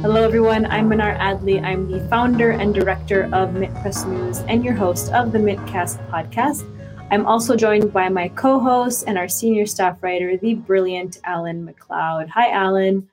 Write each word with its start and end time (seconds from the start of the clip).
Hello, 0.00 0.22
everyone. 0.22 0.64
I'm 0.66 0.88
Mnar 0.88 1.18
Adley. 1.18 1.60
I'm 1.60 1.90
the 1.90 1.98
founder 2.08 2.52
and 2.52 2.72
director 2.72 3.24
of 3.32 3.50
MintPress 3.50 4.06
News 4.06 4.38
and 4.46 4.64
your 4.64 4.74
host 4.74 5.12
of 5.12 5.32
the 5.32 5.38
Mintcast 5.38 6.08
podcast. 6.08 6.62
I'm 7.10 7.26
also 7.26 7.56
joined 7.56 7.92
by 7.92 8.08
my 8.08 8.28
co 8.28 8.60
host 8.60 9.06
and 9.08 9.18
our 9.18 9.26
senior 9.26 9.66
staff 9.66 10.00
writer, 10.00 10.36
the 10.36 10.54
brilliant 10.54 11.18
Alan 11.24 11.64
MacLeod. 11.64 12.28
Hi, 12.28 12.52
Alan. 12.52 13.08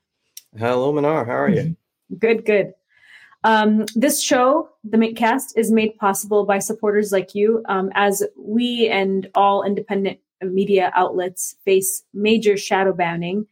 Hello, 0.56 0.94
Mnar. 0.94 1.26
How 1.26 1.34
are 1.34 1.50
you? 1.50 1.76
Good, 2.20 2.46
good. 2.46 2.76
Um, 3.44 3.86
this 3.96 4.22
show, 4.22 4.70
the 4.84 4.98
Mintcast, 4.98 5.58
is 5.58 5.72
made 5.72 5.98
possible 5.98 6.46
by 6.46 6.60
supporters 6.60 7.12
like 7.12 7.34
you, 7.34 7.64
um, 7.68 7.90
as 7.96 8.22
we 8.38 8.90
and 8.90 9.28
all 9.34 9.64
independent 9.64 10.20
media 10.44 10.92
outlets 10.94 11.56
face 11.66 12.04
major 12.14 12.58
shadow 12.58 12.94
banning 12.94 13.48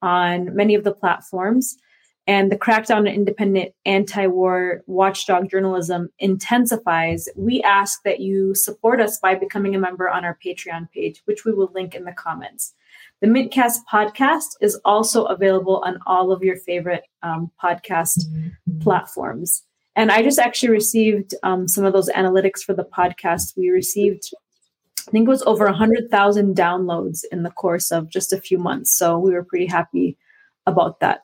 on 0.00 0.56
many 0.56 0.74
of 0.74 0.84
the 0.84 0.92
platforms. 0.92 1.76
And 2.28 2.52
the 2.52 2.58
crackdown 2.58 2.98
on 2.98 3.06
independent 3.06 3.72
anti 3.86 4.26
war 4.26 4.82
watchdog 4.86 5.50
journalism 5.50 6.10
intensifies. 6.18 7.26
We 7.36 7.62
ask 7.62 8.02
that 8.04 8.20
you 8.20 8.54
support 8.54 9.00
us 9.00 9.18
by 9.18 9.34
becoming 9.34 9.74
a 9.74 9.78
member 9.78 10.10
on 10.10 10.26
our 10.26 10.38
Patreon 10.44 10.90
page, 10.92 11.22
which 11.24 11.46
we 11.46 11.54
will 11.54 11.70
link 11.74 11.94
in 11.94 12.04
the 12.04 12.12
comments. 12.12 12.74
The 13.22 13.28
Mintcast 13.28 13.78
podcast 13.90 14.56
is 14.60 14.78
also 14.84 15.24
available 15.24 15.82
on 15.86 15.98
all 16.06 16.30
of 16.30 16.42
your 16.42 16.56
favorite 16.56 17.04
um, 17.22 17.50
podcast 17.62 18.24
platforms. 18.80 19.64
And 19.96 20.12
I 20.12 20.22
just 20.22 20.38
actually 20.38 20.68
received 20.68 21.34
um, 21.42 21.66
some 21.66 21.84
of 21.84 21.94
those 21.94 22.10
analytics 22.10 22.60
for 22.60 22.74
the 22.74 22.84
podcast. 22.84 23.56
We 23.56 23.70
received, 23.70 24.30
I 25.08 25.10
think 25.10 25.26
it 25.26 25.30
was 25.30 25.42
over 25.42 25.64
100,000 25.64 26.54
downloads 26.54 27.24
in 27.32 27.42
the 27.42 27.50
course 27.50 27.90
of 27.90 28.10
just 28.10 28.34
a 28.34 28.40
few 28.40 28.58
months. 28.58 28.96
So 28.96 29.18
we 29.18 29.32
were 29.32 29.42
pretty 29.42 29.66
happy 29.66 30.18
about 30.66 31.00
that, 31.00 31.22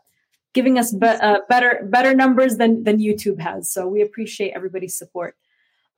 giving 0.55 0.78
us 0.78 0.92
be- 0.92 1.06
uh, 1.06 1.41
better 1.48 1.86
better 1.91 2.14
numbers 2.14 2.56
than, 2.56 2.84
than 2.84 2.98
YouTube 2.98 3.41
has. 3.41 3.69
So 3.70 3.86
we 3.86 4.00
appreciate 4.00 4.52
everybody's 4.52 4.97
support. 4.97 5.36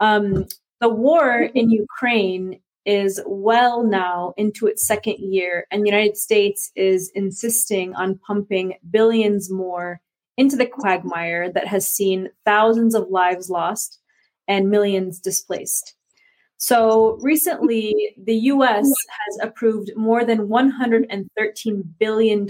Um, 0.00 0.46
the 0.80 0.88
war 0.88 1.42
in 1.54 1.70
Ukraine 1.70 2.60
is 2.84 3.20
well 3.26 3.82
now 3.82 4.32
into 4.36 4.66
its 4.66 4.86
second 4.86 5.18
year, 5.18 5.66
and 5.70 5.82
the 5.82 5.90
United 5.90 6.16
States 6.16 6.70
is 6.76 7.10
insisting 7.14 7.94
on 7.94 8.18
pumping 8.26 8.74
billions 8.90 9.50
more 9.50 10.00
into 10.36 10.56
the 10.56 10.66
quagmire 10.66 11.50
that 11.50 11.66
has 11.66 11.88
seen 11.88 12.28
thousands 12.44 12.94
of 12.94 13.08
lives 13.08 13.50
lost 13.50 13.98
and 14.46 14.70
millions 14.70 15.18
displaced. 15.18 15.95
So 16.58 17.18
recently, 17.20 18.14
the 18.16 18.34
US 18.34 18.86
has 18.86 19.38
approved 19.42 19.90
more 19.94 20.24
than 20.24 20.48
$113 20.48 21.84
billion 21.98 22.46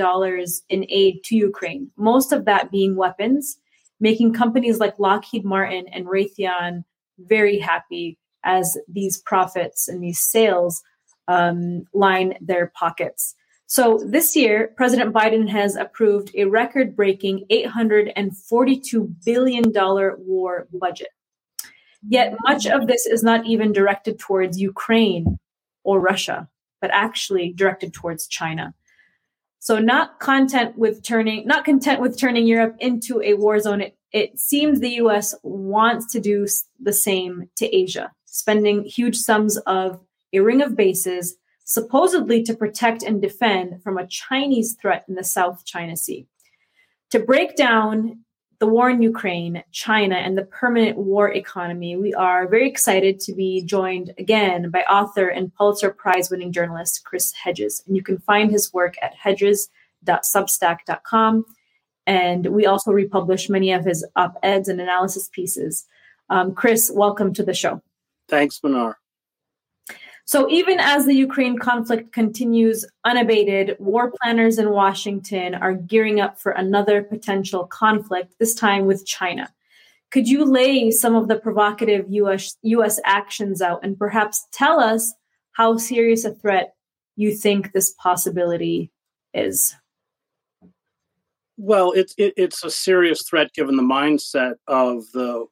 in 0.69 0.87
aid 0.89 1.25
to 1.25 1.37
Ukraine, 1.37 1.91
most 1.97 2.33
of 2.33 2.45
that 2.45 2.71
being 2.71 2.97
weapons, 2.97 3.59
making 3.99 4.33
companies 4.33 4.79
like 4.79 4.99
Lockheed 4.99 5.45
Martin 5.45 5.87
and 5.93 6.07
Raytheon 6.07 6.85
very 7.19 7.59
happy 7.59 8.19
as 8.45 8.77
these 8.89 9.19
profits 9.19 9.89
and 9.89 10.03
these 10.03 10.21
sales 10.31 10.83
um, 11.29 11.85
line 11.93 12.35
their 12.41 12.73
pockets. 12.79 13.35
So 13.67 14.01
this 14.07 14.37
year, 14.37 14.73
President 14.77 15.13
Biden 15.13 15.49
has 15.49 15.75
approved 15.75 16.31
a 16.37 16.45
record 16.45 16.95
breaking 16.95 17.47
$842 17.51 19.25
billion 19.25 19.73
war 19.75 20.69
budget. 20.73 21.09
Yet 22.09 22.37
much 22.43 22.67
of 22.67 22.87
this 22.87 23.07
is 23.07 23.23
not 23.23 23.47
even 23.47 23.73
directed 23.73 24.19
towards 24.19 24.61
Ukraine 24.61 25.39
or 25.85 26.01
Russia, 26.01 26.49
but 26.81 26.91
actually 26.93 27.53
directed 27.53 27.93
towards 27.93 28.27
China. 28.27 28.75
So 29.59 29.79
not 29.79 30.21
content 30.21 30.79
with 30.79 31.03
turning 31.03 31.47
not 31.47 31.65
content 31.65 32.01
with 32.01 32.19
turning 32.19 32.47
Europe 32.47 32.77
into 32.79 33.21
a 33.23 33.35
war 33.35 33.59
zone, 33.59 33.81
it, 33.81 33.97
it 34.13 34.39
seems 34.39 34.79
the 34.79 35.01
US 35.03 35.35
wants 35.43 36.13
to 36.13 36.21
do 36.21 36.47
the 36.81 36.93
same 36.93 37.51
to 37.57 37.67
Asia 37.75 38.13
spending 38.37 38.85
huge 38.85 39.17
sums 39.17 39.57
of 39.67 39.99
a 40.33 40.41
ring 40.41 40.61
of 40.61 40.77
bases, 40.77 41.37
supposedly 41.65 42.43
to 42.43 42.55
protect 42.55 43.03
and 43.03 43.23
defend 43.23 43.83
from 43.83 43.97
a 43.97 44.07
Chinese 44.07 44.77
threat 44.81 45.05
in 45.09 45.15
the 45.15 45.25
South 45.25 45.65
China 45.65 45.97
Sea. 45.97 46.27
To 47.11 47.19
break 47.19 47.57
down 47.57 48.25
the 48.59 48.67
war 48.67 48.91
in 48.91 49.01
Ukraine, 49.03 49.63
China, 49.73 50.15
and 50.17 50.39
the 50.39 50.45
permanent 50.45 50.99
war 50.99 51.33
economy, 51.33 51.97
we 51.97 52.13
are 52.15 52.49
very 52.49 52.69
excited 52.69 53.21
to 53.21 53.33
be 53.35 53.63
joined 53.63 54.13
again 54.19 54.71
by 54.71 54.81
author 54.83 55.29
and 55.29 55.55
Pulitzer 55.55 55.91
Prize 55.91 56.31
winning 56.31 56.53
journalist 56.53 57.05
Chris 57.05 57.33
Hedges. 57.33 57.83
And 57.87 57.97
you 57.97 58.03
can 58.03 58.19
find 58.19 58.51
his 58.51 58.73
work 58.73 58.95
at 59.03 59.15
hedges.substack.com. 59.15 61.45
And 62.07 62.47
we 62.47 62.65
also 62.67 62.93
republish 62.93 63.51
many 63.51 63.73
of 63.73 63.85
his 63.85 64.07
op 64.15 64.37
eds 64.43 64.69
and 64.69 64.81
analysis 64.81 65.29
pieces. 65.29 65.85
Um, 66.31 66.55
Chris, 66.55 66.91
welcome 66.93 67.33
to 67.35 67.43
the 67.43 67.55
show. 67.55 67.83
Thanks, 68.29 68.61
Mnar. 68.61 68.95
So, 70.27 70.51
even 70.51 70.81
as 70.81 71.07
the 71.07 71.15
Ukraine 71.15 71.57
conflict 71.57 72.13
continues 72.13 72.85
unabated, 73.05 73.77
war 73.79 74.13
planners 74.21 74.59
in 74.59 74.71
Washington 74.71 75.55
are 75.55 75.73
gearing 75.73 76.21
up 76.21 76.41
for 76.41 76.51
another 76.51 77.01
potential 77.05 77.65
conflict, 77.65 78.35
this 78.41 78.53
time 78.53 78.87
with 78.87 79.07
China. 79.07 79.49
Could 80.11 80.27
you 80.29 80.45
lay 80.45 80.91
some 80.91 81.15
of 81.15 81.29
the 81.29 81.37
provocative 81.37 82.07
US, 82.09 82.57
US 82.63 82.99
actions 83.05 83.63
out 83.63 83.85
and 83.85 83.97
perhaps 83.97 84.49
tell 84.51 84.81
us 84.81 85.15
how 85.53 85.77
serious 85.77 86.25
a 86.25 86.35
threat 86.35 86.75
you 87.15 87.33
think 87.33 87.73
this 87.73 87.95
possibility 87.97 88.91
is? 89.33 89.77
Well, 91.57 91.93
it's 91.93 92.15
it, 92.19 92.35
it's 92.37 92.65
a 92.65 92.71
serious 92.71 93.23
threat 93.23 93.53
given 93.53 93.77
the 93.77 93.83
mindset 93.83 94.55
of 94.67 95.05
the 95.13 95.47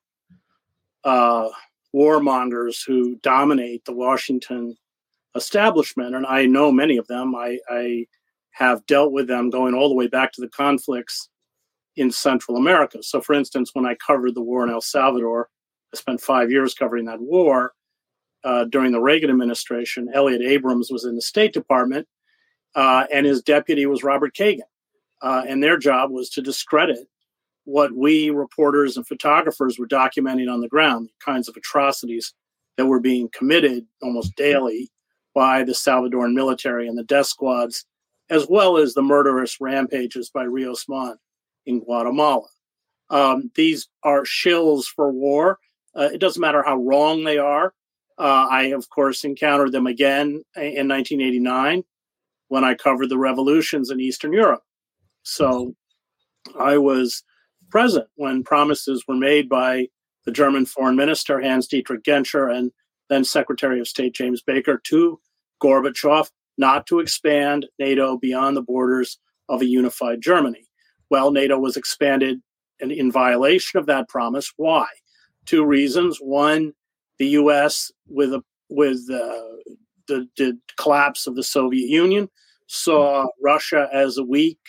uh, 1.04 1.48
warmongers 1.94 2.84
who 2.84 3.16
dominate 3.16 3.84
the 3.84 3.92
Washington 3.92 4.76
establishment. 5.36 6.14
And 6.14 6.26
I 6.26 6.46
know 6.46 6.72
many 6.72 6.96
of 6.96 7.06
them. 7.06 7.34
I, 7.34 7.58
I 7.70 8.06
have 8.52 8.84
dealt 8.86 9.12
with 9.12 9.26
them 9.26 9.50
going 9.50 9.74
all 9.74 9.88
the 9.88 9.94
way 9.94 10.06
back 10.06 10.32
to 10.32 10.40
the 10.40 10.48
conflicts 10.48 11.28
in 11.96 12.10
Central 12.10 12.56
America. 12.56 13.02
So, 13.02 13.20
for 13.20 13.34
instance, 13.34 13.70
when 13.72 13.86
I 13.86 13.94
covered 13.94 14.34
the 14.34 14.42
war 14.42 14.64
in 14.64 14.70
El 14.70 14.80
Salvador, 14.80 15.48
I 15.92 15.96
spent 15.96 16.20
five 16.20 16.50
years 16.50 16.74
covering 16.74 17.04
that 17.06 17.20
war. 17.20 17.72
Uh, 18.42 18.64
during 18.64 18.92
the 18.92 19.00
Reagan 19.00 19.30
administration, 19.30 20.10
Elliott 20.12 20.42
Abrams 20.42 20.90
was 20.90 21.04
in 21.04 21.14
the 21.14 21.22
State 21.22 21.54
Department, 21.54 22.06
uh, 22.74 23.06
and 23.10 23.24
his 23.24 23.42
deputy 23.42 23.86
was 23.86 24.04
Robert 24.04 24.34
Kagan. 24.34 24.60
Uh, 25.22 25.44
and 25.48 25.62
their 25.62 25.78
job 25.78 26.10
was 26.10 26.28
to 26.30 26.42
discredit 26.42 27.08
what 27.64 27.92
we 27.92 28.30
reporters 28.30 28.96
and 28.96 29.06
photographers 29.06 29.78
were 29.78 29.88
documenting 29.88 30.52
on 30.52 30.60
the 30.60 30.68
ground, 30.68 31.08
the 31.08 31.24
kinds 31.24 31.48
of 31.48 31.56
atrocities 31.56 32.34
that 32.76 32.86
were 32.86 33.00
being 33.00 33.28
committed 33.32 33.86
almost 34.02 34.34
daily 34.36 34.90
by 35.34 35.64
the 35.64 35.72
Salvadoran 35.72 36.34
military 36.34 36.86
and 36.86 36.96
the 36.96 37.04
death 37.04 37.26
squads, 37.26 37.86
as 38.30 38.46
well 38.48 38.76
as 38.76 38.94
the 38.94 39.02
murderous 39.02 39.60
rampages 39.60 40.30
by 40.30 40.44
Rios 40.44 40.86
Montt 40.88 41.18
in 41.66 41.80
Guatemala. 41.80 42.46
Um, 43.10 43.50
these 43.54 43.88
are 44.02 44.22
shills 44.22 44.84
for 44.84 45.10
war. 45.10 45.58
Uh, 45.94 46.08
it 46.12 46.20
doesn't 46.20 46.40
matter 46.40 46.62
how 46.62 46.76
wrong 46.76 47.24
they 47.24 47.38
are. 47.38 47.74
Uh, 48.18 48.46
I, 48.50 48.62
of 48.66 48.88
course, 48.90 49.24
encountered 49.24 49.72
them 49.72 49.86
again 49.86 50.42
in 50.56 50.88
1989 50.88 51.84
when 52.48 52.64
I 52.64 52.74
covered 52.74 53.08
the 53.08 53.18
revolutions 53.18 53.90
in 53.90 54.00
Eastern 54.00 54.32
Europe. 54.32 54.62
So 55.22 55.74
I 56.58 56.78
was 56.78 57.24
present 57.74 58.06
when 58.14 58.44
promises 58.44 59.02
were 59.08 59.16
made 59.16 59.48
by 59.48 59.84
the 60.26 60.30
German 60.30 60.64
foreign 60.64 60.94
minister 60.94 61.40
Hans 61.40 61.66
Dietrich 61.66 62.04
Genscher 62.04 62.48
and 62.48 62.70
then 63.10 63.24
Secretary 63.24 63.80
of 63.80 63.88
State 63.88 64.14
James 64.14 64.42
Baker 64.42 64.80
to 64.84 65.18
Gorbachev 65.60 66.30
not 66.56 66.86
to 66.86 67.00
expand 67.00 67.66
NATO 67.80 68.16
beyond 68.16 68.56
the 68.56 68.62
borders 68.62 69.18
of 69.48 69.60
a 69.60 69.66
unified 69.66 70.20
Germany. 70.20 70.68
Well, 71.10 71.32
NATO 71.32 71.58
was 71.58 71.76
expanded 71.76 72.40
in, 72.78 72.92
in 72.92 73.10
violation 73.10 73.80
of 73.80 73.86
that 73.86 74.08
promise. 74.08 74.52
Why? 74.56 74.86
Two 75.44 75.66
reasons. 75.66 76.18
One, 76.18 76.74
the 77.18 77.26
U.S. 77.26 77.90
with 78.06 78.34
a, 78.34 78.44
with 78.68 78.98
uh, 79.10 79.74
the, 80.06 80.28
the 80.36 80.56
collapse 80.78 81.26
of 81.26 81.34
the 81.34 81.42
Soviet 81.42 81.88
Union 81.88 82.28
saw 82.68 83.26
Russia 83.42 83.88
as 83.92 84.16
a 84.16 84.22
weak 84.22 84.60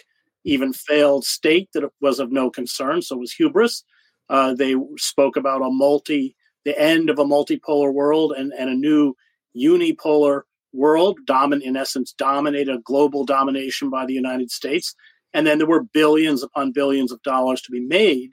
even 0.45 0.71
failed 0.71 1.25
state 1.25 1.69
that 1.73 1.83
was 2.01 2.19
of 2.19 2.31
no 2.31 2.49
concern. 2.49 3.01
So 3.01 3.15
it 3.15 3.19
was 3.19 3.33
hubris. 3.33 3.83
Uh, 4.29 4.53
they 4.53 4.75
spoke 4.97 5.35
about 5.35 5.61
a 5.61 5.69
multi, 5.69 6.35
the 6.63 6.79
end 6.79 7.09
of 7.09 7.19
a 7.19 7.25
multipolar 7.25 7.93
world 7.93 8.33
and, 8.37 8.53
and 8.57 8.69
a 8.69 8.75
new 8.75 9.15
unipolar 9.57 10.41
world, 10.73 11.19
domin, 11.27 11.61
in 11.61 11.75
essence, 11.75 12.13
dominated 12.17 12.75
a 12.75 12.81
global 12.81 13.25
domination 13.25 13.89
by 13.89 14.05
the 14.05 14.13
United 14.13 14.51
States. 14.51 14.95
And 15.33 15.45
then 15.45 15.57
there 15.57 15.67
were 15.67 15.83
billions 15.83 16.43
upon 16.43 16.71
billions 16.71 17.11
of 17.11 17.21
dollars 17.23 17.61
to 17.63 17.71
be 17.71 17.81
made 17.81 18.31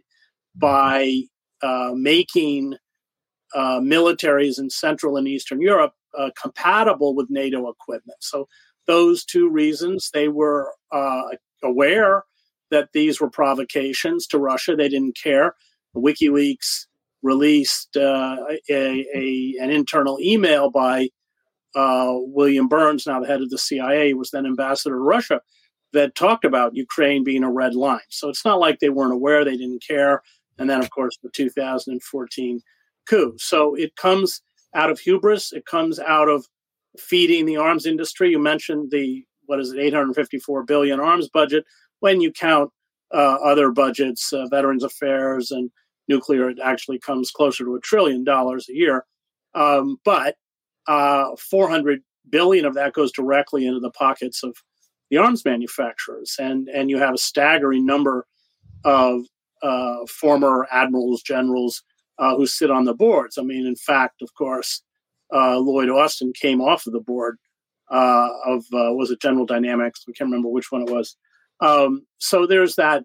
by 0.54 1.22
uh, 1.62 1.92
making 1.94 2.74
uh, 3.54 3.80
militaries 3.80 4.58
in 4.58 4.70
Central 4.70 5.16
and 5.16 5.28
Eastern 5.28 5.60
Europe 5.60 5.92
uh, 6.18 6.30
compatible 6.40 7.14
with 7.14 7.30
NATO 7.30 7.68
equipment. 7.68 8.18
So 8.20 8.48
those 8.86 9.24
two 9.24 9.48
reasons, 9.48 10.10
they 10.12 10.28
were 10.28 10.72
uh, 10.90 11.22
aware 11.62 12.24
that 12.70 12.88
these 12.92 13.20
were 13.20 13.30
provocations 13.30 14.26
to 14.28 14.38
Russia. 14.38 14.74
They 14.74 14.88
didn't 14.88 15.16
care. 15.22 15.54
WikiLeaks 15.96 16.86
released 17.22 17.96
uh, 17.96 18.36
a, 18.68 19.06
a, 19.14 19.54
an 19.60 19.70
internal 19.70 20.18
email 20.20 20.70
by 20.70 21.08
uh, 21.74 22.12
William 22.14 22.68
Burns, 22.68 23.06
now 23.06 23.20
the 23.20 23.26
head 23.26 23.42
of 23.42 23.50
the 23.50 23.58
CIA, 23.58 24.14
was 24.14 24.30
then 24.30 24.46
ambassador 24.46 24.94
to 24.94 25.00
Russia, 25.00 25.40
that 25.92 26.14
talked 26.14 26.44
about 26.44 26.74
Ukraine 26.76 27.24
being 27.24 27.44
a 27.44 27.50
red 27.50 27.74
line. 27.74 28.00
So 28.08 28.28
it's 28.28 28.44
not 28.44 28.58
like 28.58 28.78
they 28.78 28.88
weren't 28.88 29.12
aware, 29.12 29.44
they 29.44 29.56
didn't 29.56 29.84
care. 29.86 30.22
And 30.58 30.68
then, 30.68 30.80
of 30.80 30.90
course, 30.90 31.18
the 31.22 31.30
2014 31.30 32.60
coup. 33.08 33.34
So 33.38 33.74
it 33.74 33.96
comes 33.96 34.42
out 34.74 34.90
of 34.90 34.98
hubris, 34.98 35.52
it 35.52 35.66
comes 35.66 35.98
out 35.98 36.28
of 36.28 36.46
feeding 36.98 37.46
the 37.46 37.56
arms 37.56 37.86
industry. 37.86 38.30
You 38.30 38.38
mentioned 38.38 38.90
the, 38.90 39.24
what 39.52 39.60
is 39.60 39.70
it, 39.70 39.78
854 39.78 40.62
billion 40.62 40.98
arms 40.98 41.28
budget. 41.28 41.66
When 42.00 42.22
you 42.22 42.32
count 42.32 42.70
uh, 43.12 43.36
other 43.44 43.70
budgets, 43.70 44.32
uh, 44.32 44.46
Veterans 44.46 44.82
Affairs 44.82 45.50
and 45.50 45.70
nuclear, 46.08 46.48
it 46.48 46.56
actually 46.64 46.98
comes 46.98 47.30
closer 47.30 47.62
to 47.62 47.74
a 47.74 47.80
trillion 47.80 48.24
dollars 48.24 48.66
a 48.70 48.72
year. 48.72 49.04
Um, 49.54 49.98
but 50.06 50.36
uh, 50.88 51.36
400 51.36 52.00
billion 52.30 52.64
of 52.64 52.72
that 52.74 52.94
goes 52.94 53.12
directly 53.12 53.66
into 53.66 53.78
the 53.78 53.90
pockets 53.90 54.42
of 54.42 54.56
the 55.10 55.18
arms 55.18 55.44
manufacturers, 55.44 56.36
and 56.38 56.70
and 56.70 56.88
you 56.88 56.96
have 56.96 57.12
a 57.12 57.18
staggering 57.18 57.84
number 57.84 58.26
of 58.86 59.20
uh, 59.62 59.98
former 60.08 60.66
admirals, 60.72 61.20
generals 61.20 61.82
uh, 62.18 62.34
who 62.34 62.46
sit 62.46 62.70
on 62.70 62.86
the 62.86 62.94
boards. 62.94 63.36
I 63.36 63.42
mean, 63.42 63.66
in 63.66 63.76
fact, 63.76 64.22
of 64.22 64.32
course, 64.32 64.82
uh, 65.30 65.58
Lloyd 65.58 65.90
Austin 65.90 66.32
came 66.32 66.62
off 66.62 66.86
of 66.86 66.94
the 66.94 67.00
board 67.00 67.36
uh, 67.92 68.28
of 68.46 68.64
uh, 68.72 68.92
was 68.94 69.10
it 69.10 69.20
General 69.20 69.46
Dynamics? 69.46 70.04
We 70.06 70.14
can't 70.14 70.28
remember 70.28 70.48
which 70.48 70.72
one 70.72 70.82
it 70.82 70.90
was. 70.90 71.16
Um, 71.60 72.06
so 72.18 72.46
there's 72.46 72.76
that 72.76 73.04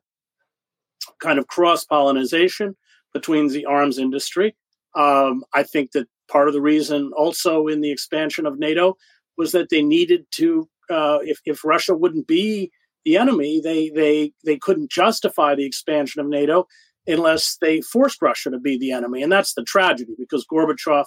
kind 1.22 1.38
of 1.38 1.48
cross 1.48 1.84
pollination 1.84 2.76
between 3.14 3.50
the 3.50 3.66
arms 3.66 4.00
industry. 4.00 4.56
Um, 4.96 5.44
I 5.54 5.64
think 5.64 5.92
that 5.92 6.08
part 6.32 6.48
of 6.48 6.54
the 6.54 6.62
reason 6.62 7.12
also 7.16 7.68
in 7.68 7.82
the 7.82 7.92
expansion 7.92 8.46
of 8.46 8.58
NATO 8.58 8.96
was 9.38 9.52
that 9.52 9.70
they 9.70 9.82
needed 9.82 10.26
to, 10.32 10.68
uh, 10.90 11.20
if, 11.22 11.40
if 11.46 11.64
Russia 11.64 11.96
wouldn't 11.96 12.28
be 12.28 12.72
the 13.06 13.18
enemy, 13.18 13.62
they, 13.62 13.90
they, 13.90 14.32
they 14.44 14.58
couldn't 14.58 14.92
justify 14.92 15.54
the 15.54 15.66
expansion 15.66 16.20
of 16.20 16.28
NATO 16.28 16.68
unless 17.06 17.58
they 17.62 17.82
forced 17.82 18.22
Russia 18.22 18.50
to 18.50 18.60
be 18.60 18.78
the 18.78 18.92
enemy. 18.92 19.22
And 19.22 19.32
that's 19.32 19.54
the 19.54 19.64
tragedy 19.64 20.14
because 20.18 20.46
Gorbachev 20.52 21.06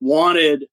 wanted 0.00 0.66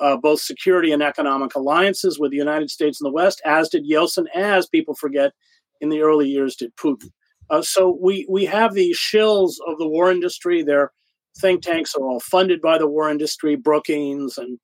uh, 0.00 0.16
both 0.16 0.40
security 0.40 0.92
and 0.92 1.02
economic 1.02 1.54
alliances 1.54 2.18
with 2.18 2.30
the 2.30 2.36
United 2.36 2.70
States 2.70 3.00
and 3.00 3.06
the 3.06 3.12
West, 3.12 3.40
as 3.44 3.68
did 3.68 3.88
Yeltsin, 3.88 4.26
as 4.34 4.66
people 4.66 4.94
forget 4.94 5.32
in 5.80 5.88
the 5.88 6.00
early 6.00 6.28
years 6.28 6.56
did 6.56 6.74
Putin. 6.76 7.10
Uh, 7.50 7.62
so 7.62 7.96
we 8.00 8.26
we 8.28 8.44
have 8.44 8.74
these 8.74 8.98
shills 8.98 9.54
of 9.66 9.78
the 9.78 9.86
war 9.86 10.10
industry. 10.10 10.62
Their 10.62 10.90
think 11.38 11.62
tanks 11.62 11.94
are 11.94 12.04
all 12.04 12.20
funded 12.20 12.60
by 12.60 12.78
the 12.78 12.88
war 12.88 13.10
industry, 13.10 13.56
Brookings 13.56 14.38
and 14.38 14.58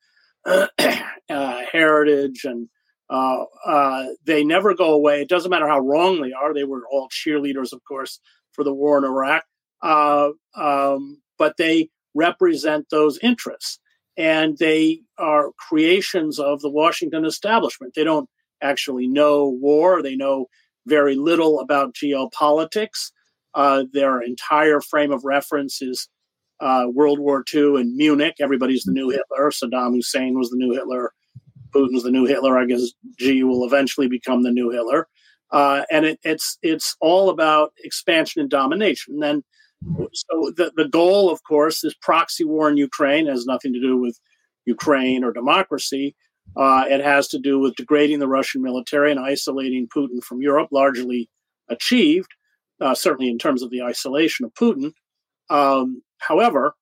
uh, 1.28 1.62
Heritage, 1.70 2.44
and 2.44 2.68
uh, 3.08 3.44
uh, 3.64 4.06
they 4.24 4.42
never 4.42 4.74
go 4.74 4.92
away. 4.92 5.22
It 5.22 5.28
doesn't 5.28 5.50
matter 5.50 5.68
how 5.68 5.80
wrong 5.80 6.20
they 6.20 6.32
are. 6.32 6.54
They 6.54 6.64
were 6.64 6.82
all 6.90 7.08
cheerleaders, 7.08 7.72
of 7.72 7.84
course, 7.86 8.18
for 8.52 8.64
the 8.64 8.74
war 8.74 8.98
in 8.98 9.04
Iraq, 9.04 9.44
uh, 9.82 10.30
um, 10.56 11.20
but 11.38 11.56
they 11.58 11.90
represent 12.14 12.86
those 12.90 13.18
interests, 13.18 13.78
and 14.16 14.58
they 14.58 15.00
are 15.18 15.50
creations 15.58 16.38
of 16.38 16.60
the 16.60 16.70
Washington 16.70 17.24
establishment. 17.24 17.94
They 17.94 18.04
don't 18.04 18.28
actually 18.62 19.06
know 19.06 19.48
war. 19.48 20.02
They 20.02 20.16
know 20.16 20.46
very 20.86 21.14
little 21.14 21.60
about 21.60 21.94
geopolitics. 21.94 23.10
Uh, 23.54 23.84
their 23.92 24.20
entire 24.20 24.80
frame 24.80 25.12
of 25.12 25.24
reference 25.24 25.82
is 25.82 26.08
uh, 26.60 26.86
World 26.92 27.18
War 27.18 27.44
II 27.52 27.80
and 27.80 27.96
Munich. 27.96 28.36
Everybody's 28.40 28.84
the 28.84 28.92
new 28.92 29.10
Hitler. 29.10 29.50
Saddam 29.50 29.94
Hussein 29.94 30.38
was 30.38 30.50
the 30.50 30.56
new 30.56 30.72
Hitler. 30.72 31.12
Putin's 31.74 32.04
the 32.04 32.10
new 32.10 32.24
Hitler. 32.24 32.58
I 32.58 32.66
guess 32.66 32.92
Xi 33.18 33.42
will 33.42 33.64
eventually 33.64 34.08
become 34.08 34.42
the 34.42 34.50
new 34.50 34.70
Hitler. 34.70 35.08
Uh, 35.50 35.82
and 35.90 36.06
it, 36.06 36.20
it's 36.22 36.58
it's 36.62 36.96
all 37.00 37.28
about 37.28 37.72
expansion 37.84 38.40
and 38.40 38.50
domination. 38.50 39.14
And 39.14 39.22
then, 39.22 39.44
so 40.12 40.52
the, 40.56 40.72
the 40.76 40.88
goal, 40.88 41.30
of 41.30 41.42
course, 41.44 41.84
is 41.84 41.94
proxy 41.94 42.44
war 42.44 42.70
in 42.70 42.76
Ukraine. 42.76 43.26
Has 43.26 43.46
nothing 43.46 43.72
to 43.72 43.80
do 43.80 43.96
with 43.96 44.18
Ukraine 44.64 45.24
or 45.24 45.32
democracy. 45.32 46.14
Uh, 46.56 46.84
it 46.88 47.02
has 47.02 47.28
to 47.28 47.38
do 47.38 47.58
with 47.58 47.76
degrading 47.76 48.18
the 48.18 48.28
Russian 48.28 48.62
military 48.62 49.10
and 49.10 49.20
isolating 49.20 49.88
Putin 49.88 50.22
from 50.22 50.42
Europe, 50.42 50.68
largely 50.70 51.28
achieved, 51.68 52.28
uh, 52.80 52.94
certainly 52.94 53.30
in 53.30 53.38
terms 53.38 53.62
of 53.62 53.70
the 53.70 53.82
isolation 53.82 54.44
of 54.44 54.52
Putin. 54.54 54.92
Um, 55.48 56.02
however, 56.18 56.74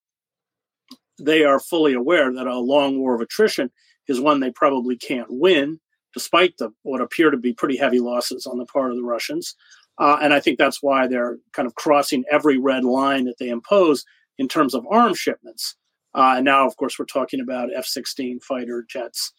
they 1.20 1.44
are 1.44 1.60
fully 1.60 1.92
aware 1.92 2.32
that 2.32 2.46
a 2.46 2.58
long 2.58 2.98
war 2.98 3.14
of 3.14 3.20
attrition 3.20 3.70
is 4.08 4.20
one 4.20 4.40
they 4.40 4.50
probably 4.50 4.96
can't 4.96 5.28
win, 5.30 5.78
despite 6.14 6.54
the 6.58 6.70
what 6.82 7.00
appear 7.00 7.30
to 7.30 7.36
be 7.36 7.52
pretty 7.52 7.76
heavy 7.76 8.00
losses 8.00 8.46
on 8.46 8.58
the 8.58 8.66
part 8.66 8.90
of 8.90 8.96
the 8.96 9.04
Russians. 9.04 9.54
Uh, 10.00 10.16
and 10.22 10.32
I 10.32 10.40
think 10.40 10.58
that's 10.58 10.82
why 10.82 11.06
they're 11.06 11.36
kind 11.52 11.66
of 11.66 11.74
crossing 11.74 12.24
every 12.32 12.56
red 12.58 12.84
line 12.84 13.26
that 13.26 13.36
they 13.38 13.50
impose 13.50 14.04
in 14.38 14.48
terms 14.48 14.74
of 14.74 14.86
arms 14.90 15.18
shipments. 15.18 15.76
Uh, 16.14 16.34
and 16.36 16.44
now, 16.46 16.66
of 16.66 16.76
course, 16.76 16.98
we're 16.98 17.04
talking 17.04 17.40
about 17.40 17.68
F 17.76 17.84
16 17.84 18.40
fighter 18.40 18.84
jets 18.88 19.32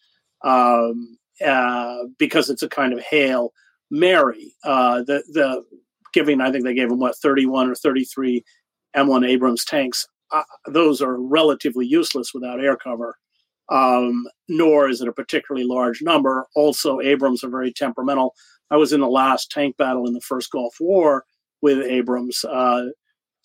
um, 0.44 1.18
uh, 1.44 1.98
because 2.16 2.48
it's 2.48 2.62
a 2.62 2.68
kind 2.68 2.92
of 2.92 3.00
hail 3.00 3.52
Mary. 3.90 4.54
Uh, 4.64 5.02
the 5.02 5.22
the 5.32 5.64
giving 6.14 6.40
I 6.40 6.50
think 6.50 6.64
they 6.64 6.74
gave 6.74 6.88
them 6.88 7.00
what 7.00 7.16
31 7.16 7.70
or 7.70 7.74
33 7.74 8.44
M1 8.96 9.28
Abrams 9.28 9.64
tanks. 9.64 10.06
Uh, 10.30 10.42
those 10.66 11.02
are 11.02 11.20
relatively 11.20 11.86
useless 11.86 12.32
without 12.32 12.62
air 12.62 12.76
cover. 12.76 13.16
Um, 13.68 14.26
nor 14.48 14.88
is 14.88 15.00
it 15.00 15.08
a 15.08 15.12
particularly 15.12 15.66
large 15.66 16.02
number. 16.02 16.46
Also, 16.54 17.00
Abrams 17.00 17.42
are 17.42 17.50
very 17.50 17.72
temperamental. 17.72 18.34
I 18.72 18.76
was 18.76 18.94
in 18.94 19.00
the 19.00 19.06
last 19.06 19.50
tank 19.50 19.76
battle 19.76 20.06
in 20.06 20.14
the 20.14 20.20
first 20.22 20.50
Gulf 20.50 20.76
War 20.80 21.26
with 21.60 21.78
Abrams. 21.78 22.42
Uh, 22.42 22.86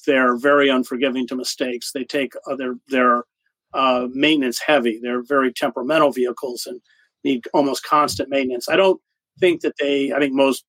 they're 0.06 0.38
very 0.38 0.70
unforgiving 0.70 1.28
to 1.28 1.36
mistakes. 1.36 1.92
They 1.92 2.06
take 2.06 2.32
uh, 2.50 2.56
their 2.56 2.76
their 2.88 3.26
uh, 3.74 4.08
maintenance 4.14 4.60
heavy. 4.60 5.00
They're 5.04 5.22
very 5.22 5.52
temperamental 5.52 6.14
vehicles 6.14 6.66
and 6.66 6.80
need 7.26 7.46
almost 7.54 7.84
constant 7.84 8.30
maintenance. 8.30 8.70
I 8.70 8.78
don't 8.78 9.02
think 9.42 9.62
that 9.62 9.76
they, 9.82 10.14
I 10.14 10.20
think 10.20 10.34
most 10.34 10.64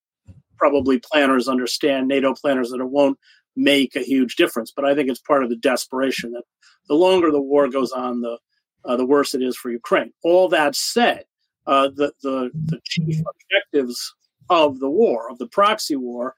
probably 0.57 0.99
planners 0.99 1.47
understand, 1.47 2.09
NATO 2.09 2.33
planners, 2.33 2.71
that 2.71 2.81
it 2.81 2.89
won't 2.89 3.17
make 3.55 3.95
a 3.95 4.01
huge 4.01 4.35
difference. 4.35 4.73
But 4.75 4.83
I 4.83 4.93
think 4.93 5.09
it's 5.09 5.21
part 5.21 5.43
of 5.43 5.49
the 5.49 5.55
desperation 5.55 6.33
that 6.33 6.43
the 6.89 6.95
longer 6.95 7.31
the 7.31 7.41
war 7.41 7.69
goes 7.69 7.93
on, 7.93 8.19
the 8.19 8.37
uh, 8.83 8.97
the 8.97 9.05
worse 9.05 9.33
it 9.33 9.41
is 9.41 9.55
for 9.55 9.71
Ukraine. 9.71 10.11
All 10.23 10.49
that 10.49 10.75
said, 10.75 11.23
uh, 11.65 11.89
the, 11.95 12.11
the 12.23 12.51
the 12.65 12.79
chief 12.83 13.21
objectives 13.33 14.13
of 14.49 14.79
the 14.79 14.89
war, 14.89 15.29
of 15.29 15.37
the 15.37 15.47
proxy 15.47 15.95
war, 15.95 16.35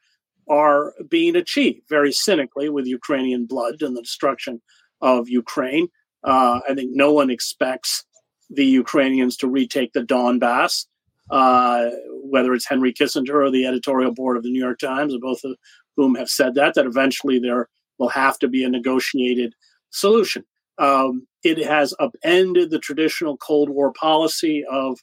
are 0.49 0.93
being 1.09 1.35
achieved 1.35 1.81
very 1.89 2.11
cynically 2.11 2.69
with 2.69 2.85
Ukrainian 2.85 3.45
blood 3.45 3.81
and 3.81 3.95
the 3.95 4.01
destruction 4.01 4.61
of 5.01 5.29
Ukraine. 5.29 5.87
Uh, 6.23 6.59
I 6.67 6.73
think 6.75 6.91
no 6.93 7.13
one 7.13 7.29
expects 7.29 8.05
the 8.49 8.65
Ukrainians 8.65 9.37
to 9.37 9.47
retake 9.47 9.93
the 9.93 10.01
Donbass, 10.01 10.85
uh, 11.31 11.89
whether 12.23 12.53
it's 12.53 12.67
Henry 12.67 12.93
Kissinger 12.93 13.45
or 13.45 13.49
the 13.51 13.65
editorial 13.65 14.13
board 14.13 14.37
of 14.37 14.43
the 14.43 14.51
New 14.51 14.59
York 14.61 14.79
Times, 14.79 15.15
both 15.21 15.43
of 15.43 15.55
whom 15.95 16.15
have 16.15 16.29
said 16.29 16.55
that, 16.55 16.73
that 16.75 16.85
eventually 16.85 17.39
there 17.39 17.69
will 17.97 18.09
have 18.09 18.37
to 18.39 18.47
be 18.47 18.63
a 18.63 18.69
negotiated 18.69 19.53
solution. 19.89 20.43
Um, 20.77 21.27
it 21.43 21.63
has 21.65 21.93
upended 21.99 22.71
the 22.71 22.79
traditional 22.79 23.37
Cold 23.37 23.69
War 23.69 23.93
policy 23.93 24.63
of 24.69 24.99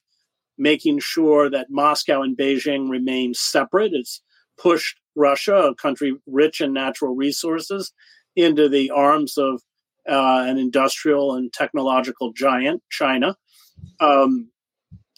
making 0.58 0.98
sure 1.00 1.48
that 1.50 1.70
Moscow 1.70 2.22
and 2.22 2.36
Beijing 2.36 2.90
remain 2.90 3.34
separate. 3.34 3.92
It's 3.92 4.20
pushed 4.58 4.98
Russia, 5.14 5.54
a 5.54 5.74
country 5.74 6.14
rich 6.26 6.60
in 6.60 6.72
natural 6.72 7.14
resources, 7.14 7.92
into 8.36 8.68
the 8.68 8.90
arms 8.90 9.38
of 9.38 9.62
uh, 10.08 10.44
an 10.46 10.58
industrial 10.58 11.34
and 11.34 11.52
technological 11.52 12.32
giant, 12.32 12.82
China. 12.90 13.36
Um, 14.00 14.50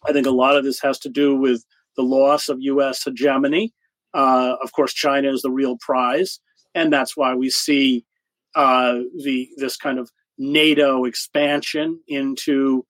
I 0.07 0.13
think 0.13 0.27
a 0.27 0.31
lot 0.31 0.57
of 0.57 0.65
this 0.65 0.81
has 0.81 0.99
to 1.01 1.09
do 1.09 1.37
with 1.37 1.65
the 1.97 2.03
loss 2.03 2.49
of 2.49 2.61
U.S. 2.61 3.05
hegemony. 3.05 3.73
Uh, 4.13 4.57
of 4.63 4.73
course, 4.73 4.93
China 4.93 5.33
is 5.33 5.43
the 5.43 5.51
real 5.51 5.77
prize, 5.79 6.41
and 6.75 6.93
that's 6.93 7.17
why 7.17 7.35
we 7.35 7.51
see 7.51 8.05
uh, 8.55 8.99
the 9.23 9.49
this 9.57 9.77
kind 9.77 9.99
of 9.99 10.11
NATO 10.39 11.05
expansion 11.05 12.01
into 12.09 12.85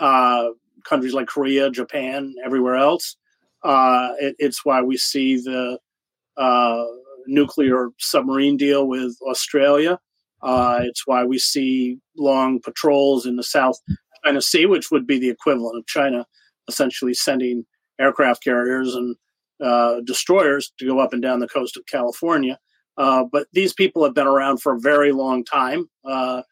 uh, 0.00 0.48
countries 0.84 1.14
like 1.14 1.26
Korea, 1.26 1.70
Japan, 1.70 2.34
everywhere 2.44 2.76
else. 2.76 3.16
Uh, 3.62 4.10
it, 4.20 4.36
it's 4.38 4.64
why 4.64 4.82
we 4.82 4.96
see 4.96 5.36
the 5.36 5.78
uh, 6.36 6.84
nuclear 7.26 7.88
submarine 7.98 8.56
deal 8.56 8.86
with 8.86 9.16
Australia. 9.22 9.98
Uh, 10.42 10.80
it's 10.82 11.06
why 11.06 11.24
we 11.24 11.38
see 11.38 11.98
long 12.16 12.60
patrols 12.60 13.26
in 13.26 13.36
the 13.36 13.42
South 13.42 13.76
China 14.24 14.40
Sea, 14.40 14.66
which 14.66 14.90
would 14.90 15.06
be 15.06 15.18
the 15.18 15.30
equivalent 15.30 15.78
of 15.78 15.86
China 15.86 16.26
essentially 16.68 17.14
sending 17.14 17.64
aircraft 17.98 18.44
carriers 18.44 18.94
and 18.94 19.16
uh, 19.60 20.00
destroyers 20.02 20.72
to 20.78 20.86
go 20.86 21.00
up 21.00 21.12
and 21.12 21.22
down 21.22 21.40
the 21.40 21.48
coast 21.48 21.76
of 21.76 21.86
California. 21.86 22.58
Uh, 22.96 23.24
but 23.30 23.46
these 23.52 23.72
people 23.72 24.04
have 24.04 24.14
been 24.14 24.26
around 24.26 24.58
for 24.58 24.74
a 24.74 24.80
very 24.80 25.12
long 25.12 25.44
time. 25.44 25.88
Uh, 26.04 26.42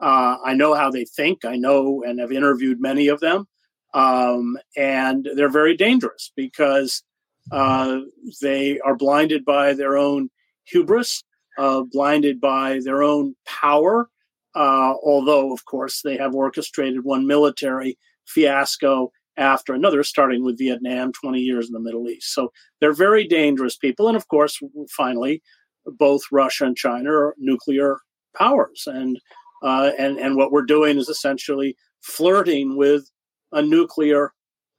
I 0.00 0.54
know 0.54 0.74
how 0.74 0.90
they 0.90 1.04
think. 1.04 1.44
I 1.44 1.56
know 1.56 2.02
and 2.06 2.18
have 2.20 2.32
interviewed 2.32 2.80
many 2.80 3.08
of 3.08 3.20
them. 3.20 3.46
Um, 3.94 4.58
and 4.76 5.28
they're 5.36 5.48
very 5.48 5.76
dangerous 5.76 6.32
because 6.36 7.02
uh, 7.52 8.00
they 8.42 8.80
are 8.80 8.96
blinded 8.96 9.44
by 9.44 9.72
their 9.72 9.96
own 9.96 10.30
hubris, 10.64 11.22
uh, 11.58 11.82
blinded 11.90 12.40
by 12.40 12.80
their 12.84 13.02
own 13.02 13.34
power. 13.46 14.08
although, 14.56 15.52
of 15.52 15.64
course, 15.64 16.02
they 16.02 16.16
have 16.16 16.34
orchestrated 16.34 17.04
one 17.04 17.26
military 17.26 17.96
fiasco 18.26 19.10
after 19.36 19.74
another, 19.74 20.02
starting 20.02 20.44
with 20.44 20.58
Vietnam, 20.58 21.12
20 21.12 21.40
years 21.40 21.66
in 21.66 21.72
the 21.72 21.80
Middle 21.80 22.08
East. 22.08 22.32
So 22.34 22.52
they're 22.80 22.92
very 22.92 23.26
dangerous 23.26 23.76
people. 23.76 24.08
And 24.08 24.16
of 24.16 24.28
course, 24.28 24.60
finally, 24.90 25.42
both 25.86 26.22
Russia 26.30 26.64
and 26.64 26.76
China 26.76 27.10
are 27.10 27.34
nuclear 27.38 27.98
powers. 28.36 28.84
And, 28.86 29.18
uh, 29.62 29.90
and, 29.98 30.18
and 30.18 30.36
what 30.36 30.52
we're 30.52 30.62
doing 30.62 30.98
is 30.98 31.08
essentially 31.08 31.76
flirting 32.00 32.76
with 32.76 33.10
a 33.54 33.62
nuclear 33.62 34.32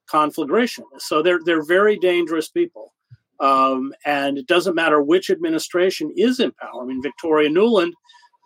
conflagration. 0.07 0.85
So 0.99 1.21
they're, 1.21 1.39
they're 1.43 1.65
very 1.65 1.97
dangerous 1.97 2.49
people. 2.49 2.93
Um, 3.39 3.93
and 4.05 4.37
it 4.37 4.47
doesn't 4.47 4.75
matter 4.75 5.01
which 5.01 5.29
administration 5.29 6.13
is 6.15 6.39
in 6.39 6.51
power. 6.53 6.83
I 6.83 6.85
mean, 6.85 7.01
Victoria 7.01 7.49
Nuland 7.49 7.91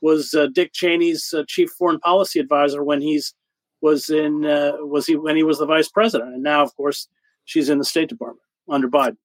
was 0.02 0.34
uh, 0.34 0.48
Dick 0.54 0.74
Cheney's 0.74 1.34
uh, 1.34 1.44
chief 1.48 1.70
foreign 1.78 2.00
policy 2.00 2.40
advisor 2.40 2.84
when 2.84 3.02
he's 3.02 3.34
was 3.82 4.10
in 4.10 4.46
uh, 4.46 4.74
was 4.80 5.06
he 5.06 5.16
when 5.16 5.36
he 5.36 5.44
was 5.44 5.60
the 5.60 5.66
vice 5.66 5.90
president, 5.90 6.34
and 6.34 6.44
now 6.44 6.62
of 6.62 6.76
course 6.76 7.08
she's 7.46 7.70
in 7.70 7.78
the 7.78 7.86
State 7.86 8.10
Department 8.10 8.44
under 8.70 8.90
Biden. 8.90 9.18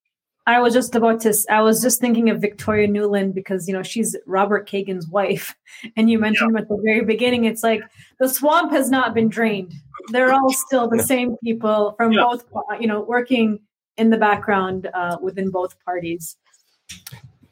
I 0.47 0.59
was 0.59 0.73
just 0.73 0.93
about 0.93 1.21
to. 1.21 1.33
I 1.49 1.61
was 1.61 1.81
just 1.81 1.99
thinking 1.99 2.29
of 2.29 2.39
Victoria 2.39 2.87
Nuland 2.87 3.33
because 3.33 3.67
you 3.67 3.73
know 3.73 3.81
she's 3.81 4.15
Robert 4.27 4.69
Kagan's 4.69 5.07
wife, 5.07 5.55
and 5.97 6.09
you 6.09 6.19
mentioned 6.19 6.51
yeah. 6.53 6.61
at 6.61 6.67
the 6.67 6.79
very 6.83 7.03
beginning. 7.03 7.45
It's 7.45 7.63
like 7.63 7.81
the 8.19 8.29
swamp 8.29 8.71
has 8.71 8.89
not 8.89 9.13
been 9.13 9.29
drained. 9.29 9.73
They're 10.11 10.31
all 10.31 10.53
still 10.53 10.87
the 10.87 11.01
same 11.01 11.35
people 11.43 11.95
from 11.97 12.11
yeah. 12.11 12.23
both, 12.23 12.45
you 12.79 12.87
know, 12.87 13.01
working 13.01 13.59
in 13.97 14.11
the 14.11 14.17
background 14.17 14.87
uh, 14.93 15.17
within 15.19 15.49
both 15.49 15.83
parties. 15.83 16.37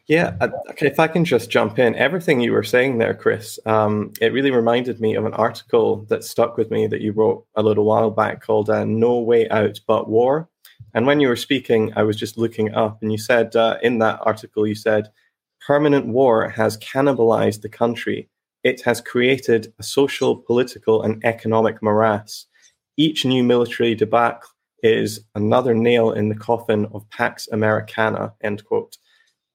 Yeah, 0.08 0.36
okay, 0.70 0.88
if 0.88 1.00
I 1.00 1.08
can 1.08 1.24
just 1.24 1.50
jump 1.50 1.80
in, 1.80 1.96
everything 1.96 2.42
you 2.42 2.52
were 2.52 2.64
saying 2.64 2.98
there, 2.98 3.14
Chris, 3.14 3.58
um, 3.66 4.12
it 4.20 4.34
really 4.34 4.52
reminded 4.52 5.00
me 5.00 5.16
of 5.16 5.26
an 5.26 5.34
article 5.34 6.06
that 6.10 6.26
stuck 6.26 6.58
with 6.58 6.70
me 6.70 6.88
that 6.88 7.00
you 7.00 7.14
wrote 7.14 7.46
a 7.56 7.64
little 7.64 7.86
while 7.86 8.12
back 8.12 8.44
called 8.44 8.70
uh, 8.70 8.84
No 8.84 9.20
Way 9.20 9.48
Out 9.50 9.80
But 9.88 10.10
War. 10.10 10.50
And 10.94 11.08
when 11.08 11.20
you 11.20 11.28
were 11.28 11.36
speaking, 11.36 11.92
I 11.96 12.04
was 12.04 12.18
just 12.18 12.38
looking 12.38 12.74
up, 12.74 13.02
and 13.02 13.12
you 13.12 13.18
said 13.18 13.56
uh, 13.56 13.78
in 13.82 14.00
that 14.00 14.20
article, 14.24 14.68
you 14.68 14.76
said, 14.76 15.10
permanent 15.66 16.08
war 16.08 16.50
has 16.50 16.78
cannibalized 16.78 17.62
the 17.62 17.70
country. 17.70 18.30
It 18.64 18.82
has 18.82 19.02
created 19.02 19.74
a 19.80 19.84
social, 19.84 20.36
political, 20.36 21.02
and 21.04 21.24
economic 21.26 21.82
morass. 21.82 22.46
Each 22.98 23.26
new 23.26 23.44
military 23.44 23.96
debacle 23.96 24.50
is 24.84 25.22
another 25.36 25.74
nail 25.74 26.12
in 26.12 26.30
the 26.30 26.36
coffin 26.36 26.86
of 26.94 27.10
Pax 27.10 27.48
Americana, 27.52 28.34
end 28.42 28.64
quote. 28.66 28.98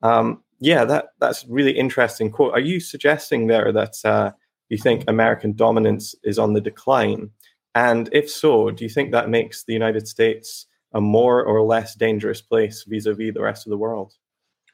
Um, 0.02 0.42
yeah, 0.60 0.84
that 0.84 1.10
that's 1.20 1.44
really 1.46 1.72
interesting 1.72 2.30
quote. 2.30 2.52
Are 2.52 2.60
you 2.60 2.80
suggesting 2.80 3.46
there 3.46 3.72
that 3.72 3.94
uh, 4.04 4.32
you 4.68 4.78
think 4.78 5.04
American 5.06 5.54
dominance 5.54 6.14
is 6.24 6.38
on 6.38 6.54
the 6.54 6.60
decline? 6.60 7.30
And 7.74 8.08
if 8.12 8.28
so, 8.28 8.70
do 8.70 8.84
you 8.84 8.90
think 8.90 9.12
that 9.12 9.28
makes 9.28 9.64
the 9.64 9.72
United 9.72 10.08
States 10.08 10.66
a 10.92 11.00
more 11.00 11.44
or 11.44 11.62
less 11.62 11.94
dangerous 11.94 12.40
place 12.40 12.84
vis-a-vis 12.88 13.34
the 13.34 13.42
rest 13.42 13.66
of 13.66 13.70
the 13.70 13.78
world? 13.78 14.12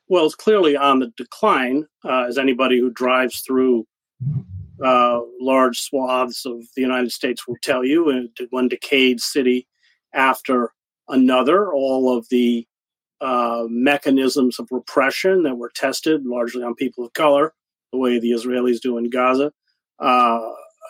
Well, 0.09 0.26
it's 0.26 0.35
clearly 0.35 0.76
on 0.76 0.99
the 0.99 1.12
decline, 1.16 1.87
uh, 2.04 2.25
as 2.28 2.38
anybody 2.38 2.78
who 2.78 2.90
drives 2.90 3.40
through 3.40 3.87
uh, 4.83 5.21
large 5.40 5.80
swaths 5.80 6.44
of 6.44 6.62
the 6.76 6.83
United 6.83 7.11
States 7.11 7.47
will 7.47 7.56
tell 7.62 7.85
you. 7.85 8.11
And 8.11 8.28
One 8.50 8.68
decayed 8.68 9.21
city 9.21 9.66
after 10.12 10.73
another, 11.09 11.73
all 11.73 12.16
of 12.16 12.28
the 12.30 12.66
uh, 13.21 13.64
mechanisms 13.68 14.59
of 14.59 14.68
repression 14.71 15.42
that 15.44 15.56
were 15.56 15.73
tested 15.75 16.26
largely 16.26 16.62
on 16.62 16.75
people 16.75 17.04
of 17.04 17.12
color, 17.14 17.54
the 17.92 17.99
way 17.99 18.18
the 18.18 18.33
Israelis 18.33 18.80
do 18.80 18.99
in 18.99 19.09
Gaza, 19.09 19.52
uh, 20.00 20.40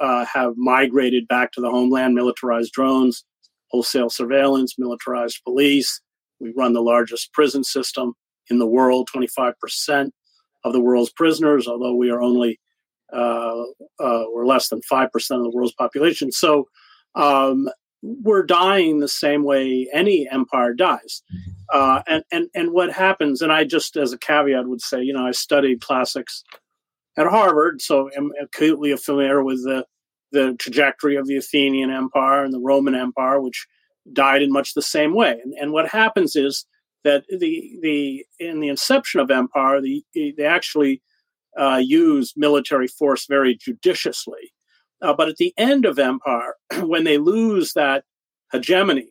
uh, 0.00 0.25
have 0.25 0.54
migrated 0.57 1.28
back 1.28 1.52
to 1.52 1.61
the 1.61 1.71
homeland, 1.71 2.14
militarized 2.14 2.73
drones, 2.73 3.25
wholesale 3.75 4.09
surveillance, 4.09 4.78
militarized 4.78 5.43
police. 5.43 6.00
We 6.38 6.52
run 6.57 6.75
the 6.75 6.81
largest 6.81 7.33
prison 7.33 7.64
system 7.64 8.14
in 8.49 8.61
the 8.61 8.69
world, 8.69 9.09
25% 9.12 10.11
of 10.62 10.73
the 10.73 10.81
world's 10.81 11.11
prisoners, 11.11 11.66
although 11.66 11.97
we 11.97 12.09
are 12.09 12.23
only, 12.23 12.61
uh, 13.12 13.62
uh, 13.99 14.25
we're 14.33 14.47
less 14.47 14.69
than 14.69 14.81
5% 14.81 15.07
of 15.14 15.43
the 15.43 15.50
world's 15.50 15.75
population. 15.75 16.31
So 16.31 16.69
um, 17.16 17.69
we're 18.00 18.45
dying 18.45 19.00
the 19.00 19.09
same 19.09 19.43
way 19.43 19.88
any 19.93 20.28
empire 20.31 20.73
dies. 20.73 21.23
Uh, 21.73 22.02
and, 22.07 22.23
and, 22.31 22.49
and 22.54 22.71
what 22.71 22.93
happens, 22.93 23.43
and 23.43 23.52
I 23.52 23.64
just 23.64 23.97
as 23.97 24.12
a 24.12 24.19
caveat 24.19 24.69
would 24.69 24.83
say, 24.83 25.02
you 25.02 25.12
know, 25.12 25.26
I 25.26 25.33
studied 25.33 25.81
classics 25.81 26.45
at 27.16 27.26
Harvard, 27.26 27.83
so 27.83 28.09
I'm 28.16 28.31
acutely 28.40 28.97
familiar 28.97 29.43
with 29.43 29.64
the, 29.64 29.85
the 30.35 30.55
trajectory 30.59 31.17
of 31.17 31.26
the 31.26 31.37
Athenian 31.37 31.91
Empire 31.91 32.45
and 32.45 32.53
the 32.53 32.61
Roman 32.61 32.95
Empire, 32.95 33.41
which 33.41 33.67
died 34.12 34.43
in 34.43 34.53
much 34.53 34.75
the 34.75 34.83
same 34.83 35.14
way. 35.14 35.41
And, 35.43 35.55
and 35.55 35.73
what 35.73 35.88
happens 35.88 36.37
is 36.37 36.67
that 37.05 37.25
the, 37.29 37.79
the 37.81 38.26
in 38.38 38.61
the 38.61 38.69
inception 38.69 39.21
of 39.21 39.31
empire, 39.31 39.81
the, 39.81 40.05
they 40.14 40.45
actually 40.45 41.00
uh, 41.59 41.81
use 41.83 42.35
military 42.37 42.88
force 42.88 43.26
very 43.26 43.57
judiciously. 43.57 44.53
Uh, 45.00 45.12
but 45.12 45.29
at 45.29 45.37
the 45.37 45.55
end 45.57 45.85
of 45.85 45.99
empire, 45.99 46.55
when 46.83 47.05
they 47.05 47.19
lose 47.19 47.73
that 47.75 48.05
hegemony, 48.53 49.09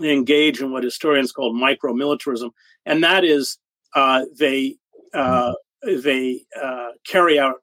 they 0.00 0.12
engage 0.12 0.60
in 0.60 0.72
what 0.72 0.84
historians 0.84 1.32
call 1.32 1.52
micro-militarism, 1.52 2.50
and 2.86 3.02
that 3.02 3.24
is 3.24 3.58
uh, 3.94 4.24
they 4.38 4.76
uh, 5.14 5.52
they 5.82 6.42
uh, 6.60 6.90
carry 7.06 7.38
out 7.38 7.56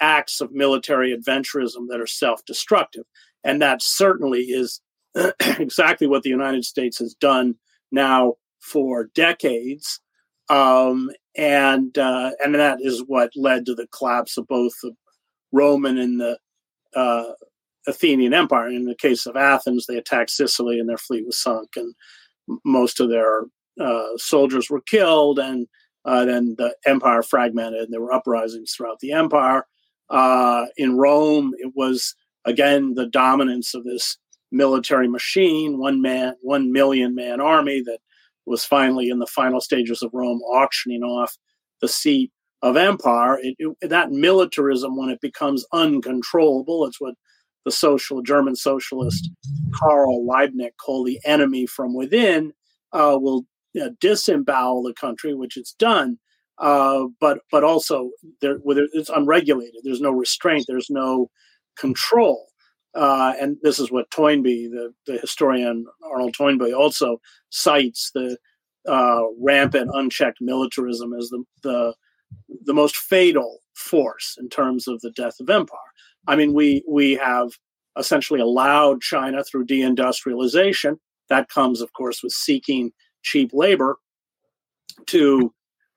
acts 0.00 0.40
of 0.40 0.52
military 0.52 1.16
adventurism 1.16 1.88
that 1.88 2.00
are 2.00 2.06
self-destructive, 2.06 3.04
and 3.44 3.60
that 3.62 3.82
certainly 3.82 4.40
is 4.40 4.80
exactly 5.40 6.06
what 6.06 6.22
the 6.22 6.30
United 6.30 6.64
States 6.64 6.98
has 6.98 7.14
done 7.14 7.54
now 7.92 8.34
for 8.60 9.10
decades. 9.14 10.00
Um, 10.48 11.10
and 11.36 11.96
uh, 11.96 12.32
and 12.42 12.54
that 12.56 12.78
is 12.80 13.04
what 13.06 13.30
led 13.36 13.66
to 13.66 13.74
the 13.74 13.86
collapse 13.86 14.36
of 14.36 14.48
both 14.48 14.72
the 14.82 14.92
Roman 15.52 15.98
and 15.98 16.20
the 16.20 16.38
uh, 16.94 17.32
Athenian 17.86 18.34
Empire. 18.34 18.68
In 18.68 18.84
the 18.84 18.96
case 18.96 19.26
of 19.26 19.36
Athens, 19.36 19.86
they 19.86 19.96
attacked 19.96 20.30
Sicily 20.30 20.80
and 20.80 20.88
their 20.88 20.98
fleet 20.98 21.24
was 21.24 21.40
sunk, 21.40 21.70
and 21.76 21.94
most 22.64 23.00
of 23.00 23.10
their 23.10 23.44
uh, 23.80 24.16
soldiers 24.16 24.68
were 24.68 24.82
killed. 24.82 25.38
And 25.38 25.68
uh, 26.04 26.24
then 26.24 26.56
the 26.58 26.74
empire 26.86 27.22
fragmented, 27.22 27.82
and 27.82 27.92
there 27.92 28.00
were 28.00 28.12
uprisings 28.12 28.72
throughout 28.72 28.98
the 29.00 29.12
empire. 29.12 29.66
Uh, 30.10 30.66
in 30.76 30.96
Rome, 30.96 31.52
it 31.58 31.72
was 31.74 32.14
again 32.44 32.94
the 32.94 33.06
dominance 33.06 33.74
of 33.74 33.84
this 33.84 34.18
military 34.52 35.08
machine, 35.08 35.78
one 35.78 36.02
man, 36.02 36.34
one 36.42 36.72
million 36.72 37.14
man 37.14 37.40
army 37.40 37.80
that 37.82 37.98
was 38.46 38.64
finally 38.64 39.08
in 39.08 39.20
the 39.20 39.26
final 39.26 39.60
stages 39.60 40.02
of 40.02 40.10
Rome 40.12 40.40
auctioning 40.40 41.02
off 41.02 41.36
the 41.80 41.88
seat 41.88 42.32
of 42.62 42.76
empire, 42.76 43.38
it, 43.40 43.56
it, 43.58 43.88
that 43.88 44.10
militarism, 44.10 44.96
when 44.96 45.08
it 45.08 45.20
becomes 45.20 45.64
uncontrollable, 45.72 46.84
it's 46.86 47.00
what 47.00 47.14
the 47.64 47.70
social 47.70 48.22
German 48.22 48.56
socialist 48.56 49.30
Karl 49.74 50.26
Liebknecht 50.26 50.76
called 50.84 51.06
the 51.06 51.20
enemy 51.24 51.66
from 51.66 51.94
within, 51.94 52.52
uh, 52.92 53.16
will 53.20 53.46
know, 53.74 53.94
disembowel 54.00 54.82
the 54.82 54.94
country, 54.94 55.34
which 55.34 55.56
it's 55.56 55.72
done. 55.74 56.18
Uh, 56.60 57.06
but 57.20 57.38
but 57.50 57.64
also 57.64 58.10
there, 58.42 58.58
it's 58.92 59.08
unregulated. 59.08 59.80
There's 59.82 60.00
no 60.00 60.10
restraint. 60.12 60.66
There's 60.68 60.90
no 60.90 61.30
control. 61.78 62.46
Uh, 62.94 63.34
and 63.40 63.56
this 63.62 63.78
is 63.78 63.90
what 63.90 64.10
Toynbee, 64.10 64.68
the, 64.68 64.92
the 65.06 65.18
historian 65.18 65.86
Arnold 66.04 66.34
Toynbee, 66.34 66.74
also 66.74 67.20
cites 67.50 68.10
the 68.14 68.36
uh, 68.88 69.22
rampant, 69.40 69.90
unchecked 69.94 70.38
militarism 70.40 71.14
as 71.14 71.28
the, 71.30 71.44
the 71.62 71.94
the 72.64 72.74
most 72.74 72.96
fatal 72.96 73.60
force 73.74 74.36
in 74.38 74.48
terms 74.48 74.86
of 74.86 75.00
the 75.00 75.10
death 75.12 75.36
of 75.40 75.48
empire. 75.48 75.78
I 76.26 76.36
mean, 76.36 76.52
we 76.52 76.84
we 76.86 77.12
have 77.12 77.50
essentially 77.98 78.40
allowed 78.40 79.00
China 79.00 79.42
through 79.44 79.66
deindustrialization. 79.66 80.98
That 81.28 81.48
comes, 81.48 81.80
of 81.80 81.92
course, 81.92 82.22
with 82.22 82.32
seeking 82.32 82.92
cheap 83.22 83.50
labor 83.52 83.98
to 85.06 85.52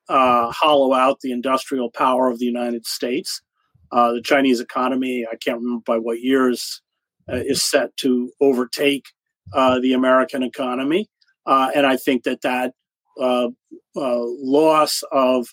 uh, 0.10 0.51
hollow 0.51 0.93
out 0.93 1.22
the 1.22 1.31
industrial 1.31 1.89
power 1.89 2.29
of 2.29 2.39
the 2.39 2.45
United 2.45 2.86
States. 2.86 3.41
Uh, 3.91 4.13
the 4.13 4.22
Chinese 4.22 4.60
economy, 4.60 5.25
I 5.31 5.36
can't 5.36 5.60
remember 5.60 5.83
by 5.86 5.98
what 5.98 6.22
years, 6.22 6.81
uh, 7.31 7.38
is 7.38 7.63
set 7.63 7.95
to 7.98 8.31
overtake 8.41 9.05
uh, 9.53 9.79
the 9.79 9.93
American 9.93 10.43
economy, 10.43 11.10
uh, 11.45 11.69
and 11.75 11.86
I 11.86 11.95
think 11.95 12.24
that 12.24 12.41
that 12.41 12.74
uh, 13.19 13.50
loss 13.95 15.03
of 15.12 15.48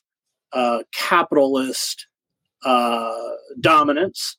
capitalist 0.95 2.07
dominance, 3.61 4.37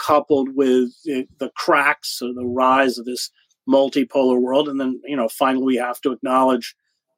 coupled 0.00 0.48
with 0.54 0.90
the, 1.04 1.28
the 1.38 1.50
cracks 1.56 2.20
or 2.22 2.32
the 2.32 2.46
rise 2.46 2.98
of 2.98 3.04
this 3.04 3.30
multipolar 3.68 4.40
world, 4.40 4.68
and 4.68 4.80
then 4.80 5.00
you 5.04 5.16
know 5.16 5.28
finally 5.28 5.64
we 5.64 5.76
have 5.76 6.00
to 6.00 6.12
acknowledge 6.12 6.74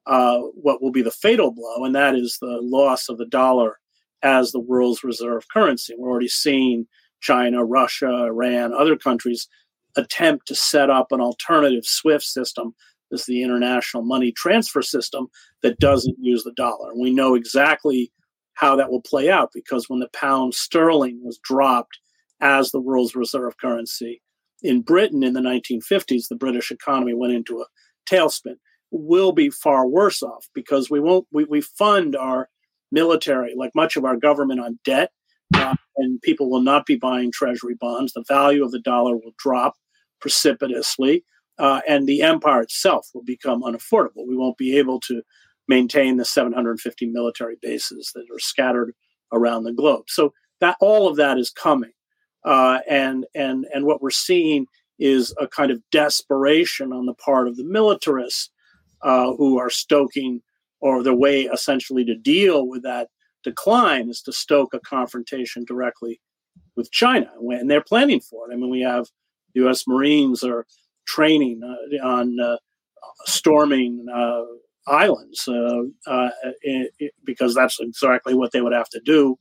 uh, 0.09 0.39
what 0.55 0.81
will 0.81 0.91
be 0.91 1.03
the 1.03 1.11
fatal 1.11 1.51
blow, 1.51 1.85
and 1.85 1.95
that 1.95 2.15
is 2.15 2.37
the 2.41 2.59
loss 2.61 3.09
of 3.09 3.17
the 3.19 3.27
dollar 3.27 3.77
as 4.23 4.51
the 4.51 4.59
world's 4.59 5.03
reserve 5.03 5.45
currency. 5.53 5.93
We're 5.97 6.09
already 6.09 6.27
seeing 6.27 6.87
China, 7.21 7.63
Russia, 7.63 8.25
Iran, 8.25 8.73
other 8.73 8.97
countries 8.97 9.47
attempt 9.95 10.47
to 10.47 10.55
set 10.55 10.89
up 10.89 11.11
an 11.11 11.21
alternative 11.21 11.85
SWIFT 11.85 12.23
system 12.23 12.73
This 13.11 13.21
is 13.21 13.25
the 13.27 13.43
international 13.43 14.03
money 14.03 14.31
transfer 14.31 14.81
system 14.81 15.27
that 15.61 15.79
doesn't 15.79 16.17
use 16.19 16.43
the 16.43 16.53
dollar. 16.53 16.91
And 16.91 17.01
we 17.01 17.11
know 17.13 17.35
exactly 17.35 18.11
how 18.53 18.75
that 18.75 18.91
will 18.91 19.01
play 19.01 19.29
out 19.29 19.51
because 19.53 19.89
when 19.89 19.99
the 19.99 20.09
pound 20.13 20.53
sterling 20.55 21.21
was 21.23 21.39
dropped 21.43 21.99
as 22.41 22.71
the 22.71 22.81
world's 22.81 23.15
reserve 23.15 23.57
currency 23.57 24.21
in 24.63 24.81
Britain 24.81 25.23
in 25.23 25.33
the 25.33 25.41
1950s, 25.41 26.27
the 26.29 26.35
British 26.35 26.71
economy 26.71 27.13
went 27.13 27.33
into 27.33 27.61
a 27.61 27.65
tailspin. 28.11 28.55
We'll 28.91 29.31
be 29.31 29.49
far 29.49 29.87
worse 29.87 30.23
off 30.23 30.47
because 30.53 30.89
we 30.89 30.99
won't, 30.99 31.27
we, 31.31 31.45
we 31.45 31.61
fund 31.61 32.15
our 32.15 32.49
military, 32.91 33.53
like 33.55 33.71
much 33.75 33.95
of 33.95 34.05
our 34.05 34.17
government, 34.17 34.59
on 34.59 34.79
debt. 34.83 35.11
Uh, 35.53 35.75
and 35.97 36.21
people 36.21 36.49
will 36.49 36.61
not 36.61 36.85
be 36.85 36.95
buying 36.95 37.31
treasury 37.31 37.75
bonds. 37.79 38.13
The 38.13 38.23
value 38.27 38.63
of 38.63 38.71
the 38.71 38.79
dollar 38.79 39.15
will 39.15 39.33
drop 39.37 39.75
precipitously 40.21 41.23
uh, 41.59 41.81
and 41.87 42.07
the 42.07 42.21
empire 42.21 42.61
itself 42.61 43.09
will 43.13 43.23
become 43.23 43.61
unaffordable. 43.61 44.27
We 44.27 44.37
won't 44.37 44.57
be 44.57 44.77
able 44.77 44.99
to 45.01 45.21
maintain 45.67 46.17
the 46.17 46.25
750 46.25 47.05
military 47.07 47.57
bases 47.61 48.11
that 48.15 48.25
are 48.33 48.39
scattered 48.39 48.93
around 49.31 49.65
the 49.65 49.73
globe. 49.73 50.05
So 50.07 50.33
that 50.61 50.77
all 50.79 51.07
of 51.07 51.17
that 51.17 51.37
is 51.37 51.51
coming, 51.51 51.91
uh, 52.45 52.79
and 52.89 53.25
and 53.35 53.65
and 53.73 53.85
what 53.85 54.01
we're 54.01 54.09
seeing 54.09 54.65
is 54.97 55.33
a 55.39 55.47
kind 55.47 55.69
of 55.69 55.81
desperation 55.91 56.91
on 56.91 57.05
the 57.05 57.13
part 57.13 57.47
of 57.47 57.57
the 57.57 57.63
militarists 57.63 58.49
uh, 59.01 59.33
who 59.33 59.59
are 59.59 59.69
stoking, 59.69 60.41
or 60.81 61.03
the 61.03 61.15
way 61.15 61.43
essentially 61.43 62.05
to 62.05 62.15
deal 62.15 62.67
with 62.67 62.83
that 62.83 63.09
decline 63.43 64.09
is 64.09 64.21
to 64.21 64.33
stoke 64.33 64.73
a 64.73 64.79
confrontation 64.79 65.63
directly 65.65 66.19
with 66.75 66.91
China, 66.91 67.31
and 67.39 67.69
they're 67.69 67.81
planning 67.81 68.19
for 68.19 68.49
it. 68.49 68.53
I 68.53 68.57
mean, 68.57 68.69
we 68.69 68.81
have 68.81 69.07
U.S. 69.55 69.85
Marines 69.87 70.43
are 70.43 70.65
training 71.09 71.61
uh, 71.63 72.07
on 72.07 72.39
uh, 72.39 72.57
storming 73.25 74.05
uh, 74.13 74.43
islands 74.87 75.43
it, 75.47 76.91
it, 76.99 77.13
because 77.25 77.53
that's 77.55 77.79
exactly 77.79 78.33
what 78.33 78.51
they 78.51 78.61
would 78.61 78.73
have 78.73 78.89
to 78.89 79.01
do 79.03 79.37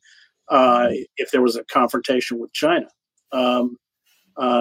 if 1.16 1.30
there 1.30 1.42
was 1.42 1.56
a 1.56 1.64
confrontation 1.64 2.38
with 2.38 2.52
China. 2.52 2.88
Um, 3.32 3.76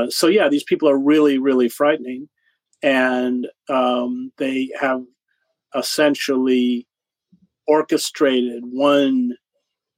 so 0.09 0.27
yeah, 0.27 0.49
these 0.49 0.63
people 0.63 0.89
are 0.89 0.99
really, 0.99 1.37
really 1.37 1.69
frightening, 1.69 2.29
and 2.83 3.47
um, 3.69 4.31
they 4.37 4.69
have 4.79 5.03
essentially 5.75 6.87
orchestrated 7.67 8.63
one 8.65 9.33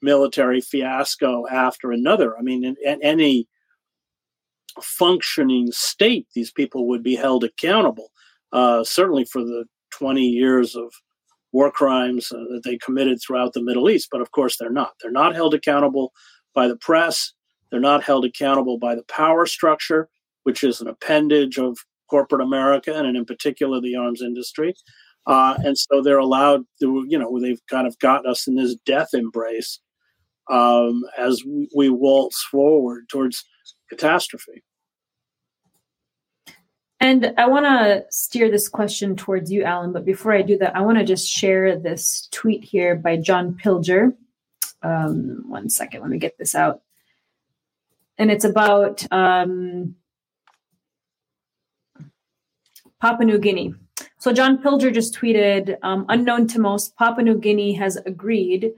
military 0.01 0.61
fiasco 0.61 1.45
after 1.47 1.91
another. 1.91 2.37
I 2.37 2.41
mean, 2.41 2.63
in, 2.63 2.75
in 2.83 3.01
any 3.03 3.47
functioning 4.81 5.71
state, 5.71 6.27
these 6.33 6.51
people 6.51 6.87
would 6.87 7.03
be 7.03 7.15
held 7.15 7.43
accountable. 7.43 8.11
Uh, 8.51 8.83
certainly 8.83 9.25
for 9.25 9.43
the 9.43 9.65
20 9.91 10.21
years 10.21 10.75
of 10.75 10.91
war 11.51 11.71
crimes 11.71 12.31
uh, 12.31 12.37
that 12.37 12.61
they 12.63 12.77
committed 12.77 13.19
throughout 13.21 13.53
the 13.53 13.63
Middle 13.63 13.89
East. 13.89 14.09
But 14.11 14.21
of 14.21 14.31
course, 14.31 14.57
they're 14.57 14.71
not. 14.71 14.93
They're 15.01 15.11
not 15.11 15.35
held 15.35 15.53
accountable 15.53 16.13
by 16.53 16.67
the 16.67 16.77
press. 16.77 17.33
They're 17.69 17.79
not 17.79 18.03
held 18.03 18.25
accountable 18.25 18.77
by 18.77 18.95
the 18.95 19.03
power 19.03 19.45
structure, 19.45 20.09
which 20.43 20.63
is 20.63 20.81
an 20.81 20.87
appendage 20.87 21.57
of 21.57 21.77
corporate 22.09 22.41
America 22.41 22.93
and 22.93 23.15
in 23.15 23.25
particular 23.25 23.79
the 23.79 23.95
arms 23.95 24.21
industry. 24.21 24.73
Uh, 25.25 25.55
and 25.63 25.77
so 25.77 26.01
they're 26.01 26.17
allowed 26.17 26.63
to, 26.81 27.05
you 27.07 27.17
know, 27.17 27.39
they've 27.39 27.61
kind 27.69 27.85
of 27.85 27.97
got 27.99 28.25
us 28.25 28.47
in 28.47 28.55
this 28.55 28.75
death 28.85 29.09
embrace 29.13 29.79
um, 30.49 31.03
as 31.17 31.43
we, 31.45 31.69
we 31.75 31.89
waltz 31.89 32.43
forward 32.43 33.07
towards 33.09 33.45
catastrophe. 33.89 34.63
And 36.99 37.33
I 37.37 37.47
want 37.47 37.65
to 37.65 38.03
steer 38.09 38.51
this 38.51 38.67
question 38.67 39.15
towards 39.15 39.51
you, 39.51 39.63
Alan. 39.63 39.93
But 39.93 40.03
before 40.03 40.33
I 40.33 40.41
do 40.41 40.57
that, 40.57 40.75
I 40.75 40.81
want 40.81 40.97
to 40.97 41.05
just 41.05 41.29
share 41.29 41.77
this 41.77 42.27
tweet 42.31 42.63
here 42.63 42.95
by 42.95 43.15
John 43.15 43.53
Pilger. 43.53 44.13
Um, 44.81 45.43
one 45.47 45.69
second, 45.69 46.01
let 46.01 46.09
me 46.09 46.17
get 46.17 46.37
this 46.37 46.55
out. 46.55 46.81
And 48.17 48.29
it's 48.29 48.43
about 48.43 49.05
um, 49.11 49.95
Papua 53.01 53.25
New 53.25 53.39
Guinea. 53.39 53.73
So 54.17 54.33
John 54.33 54.57
Pilger 54.57 54.93
just 54.93 55.15
tweeted, 55.15 55.77
um, 55.83 56.05
unknown 56.09 56.47
to 56.49 56.59
most, 56.59 56.95
Papua 56.97 57.23
New 57.23 57.37
Guinea 57.37 57.73
has 57.73 57.95
agreed 58.05 58.73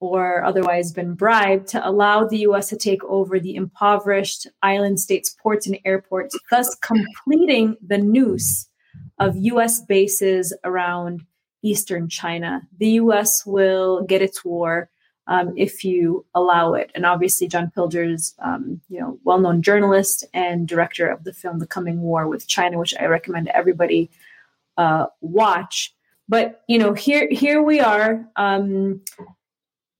or 0.00 0.44
otherwise 0.44 0.92
been 0.92 1.14
bribed 1.14 1.66
to 1.68 1.88
allow 1.88 2.24
the 2.24 2.38
US 2.38 2.68
to 2.68 2.76
take 2.76 3.02
over 3.04 3.40
the 3.40 3.56
impoverished 3.56 4.46
island 4.62 5.00
states' 5.00 5.34
ports 5.42 5.66
and 5.66 5.78
airports, 5.84 6.38
thus 6.50 6.74
completing 6.76 7.76
the 7.84 7.98
noose 7.98 8.68
of 9.18 9.36
US 9.36 9.80
bases 9.80 10.56
around 10.64 11.24
eastern 11.62 12.08
China. 12.08 12.62
The 12.78 12.90
US 12.90 13.44
will 13.44 14.04
get 14.04 14.22
its 14.22 14.44
war. 14.44 14.90
Um, 15.28 15.52
if 15.56 15.84
you 15.84 16.24
allow 16.34 16.74
it, 16.74 16.90
and 16.94 17.04
obviously 17.06 17.48
John 17.48 17.70
Pilger's, 17.74 18.34
um, 18.40 18.80
you 18.88 18.98
know, 18.98 19.18
well-known 19.24 19.62
journalist 19.62 20.24
and 20.32 20.66
director 20.66 21.06
of 21.06 21.24
the 21.24 21.32
film 21.32 21.58
*The 21.58 21.66
Coming 21.66 22.00
War 22.00 22.26
with 22.26 22.48
China*, 22.48 22.78
which 22.78 22.94
I 22.98 23.04
recommend 23.04 23.48
everybody 23.48 24.10
uh, 24.76 25.06
watch. 25.20 25.94
But 26.28 26.62
you 26.66 26.78
know, 26.78 26.94
here 26.94 27.28
here 27.30 27.62
we 27.62 27.80
are. 27.80 28.26
Um, 28.36 29.02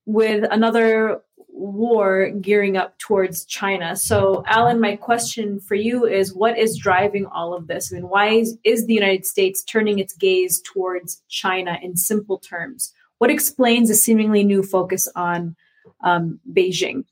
with 0.08 0.44
another 0.50 1.20
war 1.58 2.30
gearing 2.40 2.78
up 2.78 2.98
towards 2.98 3.44
China. 3.44 3.94
So, 3.94 4.42
Alan, 4.46 4.80
my 4.80 4.96
question 4.96 5.60
for 5.60 5.74
you 5.74 6.06
is 6.06 6.34
what 6.34 6.56
is 6.56 6.78
driving 6.78 7.26
all 7.26 7.52
of 7.52 7.66
this? 7.66 7.92
I 7.92 7.96
mean, 7.96 8.08
why 8.08 8.28
is, 8.28 8.56
is 8.64 8.86
the 8.86 8.94
United 8.94 9.26
States 9.26 9.62
turning 9.62 9.98
its 9.98 10.14
gaze 10.14 10.62
towards 10.62 11.22
China 11.28 11.78
in 11.82 11.96
simple 11.96 12.38
terms? 12.38 12.94
What 13.18 13.30
explains 13.30 13.90
a 13.90 13.94
seemingly 13.94 14.44
new 14.44 14.62
focus 14.62 15.08
on 15.14 15.56
um, 16.02 16.40
Beijing? 16.52 17.04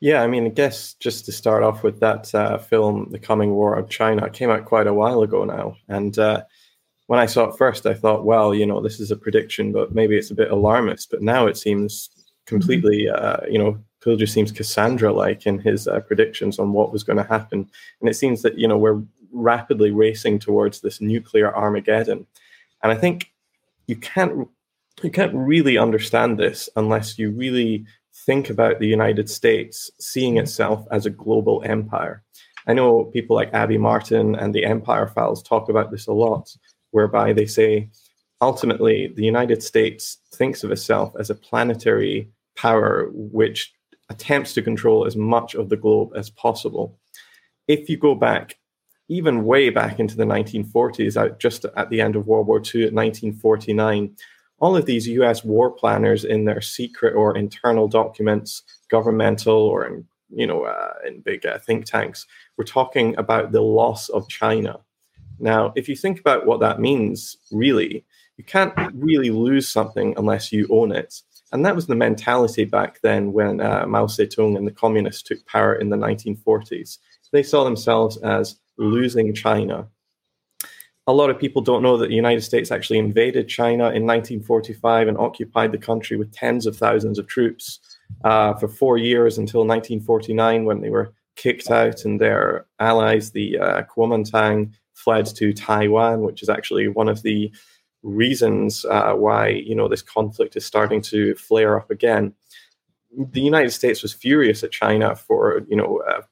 Yeah, 0.00 0.22
I 0.22 0.28
mean, 0.28 0.46
I 0.46 0.50
guess 0.50 0.94
just 0.94 1.24
to 1.26 1.32
start 1.32 1.64
off 1.64 1.82
with 1.82 1.98
that 2.00 2.32
uh, 2.32 2.58
film, 2.58 3.08
The 3.10 3.18
Coming 3.18 3.50
War 3.50 3.74
of 3.74 3.88
China, 3.88 4.30
came 4.30 4.48
out 4.48 4.64
quite 4.64 4.86
a 4.86 4.94
while 4.94 5.22
ago 5.22 5.44
now. 5.44 5.76
And 5.88 6.16
uh, 6.18 6.44
when 7.08 7.18
I 7.18 7.26
saw 7.26 7.44
it 7.44 7.58
first, 7.58 7.84
I 7.84 7.94
thought, 7.94 8.24
well, 8.24 8.54
you 8.54 8.64
know, 8.64 8.80
this 8.80 9.00
is 9.00 9.10
a 9.10 9.16
prediction, 9.16 9.72
but 9.72 9.94
maybe 9.94 10.16
it's 10.16 10.30
a 10.30 10.36
bit 10.36 10.52
alarmist. 10.52 11.10
But 11.10 11.22
now 11.22 11.46
it 11.46 11.56
seems 11.56 12.10
completely, 12.46 13.06
mm-hmm. 13.06 13.24
uh, 13.24 13.46
you 13.50 13.58
know, 13.58 13.78
Pilger 14.00 14.28
seems 14.28 14.52
Cassandra-like 14.52 15.46
in 15.46 15.58
his 15.58 15.88
uh, 15.88 16.00
predictions 16.00 16.60
on 16.60 16.72
what 16.72 16.92
was 16.92 17.02
going 17.02 17.16
to 17.16 17.24
happen, 17.24 17.68
and 18.00 18.08
it 18.08 18.14
seems 18.14 18.42
that 18.42 18.56
you 18.56 18.68
know 18.68 18.78
we're 18.78 19.02
rapidly 19.32 19.90
racing 19.90 20.38
towards 20.38 20.80
this 20.80 21.00
nuclear 21.00 21.54
Armageddon. 21.54 22.24
And 22.82 22.92
I 22.92 22.94
think 22.94 23.32
you 23.88 23.96
can't 23.96 24.46
you 25.02 25.10
can't 25.10 25.34
really 25.34 25.78
understand 25.78 26.38
this 26.38 26.68
unless 26.76 27.18
you 27.18 27.30
really 27.30 27.84
think 28.26 28.50
about 28.50 28.78
the 28.78 28.86
United 28.86 29.28
States 29.28 29.90
seeing 29.98 30.34
mm-hmm. 30.34 30.44
itself 30.44 30.86
as 30.92 31.06
a 31.06 31.10
global 31.10 31.62
empire. 31.64 32.22
I 32.66 32.74
know 32.74 33.04
people 33.04 33.34
like 33.34 33.54
Abby 33.54 33.78
Martin 33.78 34.34
and 34.34 34.54
the 34.54 34.64
Empire 34.64 35.08
Files 35.08 35.42
talk 35.42 35.68
about 35.68 35.90
this 35.90 36.06
a 36.06 36.12
lot 36.12 36.54
whereby 36.90 37.32
they 37.32 37.46
say 37.46 37.90
ultimately 38.40 39.12
the 39.16 39.24
United 39.24 39.62
States 39.62 40.18
thinks 40.34 40.62
of 40.62 40.70
itself 40.70 41.12
as 41.18 41.30
a 41.30 41.34
planetary 41.34 42.30
power 42.56 43.08
which 43.12 43.72
attempts 44.10 44.52
to 44.54 44.62
control 44.62 45.06
as 45.06 45.16
much 45.16 45.54
of 45.54 45.68
the 45.68 45.76
globe 45.76 46.10
as 46.14 46.30
possible. 46.30 46.98
If 47.68 47.88
you 47.88 47.96
go 47.96 48.14
back, 48.14 48.58
even 49.08 49.44
way 49.44 49.70
back 49.70 49.98
into 49.98 50.16
the 50.16 50.24
1940s, 50.24 51.16
out 51.16 51.38
just 51.38 51.64
at 51.76 51.90
the 51.90 52.00
end 52.00 52.16
of 52.16 52.26
World 52.26 52.46
War 52.46 52.58
II, 52.58 52.84
at 52.86 52.92
1949, 52.92 54.16
all 54.60 54.76
of 54.76 54.86
these 54.86 55.08
US 55.08 55.44
war 55.44 55.70
planners 55.70 56.24
in 56.24 56.44
their 56.44 56.60
secret 56.60 57.14
or 57.14 57.36
internal 57.36 57.88
documents, 57.88 58.62
governmental 58.90 59.56
or 59.56 59.86
in, 59.86 60.04
you 60.30 60.46
know, 60.46 60.64
uh, 60.64 60.94
in 61.06 61.20
big 61.20 61.46
uh, 61.46 61.58
think 61.58 61.84
tanks, 61.84 62.26
were 62.56 62.64
talking 62.64 63.16
about 63.16 63.52
the 63.52 63.62
loss 63.62 64.08
of 64.10 64.28
China 64.28 64.80
now, 65.40 65.72
if 65.76 65.88
you 65.88 65.96
think 65.96 66.20
about 66.20 66.46
what 66.46 66.60
that 66.60 66.80
means, 66.80 67.36
really, 67.52 68.04
you 68.36 68.44
can't 68.44 68.72
really 68.94 69.30
lose 69.30 69.68
something 69.68 70.14
unless 70.16 70.52
you 70.52 70.66
own 70.70 70.92
it. 70.92 71.22
And 71.52 71.64
that 71.64 71.74
was 71.74 71.86
the 71.86 71.94
mentality 71.94 72.64
back 72.64 73.00
then 73.02 73.32
when 73.32 73.60
uh, 73.60 73.86
Mao 73.86 74.06
Zedong 74.06 74.56
and 74.56 74.66
the 74.66 74.72
communists 74.72 75.22
took 75.22 75.44
power 75.46 75.74
in 75.74 75.88
the 75.88 75.96
1940s. 75.96 76.98
They 77.32 77.42
saw 77.42 77.64
themselves 77.64 78.16
as 78.18 78.56
losing 78.78 79.34
China. 79.34 79.88
a 81.06 81.12
lot 81.12 81.30
of 81.30 81.38
people 81.38 81.62
don't 81.62 81.82
know 81.82 81.96
that 81.96 82.08
the 82.08 82.14
United 82.14 82.42
States 82.42 82.70
actually 82.70 82.98
invaded 82.98 83.48
China 83.48 83.84
in 83.84 84.04
1945 84.04 85.08
and 85.08 85.16
occupied 85.16 85.72
the 85.72 85.78
country 85.78 86.18
with 86.18 86.32
tens 86.32 86.66
of 86.66 86.76
thousands 86.76 87.18
of 87.18 87.26
troops 87.26 87.80
uh, 88.24 88.52
for 88.54 88.68
four 88.68 88.98
years 88.98 89.38
until 89.38 89.60
1949 89.60 90.66
when 90.66 90.82
they 90.82 90.90
were 90.90 91.14
kicked 91.36 91.70
out 91.70 92.04
and 92.04 92.20
their 92.20 92.66
allies, 92.78 93.30
the 93.30 93.58
uh, 93.58 93.82
Kuomintang, 93.84 94.72
fled 94.92 95.26
to 95.26 95.52
Taiwan, 95.52 96.22
which 96.22 96.42
is 96.42 96.48
actually 96.48 96.88
one 96.88 97.08
of 97.08 97.22
the 97.22 97.50
reasons 98.02 98.84
uh, 98.84 99.12
why 99.12 99.48
you 99.48 99.74
know 99.74 99.88
this 99.88 100.02
conflict 100.02 100.56
is 100.56 100.66
starting 100.66 101.00
to 101.00 101.34
flare 101.36 101.78
up 101.78 101.90
again. 101.90 102.34
The 103.16 103.40
United 103.40 103.70
States 103.70 104.02
was 104.02 104.12
furious 104.12 104.62
at 104.62 104.72
China 104.72 105.14
for 105.14 105.62
you 105.68 105.76
know 105.76 106.02
uh, 106.08 106.22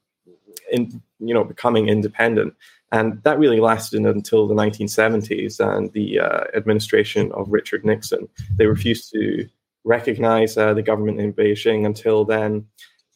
in 0.71 1.03
you 1.19 1.35
know 1.35 1.45
becoming 1.45 1.89
independent, 1.89 2.55
and 2.93 3.23
that 3.25 3.39
really 3.39 3.61
lasted 3.61 4.03
until 4.03 4.47
the 4.47 4.55
1970s 4.55 5.61
and 5.61 5.93
the 5.93 6.21
uh, 6.21 6.45
administration 6.55 7.33
of 7.33 7.51
Richard 7.51 7.85
Nixon. 7.85 8.29
They 8.57 8.67
refused 8.67 9.11
to 9.13 9.49
recognize 9.85 10.57
uh, 10.57 10.75
the 10.75 10.83
government 10.83 11.21
in 11.21 11.33
Beijing 11.33 11.87
until 11.87 12.25
then. 12.25 12.67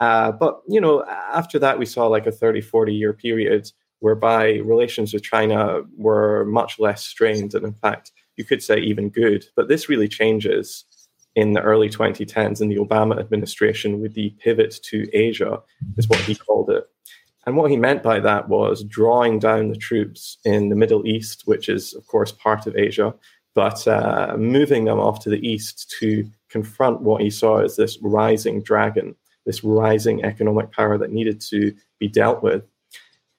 Uh, 0.00 0.32
but 0.32 0.62
you 0.66 0.80
know 0.80 1.04
after 1.04 1.58
that 1.58 1.78
we 1.78 1.84
saw 1.84 2.06
like 2.06 2.26
a 2.26 2.32
30 2.32 2.62
40 2.62 2.94
year 2.94 3.12
period 3.12 3.70
whereby 3.98 4.54
relations 4.64 5.12
with 5.12 5.22
China 5.22 5.82
were 5.98 6.46
much 6.46 6.78
less 6.78 7.04
strained 7.04 7.54
and 7.54 7.66
in 7.66 7.74
fact 7.74 8.12
you 8.36 8.44
could 8.44 8.62
say 8.62 8.78
even 8.78 9.10
good. 9.10 9.44
But 9.54 9.68
this 9.68 9.88
really 9.90 10.08
changes 10.08 10.84
in 11.36 11.52
the 11.52 11.60
early 11.60 11.88
2010s 11.88 12.60
in 12.60 12.68
the 12.68 12.76
Obama 12.76 13.18
administration 13.18 14.00
with 14.00 14.14
the 14.14 14.30
pivot 14.42 14.74
to 14.82 15.06
Asia, 15.12 15.60
is 15.96 16.08
what 16.08 16.18
he 16.20 16.34
called 16.34 16.70
it. 16.70 16.89
And 17.50 17.56
what 17.56 17.72
he 17.72 17.76
meant 17.76 18.04
by 18.04 18.20
that 18.20 18.48
was 18.48 18.84
drawing 18.84 19.40
down 19.40 19.70
the 19.70 19.76
troops 19.76 20.38
in 20.44 20.68
the 20.68 20.76
Middle 20.76 21.04
East, 21.04 21.42
which 21.46 21.68
is, 21.68 21.94
of 21.94 22.06
course, 22.06 22.30
part 22.30 22.68
of 22.68 22.76
Asia, 22.76 23.12
but 23.56 23.88
uh, 23.88 24.36
moving 24.38 24.84
them 24.84 25.00
off 25.00 25.18
to 25.24 25.30
the 25.30 25.44
east 25.44 25.92
to 25.98 26.30
confront 26.48 27.00
what 27.00 27.20
he 27.20 27.28
saw 27.28 27.56
as 27.56 27.74
this 27.74 27.98
rising 28.02 28.62
dragon, 28.62 29.16
this 29.46 29.64
rising 29.64 30.22
economic 30.22 30.70
power 30.70 30.96
that 30.96 31.10
needed 31.10 31.40
to 31.40 31.74
be 31.98 32.06
dealt 32.06 32.40
with. 32.40 32.62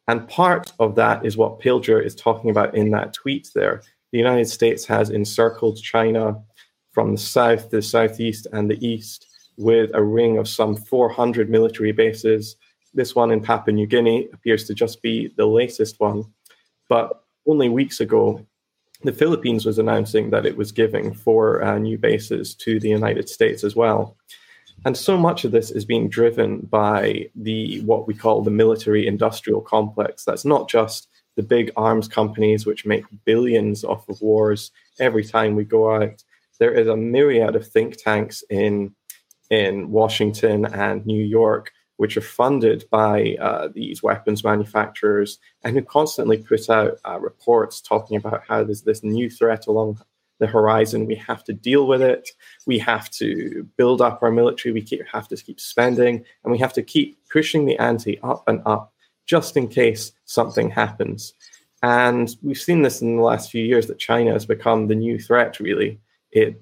And 0.10 0.28
part 0.28 0.74
of 0.78 0.96
that 0.96 1.26
is 1.26 1.38
what 1.38 1.62
Pilger 1.62 2.06
is 2.06 2.14
talking 2.14 2.50
about 2.50 2.76
in 2.76 2.92
that 2.92 3.14
tweet 3.14 3.50
there, 3.56 3.82
the 4.12 4.18
United 4.18 4.50
States 4.50 4.86
has 4.88 5.10
encircled 5.10 5.82
China 5.82 6.38
from 6.92 7.14
the 7.14 7.18
south, 7.18 7.70
the 7.70 7.82
southeast, 7.82 8.46
and 8.52 8.70
the 8.70 8.86
east 8.86 9.28
with 9.56 9.90
a 9.94 10.04
ring 10.04 10.38
of 10.38 10.50
some 10.50 10.76
400 10.76 11.50
military 11.50 11.94
bases. 11.94 12.58
This 12.94 13.16
one 13.16 13.32
in 13.32 13.42
Papua 13.42 13.74
New 13.74 13.88
Guinea 13.88 14.28
appears 14.34 14.66
to 14.66 14.74
just 14.74 15.02
be 15.02 15.34
the 15.38 15.46
latest 15.46 16.00
one. 16.00 16.26
But 16.90 17.24
only 17.48 17.70
weeks 17.70 18.00
ago, 18.00 18.46
the 19.04 19.14
Philippines 19.14 19.66
was 19.66 19.80
announcing 19.80 20.30
that 20.30 20.46
it 20.46 20.58
was 20.58 20.72
giving 20.72 21.14
four 21.14 21.64
uh, 21.64 21.78
new 21.80 21.98
bases 21.98 22.54
to 22.56 22.80
the 22.80 22.90
United 22.90 23.30
States 23.30 23.64
as 23.64 23.76
well. 23.76 24.18
And 24.86 24.98
so 24.98 25.18
much 25.18 25.46
of 25.46 25.52
this 25.52 25.72
is 25.72 25.86
being 25.86 26.10
driven 26.10 26.60
by 26.62 27.30
the 27.36 27.82
what 27.82 28.08
we 28.08 28.14
call 28.14 28.42
the 28.42 28.52
military 28.52 29.06
industrial 29.08 29.62
complex. 29.62 30.26
That's 30.26 30.46
not 30.46 30.70
just 30.70 31.08
the 31.36 31.44
big 31.44 31.72
arms 31.76 32.08
companies 32.08 32.66
which 32.66 32.86
make 32.86 33.06
billions 33.26 33.84
off 33.84 34.08
of 34.10 34.22
wars 34.22 34.72
every 35.00 35.24
time 35.24 35.56
we 35.56 35.64
go 35.64 35.96
out. 35.96 36.24
There 36.60 36.74
is 36.74 36.88
a 36.88 36.98
myriad 36.98 37.56
of 37.56 37.68
think 37.68 37.98
tanks 37.98 38.44
in 38.50 38.94
in 39.50 39.92
Washington 39.92 40.66
and 40.66 41.06
New 41.06 41.24
York 41.24 41.72
which 42.02 42.18
are 42.18 42.22
funded 42.22 42.84
by 42.90 43.36
uh, 43.40 43.68
these 43.76 44.02
weapons 44.02 44.44
manufacturers 44.44 45.38
and 45.64 45.76
who 45.76 45.84
constantly 45.84 46.36
put 46.36 46.68
out 46.68 46.98
uh, 47.08 47.20
reports 47.20 47.80
talking 47.80 48.18
about 48.18 48.42
how 48.48 48.64
there's 48.64 48.82
this 48.82 49.04
new 49.04 49.30
threat 49.30 49.68
along 49.68 50.02
the 50.40 50.48
horizon. 50.48 51.06
We 51.06 51.14
have 51.18 51.44
to 51.44 51.54
deal 51.54 51.86
with 51.86 52.02
it. 52.02 52.28
We 52.66 52.80
have 52.80 53.12
to 53.12 53.68
build 53.78 54.02
up 54.02 54.24
our 54.24 54.32
military. 54.32 54.74
We 54.74 54.82
keep, 54.82 55.02
have 55.14 55.28
to 55.28 55.36
keep 55.36 55.60
spending, 55.60 56.26
and 56.44 56.52
we 56.52 56.58
have 56.58 56.74
to 56.74 56.82
keep 56.82 57.20
pushing 57.32 57.66
the 57.66 57.78
ante 57.78 58.20
up 58.24 58.46
and 58.48 58.64
up 58.66 58.96
just 59.28 59.56
in 59.56 59.68
case 59.68 60.12
something 60.26 60.72
happens. 60.72 61.36
And 61.84 62.36
we've 62.42 62.58
seen 62.58 62.82
this 62.82 63.04
in 63.04 63.18
the 63.18 63.22
last 63.22 63.52
few 63.52 63.64
years 63.64 63.86
that 63.86 64.00
China 64.00 64.32
has 64.32 64.48
become 64.48 64.88
the 64.88 64.96
new 64.96 65.20
threat, 65.20 65.60
really. 65.60 66.00
It, 66.32 66.60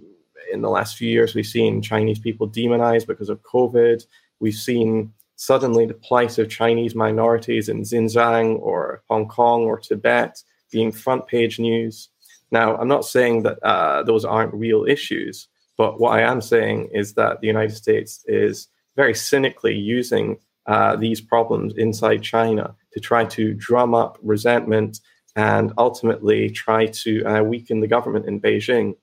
in 0.52 0.62
the 0.62 0.69
last 0.69 0.97
few 0.97 1.10
years, 1.10 1.34
we've 1.34 1.45
seen 1.45 1.82
Chinese 1.82 2.19
people 2.19 2.45
demonized 2.45 3.08
because 3.08 3.30
of 3.30 3.41
COVID. 3.43 4.06
We've 4.41 4.54
seen 4.54 5.13
suddenly 5.39 5.86
the 5.86 5.93
plight 5.93 6.38
of 6.38 6.49
Chinese 6.49 6.95
minorities 6.95 7.69
in 7.69 7.82
Xinjiang 7.82 8.60
or 8.60 9.04
Hong 9.10 9.25
Kong 9.25 9.63
or 9.63 9.80
Tibet 9.80 10.43
being 10.69 10.91
front 10.91 11.28
page 11.28 11.60
news. 11.60 12.10
Now, 12.52 12.75
I'm 12.75 12.89
not 12.89 13.06
saying 13.06 13.43
that 13.43 13.58
uh, 13.63 14.04
those 14.04 14.25
aren't 14.25 14.54
real 14.54 14.84
issues, 14.86 15.47
but 15.78 15.97
what 15.97 16.12
I 16.12 16.23
am 16.23 16.41
saying 16.41 16.89
is 16.91 17.13
that 17.13 17.39
the 17.39 17.47
United 17.47 17.73
States 17.73 18.21
is 18.28 18.67
very 18.97 19.15
cynically 19.15 19.78
using 19.78 20.38
uh, 20.65 20.97
these 20.97 21.21
problems 21.21 21.73
inside 21.78 22.21
China 22.21 22.75
to 22.91 22.99
try 22.99 23.23
to 23.23 23.54
drum 23.54 23.95
up 23.95 24.17
resentment 24.21 24.99
and 25.38 25.71
ultimately 25.78 26.49
try 26.49 26.86
to 26.88 27.23
uh, 27.23 27.41
weaken 27.43 27.80
the 27.80 27.88
government 27.88 28.25
in 28.25 28.41
Beijing. 28.41 28.97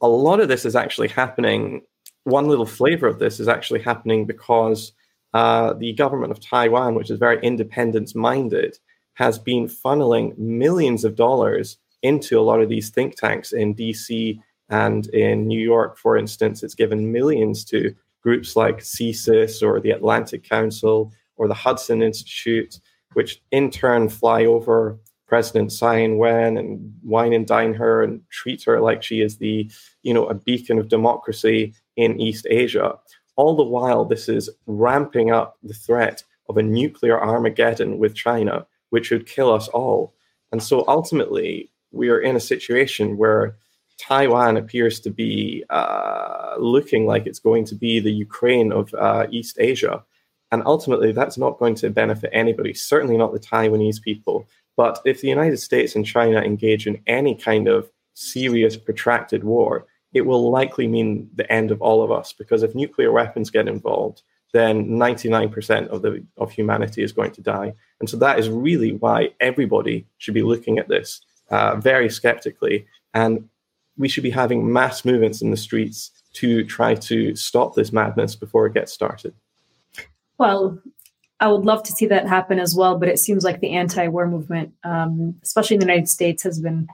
A 0.00 0.08
lot 0.08 0.38
of 0.38 0.46
this 0.46 0.64
is 0.64 0.76
actually 0.76 1.08
happening. 1.08 1.82
One 2.24 2.48
little 2.48 2.66
flavor 2.66 3.06
of 3.06 3.18
this 3.18 3.40
is 3.40 3.48
actually 3.48 3.80
happening 3.80 4.26
because 4.26 4.92
uh, 5.34 5.74
the 5.74 5.92
government 5.94 6.32
of 6.32 6.40
Taiwan, 6.40 6.94
which 6.94 7.10
is 7.10 7.18
very 7.18 7.40
independence 7.42 8.14
minded, 8.14 8.78
has 9.14 9.38
been 9.38 9.66
funneling 9.66 10.36
millions 10.38 11.04
of 11.04 11.16
dollars 11.16 11.78
into 12.02 12.38
a 12.38 12.42
lot 12.42 12.60
of 12.60 12.68
these 12.68 12.90
think 12.90 13.16
tanks 13.16 13.52
in 13.52 13.74
DC 13.74 14.38
and 14.68 15.08
in 15.08 15.46
New 15.46 15.60
York, 15.60 15.98
for 15.98 16.16
instance. 16.16 16.62
It's 16.62 16.74
given 16.74 17.12
millions 17.12 17.64
to 17.66 17.94
groups 18.22 18.56
like 18.56 18.78
CSIS 18.78 19.62
or 19.62 19.80
the 19.80 19.90
Atlantic 19.90 20.44
Council 20.44 21.12
or 21.36 21.48
the 21.48 21.54
Hudson 21.54 22.02
Institute, 22.02 22.78
which 23.14 23.42
in 23.50 23.70
turn 23.70 24.08
fly 24.08 24.44
over 24.44 24.98
President 25.26 25.70
Tsai 25.70 26.00
Ing-wen 26.00 26.56
and 26.56 26.92
wine 27.02 27.32
and 27.32 27.46
dine 27.46 27.74
her 27.74 28.02
and 28.02 28.20
treat 28.30 28.64
her 28.64 28.80
like 28.80 29.02
she 29.02 29.20
is 29.20 29.36
the, 29.36 29.70
you 30.02 30.14
know, 30.14 30.26
a 30.26 30.34
beacon 30.34 30.78
of 30.78 30.88
democracy 30.88 31.74
in 31.98 32.20
East 32.20 32.46
Asia. 32.48 32.94
All 33.36 33.54
the 33.56 33.62
while, 33.64 34.04
this 34.04 34.28
is 34.28 34.48
ramping 34.66 35.30
up 35.30 35.58
the 35.62 35.74
threat 35.74 36.22
of 36.48 36.56
a 36.56 36.62
nuclear 36.62 37.20
Armageddon 37.20 37.98
with 37.98 38.14
China, 38.14 38.66
which 38.90 39.10
would 39.10 39.26
kill 39.26 39.52
us 39.52 39.68
all. 39.68 40.14
And 40.52 40.62
so 40.62 40.84
ultimately, 40.88 41.70
we 41.90 42.08
are 42.08 42.20
in 42.20 42.36
a 42.36 42.40
situation 42.40 43.18
where 43.18 43.56
Taiwan 43.98 44.56
appears 44.56 45.00
to 45.00 45.10
be 45.10 45.64
uh, 45.70 46.54
looking 46.58 47.04
like 47.04 47.26
it's 47.26 47.40
going 47.40 47.64
to 47.66 47.74
be 47.74 47.98
the 47.98 48.12
Ukraine 48.12 48.70
of 48.72 48.94
uh, 48.94 49.26
East 49.30 49.56
Asia. 49.58 50.02
And 50.52 50.62
ultimately, 50.64 51.12
that's 51.12 51.36
not 51.36 51.58
going 51.58 51.74
to 51.76 51.90
benefit 51.90 52.30
anybody, 52.32 52.72
certainly 52.74 53.16
not 53.16 53.32
the 53.32 53.40
Taiwanese 53.40 54.00
people. 54.00 54.48
But 54.76 55.00
if 55.04 55.20
the 55.20 55.28
United 55.28 55.58
States 55.58 55.96
and 55.96 56.06
China 56.06 56.40
engage 56.40 56.86
in 56.86 57.02
any 57.08 57.34
kind 57.34 57.66
of 57.66 57.90
serious, 58.14 58.76
protracted 58.76 59.42
war, 59.42 59.86
it 60.12 60.22
will 60.22 60.50
likely 60.50 60.86
mean 60.86 61.28
the 61.34 61.50
end 61.52 61.70
of 61.70 61.82
all 61.82 62.02
of 62.02 62.10
us. 62.10 62.32
Because 62.32 62.62
if 62.62 62.74
nuclear 62.74 63.12
weapons 63.12 63.50
get 63.50 63.68
involved, 63.68 64.22
then 64.52 64.88
99% 64.88 65.88
of 65.88 66.02
the 66.02 66.24
of 66.36 66.50
humanity 66.50 67.02
is 67.02 67.12
going 67.12 67.32
to 67.32 67.42
die. 67.42 67.74
And 68.00 68.08
so 68.08 68.16
that 68.18 68.38
is 68.38 68.48
really 68.48 68.92
why 68.92 69.30
everybody 69.40 70.06
should 70.18 70.34
be 70.34 70.42
looking 70.42 70.78
at 70.78 70.88
this 70.88 71.20
uh, 71.50 71.76
very 71.76 72.08
skeptically. 72.08 72.86
And 73.12 73.48
we 73.96 74.08
should 74.08 74.22
be 74.22 74.30
having 74.30 74.72
mass 74.72 75.04
movements 75.04 75.42
in 75.42 75.50
the 75.50 75.56
streets 75.56 76.10
to 76.34 76.64
try 76.64 76.94
to 76.94 77.34
stop 77.34 77.74
this 77.74 77.92
madness 77.92 78.36
before 78.36 78.66
it 78.66 78.74
gets 78.74 78.92
started. 78.92 79.34
Well, 80.38 80.78
I 81.40 81.48
would 81.48 81.64
love 81.64 81.82
to 81.84 81.92
see 81.92 82.06
that 82.06 82.26
happen 82.26 82.58
as 82.58 82.74
well, 82.74 82.98
but 82.98 83.08
it 83.08 83.18
seems 83.18 83.44
like 83.44 83.60
the 83.60 83.74
anti-war 83.74 84.26
movement, 84.28 84.72
um, 84.84 85.36
especially 85.42 85.74
in 85.74 85.80
the 85.80 85.86
United 85.86 86.08
States, 86.08 86.42
has 86.42 86.60
been 86.60 86.88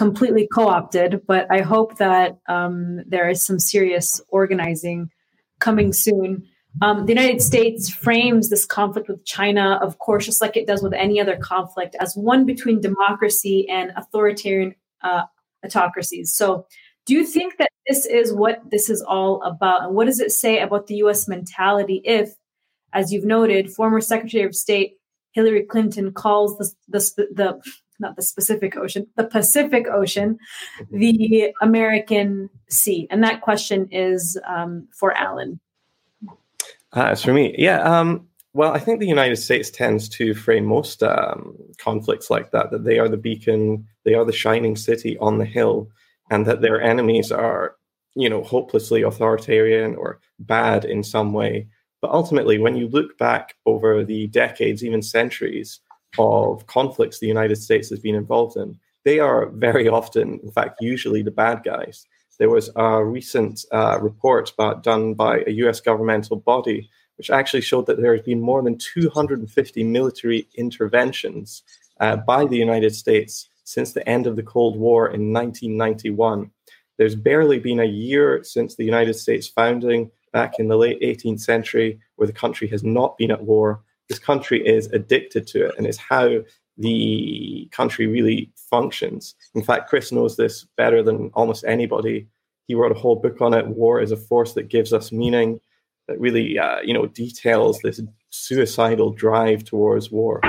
completely 0.00 0.48
co-opted. 0.50 1.20
But 1.26 1.46
I 1.50 1.60
hope 1.60 1.98
that 1.98 2.38
um, 2.48 3.02
there 3.06 3.28
is 3.28 3.44
some 3.44 3.58
serious 3.58 4.18
organizing 4.28 5.10
coming 5.58 5.92
soon. 5.92 6.48
Um, 6.80 7.04
the 7.04 7.12
United 7.12 7.42
States 7.42 7.90
frames 7.90 8.48
this 8.48 8.64
conflict 8.64 9.08
with 9.08 9.26
China, 9.26 9.78
of 9.82 9.98
course, 9.98 10.24
just 10.24 10.40
like 10.40 10.56
it 10.56 10.66
does 10.66 10.82
with 10.82 10.94
any 10.94 11.20
other 11.20 11.36
conflict, 11.36 11.96
as 12.00 12.14
one 12.16 12.46
between 12.46 12.80
democracy 12.80 13.68
and 13.68 13.92
authoritarian 13.94 14.74
uh, 15.02 15.24
autocracies. 15.66 16.32
So, 16.34 16.66
do 17.04 17.12
you 17.12 17.26
think 17.26 17.58
that 17.58 17.68
this 17.86 18.06
is 18.06 18.32
what 18.32 18.62
this 18.70 18.88
is 18.88 19.02
all 19.02 19.42
about? 19.42 19.82
And 19.82 19.94
what 19.94 20.06
does 20.06 20.20
it 20.20 20.32
say 20.32 20.60
about 20.60 20.86
the 20.86 20.94
US 21.04 21.28
mentality 21.28 22.00
if, 22.06 22.30
as 22.94 23.12
you've 23.12 23.26
noted, 23.26 23.70
former 23.70 24.00
Secretary 24.00 24.44
of 24.44 24.54
State 24.54 24.94
Hillary 25.32 25.64
Clinton 25.64 26.12
calls 26.12 26.56
the, 26.56 26.72
the, 26.88 27.26
the 27.34 27.60
not 28.00 28.16
the 28.16 28.32
Pacific 28.34 28.76
Ocean, 28.76 29.06
the 29.16 29.24
Pacific 29.24 29.86
Ocean, 29.88 30.38
the 30.90 31.54
American 31.60 32.50
Sea? 32.68 33.06
And 33.10 33.22
that 33.22 33.40
question 33.42 33.88
is 33.90 34.38
um, 34.46 34.88
for 34.92 35.16
Alan. 35.16 35.60
Uh, 36.92 37.04
as 37.12 37.22
for 37.22 37.32
me, 37.32 37.54
yeah, 37.56 37.80
um, 37.82 38.26
Well, 38.52 38.72
I 38.72 38.80
think 38.80 38.98
the 38.98 39.06
United 39.06 39.36
States 39.36 39.70
tends 39.70 40.08
to 40.10 40.34
frame 40.34 40.64
most 40.64 41.02
um, 41.04 41.56
conflicts 41.78 42.30
like 42.30 42.50
that, 42.50 42.72
that 42.72 42.84
they 42.84 42.98
are 42.98 43.08
the 43.08 43.16
beacon, 43.16 43.86
they 44.04 44.14
are 44.14 44.24
the 44.24 44.32
shining 44.32 44.74
city 44.74 45.16
on 45.18 45.38
the 45.38 45.44
hill, 45.44 45.88
and 46.30 46.46
that 46.46 46.60
their 46.60 46.80
enemies 46.80 47.30
are, 47.30 47.76
you 48.14 48.28
know, 48.28 48.42
hopelessly 48.42 49.02
authoritarian 49.02 49.94
or 49.94 50.20
bad 50.40 50.84
in 50.84 51.04
some 51.04 51.32
way. 51.32 51.68
But 52.00 52.10
ultimately, 52.10 52.58
when 52.58 52.76
you 52.76 52.88
look 52.88 53.16
back 53.18 53.54
over 53.66 54.02
the 54.04 54.26
decades, 54.28 54.82
even 54.84 55.02
centuries 55.02 55.78
of 56.18 56.66
conflicts 56.66 57.18
the 57.18 57.26
United 57.26 57.56
States 57.56 57.88
has 57.90 58.00
been 58.00 58.14
involved 58.14 58.56
in, 58.56 58.78
they 59.04 59.18
are 59.18 59.46
very 59.46 59.88
often, 59.88 60.40
in 60.42 60.50
fact, 60.50 60.78
usually 60.80 61.22
the 61.22 61.30
bad 61.30 61.62
guys. 61.64 62.06
There 62.38 62.50
was 62.50 62.70
a 62.74 63.04
recent 63.04 63.66
uh, 63.70 63.98
report 64.00 64.50
about, 64.52 64.82
done 64.82 65.12
by 65.12 65.44
a 65.46 65.50
US 65.64 65.80
governmental 65.80 66.36
body 66.36 66.88
which 67.16 67.30
actually 67.30 67.60
showed 67.60 67.84
that 67.84 68.00
there 68.00 68.16
has 68.16 68.24
been 68.24 68.40
more 68.40 68.62
than 68.62 68.78
250 68.78 69.84
military 69.84 70.48
interventions 70.54 71.62
uh, 72.00 72.16
by 72.16 72.46
the 72.46 72.56
United 72.56 72.94
States 72.94 73.50
since 73.64 73.92
the 73.92 74.08
end 74.08 74.26
of 74.26 74.36
the 74.36 74.42
Cold 74.42 74.78
War 74.78 75.08
in 75.08 75.30
1991. 75.30 76.50
There's 76.96 77.14
barely 77.14 77.58
been 77.58 77.80
a 77.80 77.84
year 77.84 78.42
since 78.42 78.74
the 78.74 78.84
United 78.84 79.14
States 79.14 79.46
founding 79.46 80.10
back 80.32 80.58
in 80.58 80.68
the 80.68 80.78
late 80.78 80.98
18th 81.02 81.40
century 81.40 82.00
where 82.16 82.26
the 82.26 82.32
country 82.32 82.68
has 82.68 82.82
not 82.82 83.18
been 83.18 83.30
at 83.30 83.42
war. 83.42 83.82
This 84.10 84.18
country 84.18 84.66
is 84.66 84.88
addicted 84.88 85.46
to 85.46 85.66
it, 85.66 85.74
and 85.78 85.86
it's 85.86 85.96
how 85.96 86.40
the 86.76 87.68
country 87.70 88.08
really 88.08 88.50
functions. 88.56 89.36
In 89.54 89.62
fact, 89.62 89.88
Chris 89.88 90.10
knows 90.10 90.36
this 90.36 90.66
better 90.76 91.00
than 91.00 91.30
almost 91.34 91.64
anybody. 91.64 92.26
He 92.66 92.74
wrote 92.74 92.90
a 92.90 92.98
whole 92.98 93.14
book 93.14 93.40
on 93.40 93.54
it 93.54 93.68
War 93.68 94.00
is 94.00 94.10
a 94.10 94.16
Force 94.16 94.54
That 94.54 94.68
Gives 94.68 94.92
Us 94.92 95.12
Meaning 95.12 95.60
that 96.08 96.18
really 96.18 96.58
uh, 96.58 96.80
you 96.80 96.92
know 96.92 97.06
details 97.06 97.78
this 97.78 98.00
suicidal 98.30 99.12
drive 99.12 99.62
towards 99.64 100.10
war. 100.10 100.40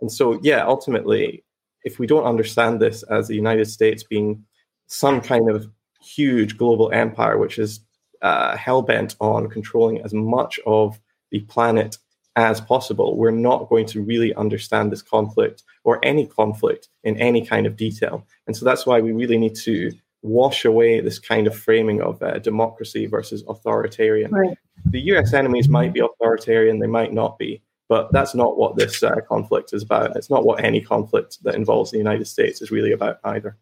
And 0.00 0.12
so, 0.12 0.38
yeah, 0.44 0.64
ultimately, 0.64 1.42
if 1.82 1.98
we 1.98 2.06
don't 2.06 2.24
understand 2.24 2.80
this 2.80 3.02
as 3.04 3.26
the 3.26 3.34
United 3.34 3.66
States 3.66 4.04
being 4.04 4.44
some 4.86 5.20
kind 5.20 5.50
of 5.50 5.68
huge 6.00 6.56
global 6.56 6.92
empire, 6.92 7.36
which 7.36 7.58
is 7.58 7.80
uh, 8.22 8.56
hell 8.56 8.82
bent 8.82 9.16
on 9.20 9.48
controlling 9.48 10.00
as 10.02 10.14
much 10.14 10.60
of 10.66 11.00
the 11.32 11.40
planet 11.40 11.98
as 12.38 12.60
possible, 12.60 13.16
we're 13.16 13.30
not 13.30 13.68
going 13.68 13.86
to 13.86 14.02
really 14.02 14.32
understand 14.34 14.92
this 14.92 15.02
conflict 15.02 15.64
or 15.82 15.98
any 16.04 16.24
conflict 16.24 16.88
in 17.02 17.20
any 17.20 17.44
kind 17.44 17.66
of 17.66 17.76
detail. 17.76 18.24
And 18.46 18.56
so 18.56 18.64
that's 18.64 18.86
why 18.86 19.00
we 19.00 19.12
really 19.12 19.38
need 19.38 19.56
to 19.56 19.92
wash 20.22 20.64
away 20.64 21.00
this 21.00 21.18
kind 21.18 21.46
of 21.46 21.56
framing 21.56 22.00
of 22.00 22.22
uh, 22.22 22.38
democracy 22.38 23.06
versus 23.06 23.42
authoritarian. 23.48 24.30
Right. 24.30 24.56
The 24.86 25.00
US 25.12 25.32
enemies 25.32 25.68
might 25.68 25.92
be 25.92 26.00
authoritarian, 26.00 26.78
they 26.78 26.86
might 26.86 27.12
not 27.12 27.38
be, 27.38 27.60
but 27.88 28.12
that's 28.12 28.34
not 28.34 28.56
what 28.56 28.76
this 28.76 29.02
uh, 29.02 29.16
conflict 29.28 29.72
is 29.72 29.82
about. 29.82 30.16
It's 30.16 30.30
not 30.30 30.44
what 30.44 30.62
any 30.62 30.80
conflict 30.80 31.42
that 31.42 31.56
involves 31.56 31.90
the 31.90 31.98
United 31.98 32.26
States 32.26 32.62
is 32.62 32.70
really 32.70 32.92
about 32.92 33.18
either. 33.24 33.56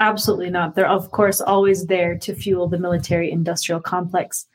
Absolutely 0.00 0.50
not. 0.50 0.74
They're, 0.74 0.88
of 0.88 1.10
course, 1.10 1.40
always 1.40 1.86
there 1.86 2.16
to 2.18 2.34
fuel 2.34 2.68
the 2.68 2.78
military 2.78 3.30
industrial 3.30 3.80
complex. 3.80 4.46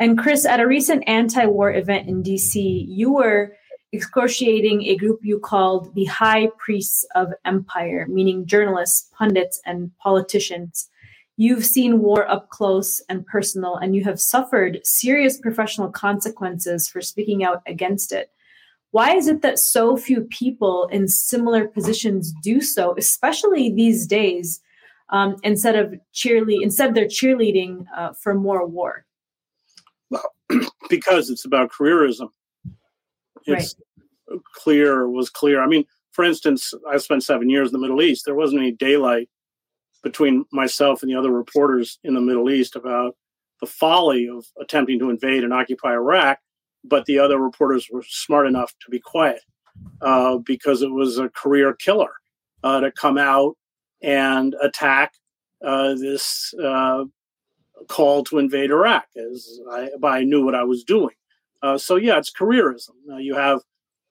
And 0.00 0.18
Chris, 0.18 0.44
at 0.44 0.60
a 0.60 0.66
recent 0.66 1.04
anti 1.06 1.46
war 1.46 1.72
event 1.72 2.08
in 2.08 2.22
DC, 2.22 2.86
you 2.88 3.12
were 3.12 3.56
excoriating 3.92 4.82
a 4.82 4.96
group 4.96 5.20
you 5.22 5.38
called 5.38 5.94
the 5.94 6.04
High 6.06 6.48
Priests 6.58 7.06
of 7.14 7.32
Empire, 7.44 8.06
meaning 8.08 8.44
journalists, 8.44 9.08
pundits, 9.16 9.60
and 9.64 9.96
politicians. 9.98 10.90
You've 11.36 11.64
seen 11.64 12.00
war 12.00 12.28
up 12.28 12.48
close 12.48 13.00
and 13.08 13.24
personal, 13.26 13.76
and 13.76 13.94
you 13.94 14.04
have 14.04 14.20
suffered 14.20 14.80
serious 14.84 15.38
professional 15.38 15.90
consequences 15.90 16.88
for 16.88 17.00
speaking 17.00 17.44
out 17.44 17.62
against 17.66 18.12
it. 18.12 18.30
Why 18.90 19.16
is 19.16 19.26
it 19.26 19.42
that 19.42 19.58
so 19.58 19.96
few 19.96 20.22
people 20.22 20.88
in 20.92 21.08
similar 21.08 21.66
positions 21.66 22.32
do 22.42 22.60
so, 22.60 22.94
especially 22.96 23.72
these 23.72 24.06
days, 24.06 24.60
um, 25.10 25.36
instead 25.42 25.76
of 25.76 25.94
cheerlead 26.12 26.62
instead 26.62 26.94
they're 26.94 27.06
cheerleading 27.06 27.86
uh, 27.96 28.12
for 28.12 28.34
more 28.34 28.66
war? 28.66 29.04
Because 30.90 31.30
it's 31.30 31.46
about 31.46 31.72
careerism 31.72 32.28
it's 33.46 33.74
right. 34.28 34.40
clear 34.54 35.08
was 35.08 35.30
clear. 35.30 35.62
I 35.62 35.66
mean, 35.66 35.84
for 36.12 36.24
instance, 36.24 36.72
I 36.90 36.96
spent 36.98 37.22
seven 37.22 37.48
years 37.48 37.68
in 37.68 37.72
the 37.72 37.78
Middle 37.78 38.02
East. 38.02 38.24
There 38.24 38.34
wasn't 38.34 38.60
any 38.60 38.72
daylight 38.72 39.28
between 40.02 40.44
myself 40.52 41.02
and 41.02 41.10
the 41.10 41.16
other 41.16 41.30
reporters 41.30 41.98
in 42.04 42.14
the 42.14 42.20
Middle 42.20 42.50
East 42.50 42.76
about 42.76 43.16
the 43.60 43.66
folly 43.66 44.28
of 44.28 44.46
attempting 44.60 44.98
to 44.98 45.10
invade 45.10 45.44
and 45.44 45.52
occupy 45.52 45.92
Iraq, 45.92 46.38
but 46.84 47.04
the 47.06 47.18
other 47.18 47.38
reporters 47.38 47.88
were 47.90 48.04
smart 48.06 48.46
enough 48.46 48.74
to 48.84 48.90
be 48.90 49.00
quiet 49.00 49.40
uh, 50.02 50.36
because 50.38 50.82
it 50.82 50.90
was 50.90 51.18
a 51.18 51.30
career 51.30 51.72
killer 51.74 52.12
uh, 52.62 52.80
to 52.80 52.92
come 52.92 53.16
out 53.16 53.56
and 54.02 54.54
attack 54.60 55.14
uh, 55.64 55.94
this 55.94 56.52
uh, 56.62 57.04
call 57.84 58.24
to 58.24 58.38
invade 58.38 58.70
Iraq, 58.70 59.06
as 59.16 59.60
I, 59.70 59.90
I 60.02 60.24
knew 60.24 60.44
what 60.44 60.54
I 60.54 60.64
was 60.64 60.84
doing. 60.84 61.14
Uh, 61.62 61.78
so 61.78 61.96
yeah, 61.96 62.18
it's 62.18 62.32
careerism. 62.32 62.90
Uh, 63.10 63.16
you 63.16 63.34
have 63.34 63.60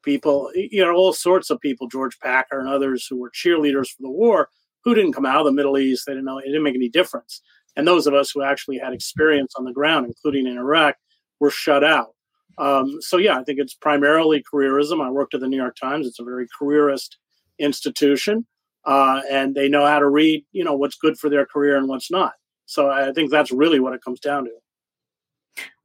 people, 0.03 0.51
you 0.55 0.83
know, 0.83 0.93
all 0.93 1.13
sorts 1.13 1.49
of 1.49 1.59
people, 1.62 1.88
George 1.88 2.19
Packer 2.19 2.59
and 2.59 2.67
others 2.67 3.05
who 3.07 3.17
were 3.17 3.31
cheerleaders 3.31 3.89
for 3.89 4.01
the 4.01 4.09
war, 4.09 4.49
who 4.83 4.93
didn't 4.93 5.13
come 5.13 5.25
out 5.25 5.39
of 5.39 5.45
the 5.45 5.51
Middle 5.51 5.77
East. 5.77 6.05
They 6.05 6.13
didn't 6.13 6.25
know 6.25 6.39
it 6.39 6.45
didn't 6.45 6.63
make 6.63 6.75
any 6.75 6.89
difference. 6.89 7.41
And 7.75 7.88
those 7.88 8.05
of 8.05 8.13
us 8.13 8.31
who 8.31 8.43
actually 8.43 8.77
had 8.77 8.93
experience 8.93 9.53
on 9.55 9.65
the 9.65 9.73
ground, 9.73 10.05
including 10.05 10.47
in 10.47 10.57
Iraq, 10.57 10.95
were 11.39 11.49
shut 11.49 11.83
out. 11.83 12.15
Um, 12.57 13.01
so 13.01 13.17
yeah, 13.17 13.39
I 13.39 13.43
think 13.43 13.59
it's 13.59 13.73
primarily 13.73 14.43
careerism. 14.43 15.03
I 15.03 15.09
worked 15.09 15.33
at 15.33 15.41
the 15.41 15.47
New 15.47 15.57
York 15.57 15.75
Times. 15.75 16.05
It's 16.05 16.19
a 16.19 16.23
very 16.23 16.47
careerist 16.57 17.17
institution, 17.57 18.45
uh, 18.86 19.21
and 19.29 19.55
they 19.55 19.69
know 19.69 19.86
how 19.86 19.99
to 19.99 20.07
read, 20.07 20.45
you 20.51 20.63
know, 20.63 20.75
what's 20.75 20.95
good 20.95 21.17
for 21.17 21.29
their 21.29 21.45
career 21.45 21.77
and 21.77 21.88
what's 21.88 22.12
not. 22.12 22.33
So 22.73 22.89
I 22.89 23.12
think 23.13 23.29
that's 23.29 23.51
really 23.51 23.79
what 23.79 23.93
it 23.93 24.03
comes 24.03 24.19
down 24.19 24.45
to. 24.45 24.51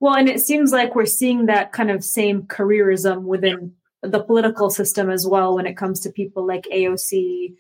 Well, 0.01 0.15
and 0.15 0.29
it 0.29 0.41
seems 0.41 0.73
like 0.73 0.95
we're 0.95 1.05
seeing 1.05 1.47
that 1.47 1.73
kind 1.73 1.91
of 1.91 2.03
same 2.03 2.43
careerism 2.45 3.25
within 3.25 3.75
the 4.03 4.23
political 4.23 4.71
system 4.71 5.11
as 5.11 5.27
well 5.27 5.55
when 5.55 5.67
it 5.67 5.77
comes 5.77 6.01
to 6.01 6.11
people 6.11 6.47
like 6.47 6.67
AOC, 6.73 7.55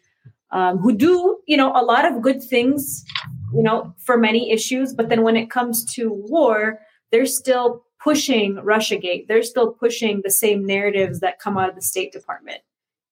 um, 0.51 0.79
who 0.79 0.97
do, 0.97 1.39
you 1.47 1.57
know, 1.57 1.73
a 1.73 1.85
lot 1.85 2.11
of 2.11 2.23
good 2.23 2.43
things, 2.43 3.05
you 3.53 3.63
know, 3.63 3.95
for 3.99 4.17
many 4.17 4.51
issues. 4.51 4.95
But 4.95 5.11
then 5.11 5.23
when 5.23 5.37
it 5.37 5.51
comes 5.51 5.85
to 5.97 6.11
war, 6.11 6.81
they're 7.11 7.27
still 7.27 7.85
pushing 8.03 8.55
Russiagate. 8.57 9.27
They're 9.27 9.43
still 9.43 9.73
pushing 9.73 10.23
the 10.23 10.31
same 10.31 10.65
narratives 10.65 11.21
that 11.21 11.39
come 11.39 11.59
out 11.59 11.69
of 11.69 11.75
the 11.75 11.83
State 11.83 12.13
Department. 12.13 12.61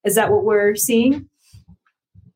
Is 0.03 0.15
that 0.15 0.31
what 0.31 0.45
we're 0.45 0.75
seeing? 0.75 1.29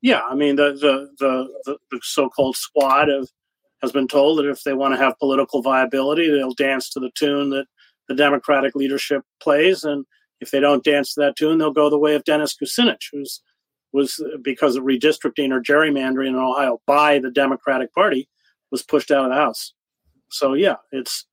Yeah, 0.02 0.22
I 0.28 0.36
mean 0.36 0.56
the 0.56 0.74
the 0.74 1.10
the, 1.20 1.48
the, 1.66 1.78
the 1.90 2.00
so-called 2.04 2.58
squad 2.58 3.10
of 3.10 3.30
has 3.82 3.92
been 3.92 4.08
told 4.08 4.38
that 4.38 4.50
if 4.50 4.64
they 4.64 4.74
want 4.74 4.94
to 4.94 4.98
have 4.98 5.18
political 5.20 5.62
viability, 5.62 6.30
they'll 6.30 6.54
dance 6.54 6.90
to 6.90 7.00
the 7.00 7.12
tune 7.16 7.50
that 7.50 7.66
the 8.08 8.16
Democratic 8.16 8.76
leadership 8.76 9.24
plays. 9.42 9.84
And 9.84 10.06
if 10.40 10.52
they 10.52 10.60
don't 10.60 10.84
dance 10.84 11.14
to 11.14 11.22
that 11.22 11.36
tune, 11.36 11.58
they'll 11.58 11.72
go 11.72 11.90
the 11.90 11.98
way 11.98 12.16
of 12.16 12.24
Dennis 12.24 12.56
Kucinich, 12.56 13.08
who's 13.12 13.42
was 13.94 14.24
because 14.42 14.78
of 14.78 14.84
redistricting 14.84 15.52
or 15.52 15.62
gerrymandering 15.62 16.30
in 16.30 16.36
Ohio 16.36 16.82
by 16.88 17.20
the 17.20 17.30
Democratic 17.30 17.94
Party, 17.94 18.30
was 18.72 18.82
pushed 18.82 19.12
out 19.12 19.26
of 19.26 19.32
the 19.32 19.36
House. 19.36 19.74
So 20.30 20.54
yeah, 20.54 20.78
it's 20.92 21.26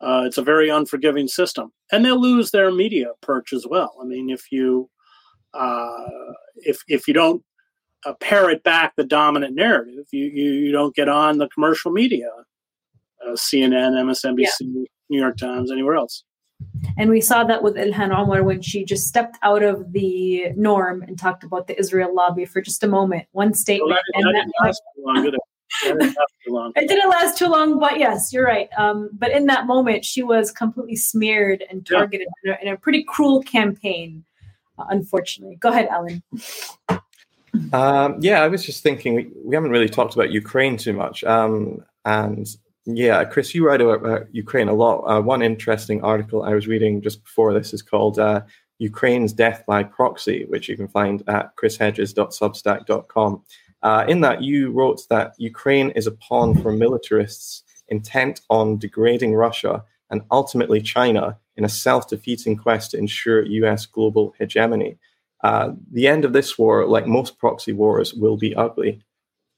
uh, 0.00 0.22
it's 0.24 0.38
a 0.38 0.42
very 0.42 0.68
unforgiving 0.68 1.28
system, 1.28 1.72
and 1.90 2.04
they'll 2.04 2.20
lose 2.20 2.50
their 2.50 2.70
media 2.70 3.08
perch 3.20 3.52
as 3.52 3.66
well. 3.66 3.96
I 4.00 4.04
mean, 4.04 4.30
if 4.30 4.52
you 4.52 4.90
uh, 5.54 6.06
if 6.56 6.82
if 6.88 7.08
you 7.08 7.14
don't 7.14 7.42
uh, 8.04 8.14
parrot 8.14 8.62
back 8.62 8.96
the 8.96 9.04
dominant 9.04 9.54
narrative. 9.54 10.06
You, 10.12 10.26
you, 10.26 10.52
you 10.52 10.72
don't 10.72 10.94
get 10.94 11.08
on 11.08 11.38
the 11.38 11.48
commercial 11.48 11.90
media, 11.90 12.30
uh, 13.26 13.32
CNN, 13.32 13.92
MSNBC, 13.92 14.46
yeah. 14.60 14.84
New 15.10 15.20
York 15.20 15.36
Times, 15.36 15.70
anywhere 15.70 15.96
else. 15.96 16.24
And 16.96 17.10
we 17.10 17.20
saw 17.20 17.44
that 17.44 17.62
with 17.62 17.74
Ilhan 17.74 18.16
Omar 18.16 18.42
when 18.42 18.62
she 18.62 18.84
just 18.84 19.08
stepped 19.08 19.36
out 19.42 19.62
of 19.62 19.92
the 19.92 20.52
norm 20.56 21.02
and 21.02 21.18
talked 21.18 21.44
about 21.44 21.66
the 21.66 21.78
Israel 21.78 22.14
lobby 22.14 22.44
for 22.44 22.60
just 22.60 22.82
a 22.84 22.86
moment, 22.86 23.26
one 23.32 23.54
statement. 23.54 23.90
Well, 23.90 23.98
that, 24.14 24.20
and 24.20 24.36
that, 24.36 24.46
that 24.46 24.66
last 24.66 24.82
too 24.96 25.02
long, 25.04 25.24
did 25.24 25.34
it? 25.34 25.40
Didn't 25.82 26.16
it 26.76 26.88
didn't 26.88 27.10
last 27.10 27.36
too 27.36 27.48
long, 27.48 27.78
but 27.78 27.98
yes, 27.98 28.32
you're 28.32 28.44
right. 28.44 28.68
Um, 28.76 29.10
but 29.12 29.32
in 29.32 29.46
that 29.46 29.66
moment, 29.66 30.04
she 30.04 30.22
was 30.22 30.52
completely 30.52 30.96
smeared 30.96 31.64
and 31.68 31.84
targeted 31.84 32.28
yeah. 32.44 32.56
in, 32.60 32.68
a, 32.68 32.70
in, 32.70 32.74
a, 32.74 32.78
pretty 32.78 33.02
cruel 33.02 33.42
campaign, 33.42 34.24
uh, 34.78 34.84
unfortunately. 34.90 35.56
Go 35.56 35.70
ahead, 35.70 35.88
Ellen. 35.90 36.22
Um, 37.72 38.18
yeah, 38.20 38.42
I 38.42 38.48
was 38.48 38.64
just 38.64 38.82
thinking 38.82 39.14
we, 39.14 39.30
we 39.44 39.54
haven't 39.54 39.70
really 39.70 39.88
talked 39.88 40.14
about 40.14 40.30
Ukraine 40.30 40.76
too 40.76 40.92
much. 40.92 41.24
Um, 41.24 41.84
and 42.04 42.46
yeah, 42.86 43.24
Chris, 43.24 43.54
you 43.54 43.66
write 43.66 43.80
about 43.80 44.26
Ukraine 44.32 44.68
a 44.68 44.74
lot. 44.74 45.02
Uh, 45.02 45.20
one 45.20 45.42
interesting 45.42 46.02
article 46.02 46.42
I 46.42 46.54
was 46.54 46.66
reading 46.66 47.00
just 47.00 47.22
before 47.22 47.54
this 47.54 47.72
is 47.72 47.82
called 47.82 48.18
uh, 48.18 48.42
Ukraine's 48.78 49.32
Death 49.32 49.64
by 49.66 49.82
Proxy, 49.82 50.44
which 50.48 50.68
you 50.68 50.76
can 50.76 50.88
find 50.88 51.22
at 51.28 51.56
chrishedges.substack.com. 51.56 53.42
Uh, 53.82 54.04
in 54.08 54.20
that, 54.22 54.42
you 54.42 54.70
wrote 54.70 55.02
that 55.10 55.34
Ukraine 55.38 55.90
is 55.90 56.06
a 56.06 56.12
pawn 56.12 56.60
for 56.60 56.72
militarists 56.72 57.62
intent 57.88 58.40
on 58.50 58.78
degrading 58.78 59.34
Russia 59.34 59.84
and 60.10 60.22
ultimately 60.30 60.80
China 60.80 61.38
in 61.56 61.64
a 61.64 61.68
self 61.68 62.08
defeating 62.08 62.56
quest 62.56 62.90
to 62.90 62.98
ensure 62.98 63.44
US 63.44 63.86
global 63.86 64.34
hegemony. 64.38 64.98
Uh, 65.44 65.74
the 65.92 66.08
end 66.08 66.24
of 66.24 66.32
this 66.32 66.56
war, 66.56 66.86
like 66.86 67.06
most 67.06 67.38
proxy 67.38 67.74
wars, 67.74 68.14
will 68.14 68.38
be 68.38 68.56
ugly. 68.56 69.02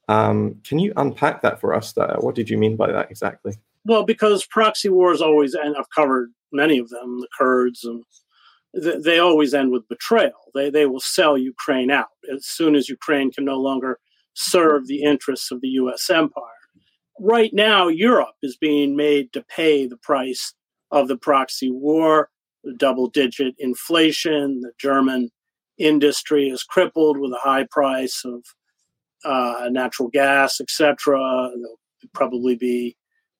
Um, 0.09 0.59
can 0.65 0.79
you 0.79 0.91
unpack 0.97 1.41
that 1.43 1.61
for 1.61 1.73
us? 1.73 1.93
That, 1.93 2.21
what 2.21 2.35
did 2.35 2.49
you 2.49 2.57
mean 2.57 2.75
by 2.75 2.91
that 2.91 3.09
exactly? 3.09 3.57
Well, 3.85 4.03
because 4.03 4.45
proxy 4.45 4.89
wars 4.89 5.21
always, 5.21 5.53
and 5.53 5.77
I've 5.77 5.89
covered 5.89 6.33
many 6.51 6.77
of 6.77 6.89
them, 6.89 7.21
the 7.21 7.29
Kurds, 7.37 7.85
and 7.85 8.03
they 8.73 9.19
always 9.19 9.53
end 9.53 9.71
with 9.71 9.87
betrayal. 9.87 10.51
They, 10.53 10.69
they 10.69 10.87
will 10.87 10.99
sell 10.99 11.37
Ukraine 11.37 11.89
out 11.89 12.09
as 12.33 12.45
soon 12.45 12.75
as 12.75 12.89
Ukraine 12.89 13.31
can 13.31 13.45
no 13.45 13.55
longer 13.57 13.97
serve 14.33 14.87
the 14.87 15.03
interests 15.03 15.51
of 15.51 15.61
the 15.61 15.69
US 15.69 16.09
empire. 16.09 16.43
Right 17.17 17.53
now, 17.53 17.87
Europe 17.87 18.35
is 18.43 18.57
being 18.57 18.97
made 18.97 19.31
to 19.31 19.41
pay 19.41 19.87
the 19.87 19.97
price 19.97 20.53
of 20.91 21.07
the 21.07 21.17
proxy 21.17 21.71
war, 21.71 22.29
the 22.65 22.73
double 22.73 23.07
digit 23.07 23.55
inflation, 23.57 24.59
the 24.59 24.73
German 24.77 25.31
industry 25.77 26.49
is 26.49 26.63
crippled 26.63 27.17
with 27.17 27.31
a 27.31 27.39
high 27.41 27.65
price 27.69 28.23
of 28.25 28.43
uh, 29.23 29.69
natural 29.71 30.09
gas, 30.09 30.61
etc. 30.61 31.17
There'll 31.55 31.77
probably 32.13 32.55
be 32.55 32.95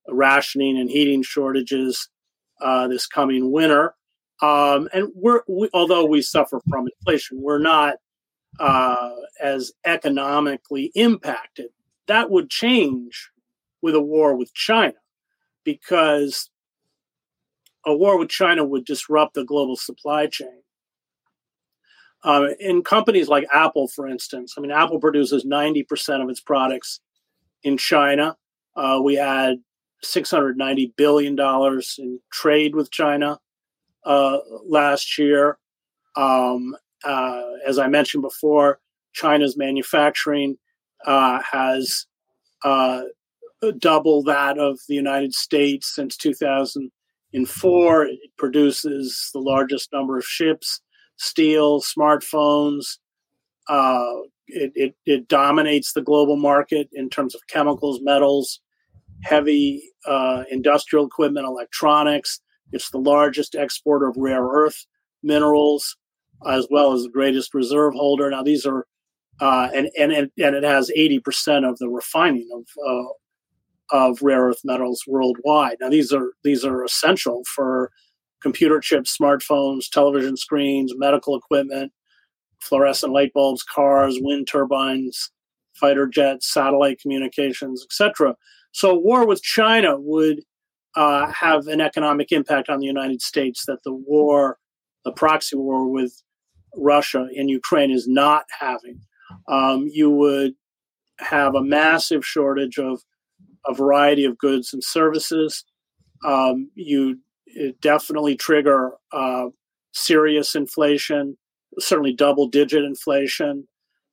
rationing 0.08 0.78
and 0.78 0.90
heating 0.90 1.24
shortages 1.24 2.10
uh, 2.62 2.88
this 2.88 3.08
coming 3.08 3.52
winter. 3.52 3.96
Um, 4.42 4.88
and 4.94 5.10
we're 5.16 5.42
we, 5.48 5.70
although 5.74 6.06
we 6.06 6.22
suffer 6.22 6.62
from 6.70 6.88
inflation, 7.00 7.42
we're 7.42 7.58
not 7.58 7.96
uh, 8.60 9.12
as 9.42 9.72
economically 9.86 10.92
impacted. 10.96 11.68
That 12.08 12.30
would 12.30 12.50
change 12.50 13.30
with 13.82 13.96
a 13.96 14.02
war 14.02 14.36
with 14.36 14.54
China, 14.54 14.94
because 15.64 16.50
a 17.86 17.96
war 17.96 18.18
with 18.18 18.30
China 18.30 18.64
would 18.64 18.86
disrupt 18.86 19.34
the 19.34 19.44
global 19.44 19.76
supply 19.76 20.28
chain. 20.28 20.62
Uh, 22.24 22.50
in 22.60 22.84
companies 22.84 23.28
like 23.28 23.46
Apple, 23.54 23.88
for 23.88 24.08
instance, 24.08 24.56
I 24.58 24.62
mean, 24.62 24.72
Apple 24.72 25.00
produces 25.00 25.46
90% 25.46 26.22
of 26.22 26.30
its 26.30 26.42
products 26.42 27.00
in 27.64 27.78
China. 27.78 28.36
Uh, 28.76 29.00
we 29.04 29.16
had 29.16 29.58
$690 30.04 30.96
billion 30.96 31.38
in 31.98 32.20
trade 32.32 32.76
with 32.76 32.92
China 32.92 33.40
uh, 34.06 34.40
last 34.66 35.18
year. 35.18 35.58
Um, 36.16 36.76
uh, 37.04 37.44
as 37.66 37.78
I 37.78 37.88
mentioned 37.88 38.24
before, 38.24 38.80
China's 39.14 39.58
manufacturing 39.58 40.58
uh, 41.06 41.40
has 41.52 42.06
double 43.80 44.24
that 44.24 44.58
of 44.58 44.80
the 44.88 44.96
United 44.96 45.34
States 45.34 45.94
since 45.94 46.16
2004. 46.18 48.06
It 48.06 48.20
produces 48.38 49.30
the 49.34 49.40
largest 49.40 49.92
number 49.92 50.18
of 50.18 50.26
ships 50.26 50.82
steel, 51.18 51.82
smartphones. 51.82 52.98
Uh, 53.68 54.22
it, 54.48 54.72
it, 54.76 54.96
it, 55.06 55.28
dominates 55.28 55.92
the 55.92 56.02
global 56.02 56.38
market 56.38 56.88
in 56.94 57.10
terms 57.10 57.36
of 57.36 57.42
chemicals, 57.48 58.00
metals, 58.02 58.62
heavy 59.24 59.84
uh, 60.06 60.44
industrial 60.50 61.06
equipment, 61.06 61.46
electronics. 61.46 62.40
It's 62.72 62.90
the 62.90 62.98
largest 62.98 63.56
exporter 63.56 64.08
of 64.08 64.16
rare 64.18 64.44
earth 64.44 64.86
minerals, 65.22 65.98
as 66.48 66.68
well 66.70 66.94
as 66.94 67.04
the 67.04 67.10
greatest 67.10 67.54
reserve 67.54 67.94
holder. 67.94 68.30
Now, 68.30 68.44
these 68.44 68.66
are, 68.66 68.86
uh, 69.42 69.70
and, 69.76 69.90
and, 70.00 70.12
and 70.14 70.32
it 70.38 70.64
has 70.64 70.92
80% 70.98 71.70
of 71.70 71.78
the 71.78 71.90
refining 71.90 72.48
of, 72.54 72.64
uh, 72.88 73.98
of 74.10 74.22
rare 74.22 74.44
earth 74.44 74.62
metals 74.64 75.04
worldwide. 75.08 75.78
Now, 75.82 75.90
these 75.90 76.14
are, 76.14 76.32
these 76.44 76.64
are 76.64 76.86
essential 76.86 77.44
for 77.54 77.92
computer 78.42 78.80
chips, 78.80 79.18
smartphones, 79.18 79.90
television 79.90 80.38
screens, 80.38 80.94
medical 80.96 81.36
equipment, 81.36 81.92
fluorescent 82.62 83.14
light 83.14 83.34
bulbs, 83.34 83.64
cars, 83.64 84.18
wind 84.20 84.48
turbines, 84.48 85.32
fighter 85.76 86.08
jets, 86.08 86.52
satellite 86.52 87.00
communications, 87.00 87.84
etc. 87.84 88.36
So, 88.72 88.94
war 88.94 89.26
with 89.26 89.42
China 89.42 89.96
would 90.00 90.42
uh, 90.96 91.32
have 91.32 91.68
an 91.68 91.82
economic 91.82 92.32
impact 92.32 92.70
on 92.70 92.80
the 92.80 92.86
United 92.86 93.22
States 93.22 93.66
that 93.68 93.84
the 93.84 93.94
war, 93.94 94.58
the 95.06 95.12
proxy 95.12 95.56
war 95.56 95.88
with 95.88 96.24
Russia 96.76 97.28
in 97.34 97.50
Ukraine, 97.50 97.92
is 97.92 98.08
not 98.08 98.46
having. 98.60 99.00
Um, 99.48 99.88
you 99.92 100.10
would 100.10 100.54
have 101.20 101.56
a 101.56 101.64
massive 101.64 102.26
shortage 102.26 102.78
of 102.78 103.02
a 103.68 103.74
variety 103.74 104.26
of 104.26 104.38
goods 104.38 104.74
and 104.74 104.84
services. 104.84 105.66
Um, 106.26 106.72
you 106.76 107.20
definitely 107.82 108.36
trigger 108.36 108.92
uh, 109.12 109.48
serious 109.94 110.56
inflation, 110.56 111.38
certainly 111.80 112.14
double 112.14 112.48
digit 112.48 112.84
inflation, 112.84 113.68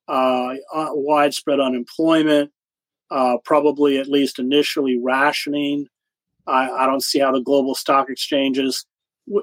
uh, 0.08 0.54
uh, 0.72 0.88
widespread 0.92 1.60
unemployment, 1.60 2.50
uh, 3.10 3.36
probably 3.44 3.98
at 3.98 4.08
least 4.08 4.38
initially 4.38 4.98
rationing. 5.02 5.86
I, 6.46 6.68
I, 6.70 6.86
don't 6.86 7.02
see 7.02 7.20
how 7.20 7.32
the 7.32 7.40
global 7.40 7.74
stock 7.74 8.10
exchanges 8.10 8.84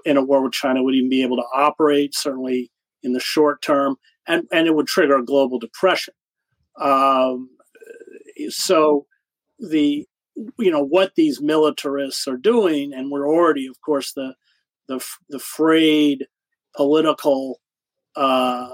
in 0.06 0.18
a 0.18 0.24
war 0.24 0.44
with 0.44 0.52
China 0.52 0.84
would 0.84 0.94
even 0.94 1.10
be 1.10 1.24
able 1.24 1.38
to 1.38 1.46
operate, 1.56 2.14
certainly 2.14 2.72
in 3.02 3.14
the 3.14 3.20
short 3.20 3.64
term, 3.64 3.96
and, 4.28 4.44
and 4.52 4.68
it 4.68 4.76
would 4.76 4.88
trigger 4.88 5.18
a 5.18 5.26
global 5.26 5.58
depression. 5.58 6.14
Um, 6.80 7.50
so 8.50 9.08
the 9.58 10.08
you 10.36 10.72
know 10.72 10.84
what 10.84 11.14
these 11.16 11.42
militarists 11.42 12.28
are 12.28 12.38
doing, 12.38 12.94
and 12.94 13.12
we're 13.12 13.28
already, 13.28 13.68
of 13.68 13.80
course, 13.82 14.14
the 14.14 14.36
the 14.88 15.04
the 15.30 15.40
frayed 15.40 16.28
political 16.76 17.60
uh, 18.16 18.68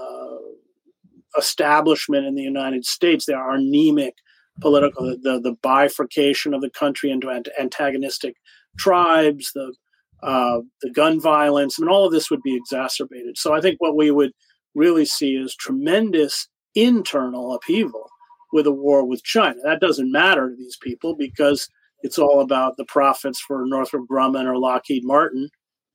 establishment 1.36 2.26
in 2.26 2.34
the 2.34 2.42
United 2.42 2.84
States. 2.84 3.26
They 3.26 3.34
are 3.34 3.54
anemic 3.54 4.14
political, 4.60 5.16
the 5.22 5.40
the 5.40 5.56
bifurcation 5.62 6.54
of 6.54 6.60
the 6.60 6.70
country 6.70 7.10
into 7.10 7.30
antagonistic 7.58 8.36
tribes, 8.78 9.52
the 9.54 9.74
uh, 10.22 10.60
the 10.82 10.90
gun 10.90 11.20
violence. 11.20 11.76
I 11.78 11.82
mean, 11.82 11.90
all 11.90 12.06
of 12.06 12.12
this 12.12 12.30
would 12.30 12.42
be 12.42 12.56
exacerbated. 12.56 13.38
So 13.38 13.54
I 13.54 13.60
think 13.60 13.76
what 13.80 13.96
we 13.96 14.10
would 14.10 14.32
really 14.74 15.04
see 15.04 15.34
is 15.34 15.54
tremendous 15.54 16.48
internal 16.74 17.54
upheaval 17.54 18.10
with 18.52 18.66
a 18.66 18.72
war 18.72 19.04
with 19.04 19.22
China. 19.24 19.56
That 19.64 19.80
doesn't 19.80 20.10
matter 20.10 20.48
to 20.48 20.56
these 20.56 20.76
people 20.80 21.14
because 21.16 21.68
it's 22.02 22.18
all 22.18 22.40
about 22.40 22.76
the 22.76 22.84
profits 22.84 23.40
for 23.40 23.64
Northrop 23.66 24.06
Grumman 24.10 24.44
or 24.44 24.58
Lockheed 24.58 25.04
Martin, 25.04 25.50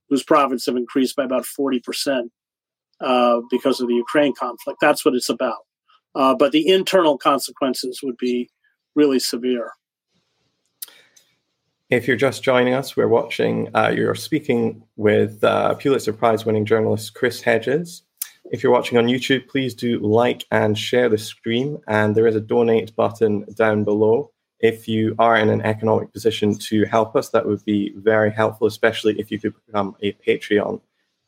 whose 0.10 0.24
profits 0.24 0.66
have 0.66 0.76
increased 0.76 1.16
by 1.16 1.24
about 1.24 1.46
40% 1.46 2.30
uh, 3.00 3.42
because 3.50 3.80
of 3.80 3.88
the 3.88 3.96
Ukraine 3.96 4.34
conflict. 4.38 4.80
That's 4.82 5.06
what 5.06 5.16
it's 5.16 5.30
about. 5.30 5.60
Uh, 6.16 6.36
but 6.36 6.52
the 6.52 6.68
internal 6.68 7.18
consequences 7.18 8.02
would 8.04 8.18
be 8.18 8.50
really 8.96 9.20
severe. 9.20 9.72
If 11.90 12.08
you're 12.08 12.18
just 12.18 12.44
joining 12.44 12.74
us, 12.74 12.96
we're 12.96 13.08
watching, 13.08 13.70
uh, 13.76 13.92
you're 13.96 14.16
speaking 14.16 14.84
with 14.96 15.44
uh, 15.44 15.76
Pulitzer 15.76 16.14
Prize 16.14 16.46
winning 16.46 16.66
journalist 16.66 17.14
Chris 17.14 17.42
Hedges. 17.42 18.04
If 18.54 18.62
you're 18.62 18.72
watching 18.72 19.00
on 19.00 19.08
YouTube, 19.08 19.48
please 19.48 19.74
do 19.74 19.98
like 19.98 20.46
and 20.52 20.78
share 20.78 21.10
the 21.10 21.18
stream. 21.18 21.80
And 21.88 22.14
there 22.14 22.28
is 22.28 22.36
a 22.36 22.40
donate 22.40 22.96
button 22.96 23.46
down 23.56 23.84
below. 23.84 24.32
If 24.60 24.88
you 24.88 25.16
are 25.18 25.36
in 25.36 25.50
an 25.50 25.64
economic 25.64 26.14
position 26.14 26.56
to 26.70 26.86
help 26.86 27.16
us, 27.16 27.30
that 27.30 27.48
would 27.48 27.66
be 27.66 27.94
very 27.96 28.32
helpful, 28.32 28.68
especially 28.68 29.20
if 29.20 29.32
you 29.32 29.40
could 29.40 29.56
become 29.66 29.96
a 30.04 30.14
Patreon. 30.26 30.80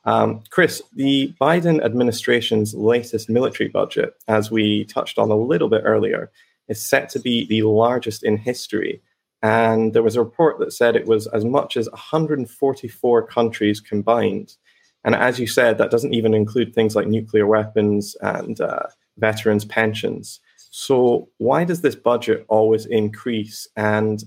Um, 0.03 0.43
Chris, 0.51 0.83
the 0.93 1.33
Biden 1.41 1.83
administration's 1.83 2.75
latest 2.75 3.27
military 3.27 3.69
budget, 3.69 4.13
as 4.27 4.51
we 4.51 4.85
touched 4.85 5.17
on 5.17 5.31
a 5.31 5.35
little 5.35 5.67
bit 5.67 5.81
earlier, 5.83 6.29
is 6.67 6.79
set 6.79 7.09
to 7.09 7.19
be 7.19 7.47
the 7.47 7.63
largest 7.63 8.23
in 8.23 8.37
history. 8.37 9.01
And 9.41 9.93
there 9.93 10.03
was 10.03 10.15
a 10.15 10.23
report 10.23 10.59
that 10.59 10.73
said 10.73 10.95
it 10.95 11.07
was 11.07 11.25
as 11.25 11.43
much 11.43 11.75
as 11.75 11.89
144 11.89 13.25
countries 13.25 13.81
combined. 13.81 14.57
And 15.05 15.13
as 15.13 15.39
you 15.39 15.45
said, 15.45 15.77
that 15.77 15.91
doesn't 15.91 16.15
even 16.15 16.33
include 16.33 16.73
things 16.73 16.95
like 16.95 17.07
nuclear 17.07 17.45
weapons 17.45 18.17
and 18.21 18.59
uh, 18.59 18.87
veterans' 19.17 19.63
pensions. 19.63 20.39
So, 20.71 21.29
why 21.37 21.63
does 21.63 21.81
this 21.81 21.95
budget 21.95 22.43
always 22.49 22.87
increase? 22.87 23.67
And 23.77 24.21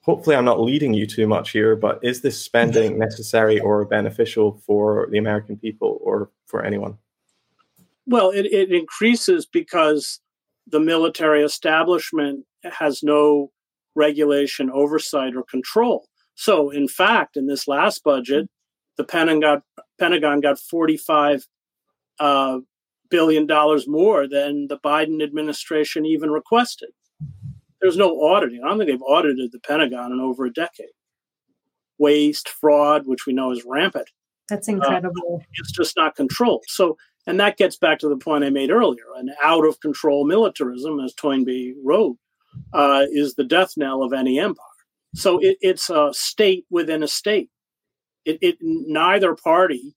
hopefully, 0.00 0.34
I'm 0.34 0.46
not 0.46 0.60
leading 0.60 0.94
you 0.94 1.06
too 1.06 1.28
much 1.28 1.50
here, 1.50 1.76
but 1.76 2.00
is 2.02 2.22
this 2.22 2.42
spending 2.42 2.98
necessary 3.06 3.60
or 3.60 3.84
beneficial 3.84 4.60
for 4.66 5.06
the 5.12 5.18
American 5.18 5.58
people 5.58 5.98
or 6.00 6.30
for 6.46 6.64
anyone? 6.64 6.96
Well, 8.06 8.30
it, 8.30 8.46
it 8.46 8.72
increases 8.72 9.44
because 9.44 10.20
the 10.66 10.80
military 10.80 11.42
establishment 11.42 12.46
has 12.64 13.02
no 13.02 13.52
regulation, 13.94 14.70
oversight, 14.70 15.36
or 15.36 15.42
control. 15.42 16.08
So, 16.36 16.70
in 16.70 16.88
fact, 16.88 17.36
in 17.36 17.46
this 17.46 17.68
last 17.68 18.02
budget, 18.02 18.48
the 18.96 19.04
Pentagon 19.04 19.40
got, 19.40 19.62
Pentagon 19.98 20.40
got 20.40 20.58
45 20.58 21.46
uh, 22.18 22.58
billion 23.10 23.46
dollars 23.46 23.86
more 23.88 24.28
than 24.28 24.68
the 24.68 24.78
Biden 24.78 25.22
administration 25.22 26.06
even 26.06 26.30
requested. 26.30 26.90
There's 27.80 27.96
no 27.96 28.20
auditing. 28.22 28.62
I 28.64 28.68
don't 28.68 28.78
think 28.78 28.90
they've 28.90 29.02
audited 29.02 29.52
the 29.52 29.60
Pentagon 29.60 30.12
in 30.12 30.20
over 30.20 30.46
a 30.46 30.52
decade. 30.52 30.88
waste, 31.98 32.48
fraud, 32.48 33.06
which 33.06 33.26
we 33.26 33.32
know 33.32 33.50
is 33.52 33.64
rampant. 33.66 34.08
That's 34.48 34.68
incredible. 34.68 35.40
Uh, 35.40 35.44
it's 35.54 35.72
just 35.72 35.96
not 35.96 36.14
controlled. 36.16 36.64
So, 36.68 36.96
and 37.26 37.40
that 37.40 37.56
gets 37.56 37.76
back 37.76 37.98
to 38.00 38.08
the 38.08 38.16
point 38.16 38.44
I 38.44 38.50
made 38.50 38.70
earlier 38.70 39.04
an 39.16 39.30
out 39.42 39.66
of 39.66 39.80
control 39.80 40.24
militarism, 40.26 41.00
as 41.00 41.14
Toynbee 41.14 41.74
wrote, 41.84 42.16
uh, 42.72 43.06
is 43.10 43.34
the 43.34 43.44
death 43.44 43.72
knell 43.76 44.02
of 44.02 44.12
any 44.12 44.38
empire. 44.38 44.64
So 45.14 45.38
it, 45.38 45.56
it's 45.60 45.90
a 45.90 46.10
state 46.12 46.66
within 46.70 47.02
a 47.02 47.08
state. 47.08 47.50
It, 48.26 48.38
it 48.42 48.58
neither 48.60 49.34
party 49.34 49.94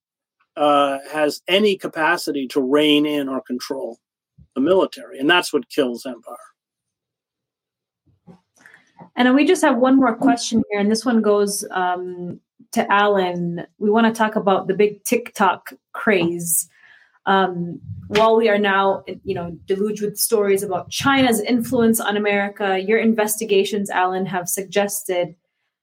uh, 0.55 0.99
has 1.11 1.41
any 1.47 1.75
capacity 1.75 2.47
to 2.49 2.61
rein 2.61 3.05
in 3.05 3.27
or 3.27 3.41
control 3.41 3.97
the 4.55 4.61
military, 4.61 5.19
and 5.19 5.29
that's 5.29 5.51
what 5.51 5.69
kills 5.69 6.05
empire. 6.05 6.37
And 9.15 9.33
we 9.35 9.45
just 9.45 9.63
have 9.63 9.77
one 9.77 9.97
more 9.97 10.15
question 10.15 10.63
here, 10.69 10.79
and 10.79 10.91
this 10.91 11.05
one 11.05 11.21
goes 11.21 11.65
um, 11.71 12.39
to 12.71 12.91
Alan. 12.91 13.65
We 13.77 13.89
want 13.89 14.07
to 14.07 14.17
talk 14.17 14.35
about 14.35 14.67
the 14.67 14.73
big 14.73 15.03
TikTok 15.03 15.73
craze. 15.93 16.69
Um, 17.25 17.79
while 18.07 18.37
we 18.37 18.49
are 18.49 18.57
now, 18.57 19.03
you 19.23 19.35
know, 19.35 19.57
deluged 19.65 20.01
with 20.01 20.17
stories 20.17 20.63
about 20.63 20.89
China's 20.89 21.41
influence 21.41 21.99
on 21.99 22.17
America, 22.17 22.79
your 22.79 22.97
investigations, 22.97 23.89
Alan, 23.89 24.25
have 24.25 24.47
suggested 24.49 25.35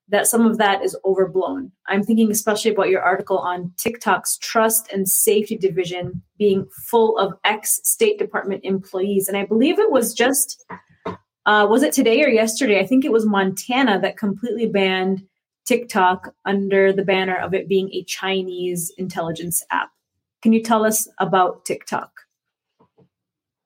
that 0.09 0.27
some 0.27 0.47
of 0.47 0.59
that 0.59 0.85
is 0.85 0.97
overblown. 1.05 1.73
I'm 1.89 2.03
thinking 2.03 2.31
especially 2.31 2.71
about 2.71 2.91
your 2.91 3.03
article 3.03 3.39
on 3.39 3.73
TikTok's 3.77 4.39
trust 4.39 4.91
and 4.93 5.09
safety 5.09 5.57
division 5.57 6.23
being 6.39 6.67
full 6.89 7.19
of 7.19 7.35
ex 7.45 7.81
State 7.83 8.19
Department 8.19 8.61
employees. 8.65 9.29
And 9.29 9.37
I 9.37 9.45
believe 9.45 9.79
it 9.79 9.91
was 9.91 10.15
just, 10.15 10.65
uh, 11.47 11.67
was 11.69 11.83
it 11.83 11.93
today 11.93 12.23
or 12.23 12.29
yesterday? 12.29 12.79
I 12.81 12.87
think 12.87 13.05
it 13.05 13.13
was 13.13 13.27
Montana 13.27 14.01
that 14.01 14.17
completely 14.17 14.67
banned 14.67 15.27
TikTok 15.67 16.33
under 16.45 16.93
the 16.93 17.05
banner 17.05 17.37
of 17.37 17.53
it 17.53 17.69
being 17.69 17.91
a 17.93 18.05
Chinese 18.05 18.93
intelligence 18.99 19.63
app. 19.73 19.91
Can 20.43 20.53
you 20.53 20.63
tell 20.63 20.85
us 20.85 21.09
about 21.19 21.65
TikTok? 21.65 22.21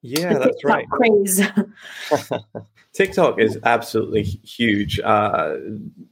Yeah, 0.00 0.32
that's 0.32 0.62
TikTok 0.62 0.64
right. 0.64 0.88
Craze. 0.88 1.42
TikTok 2.92 3.38
is 3.38 3.58
absolutely 3.64 4.22
huge. 4.22 4.98
Uh, 5.00 5.54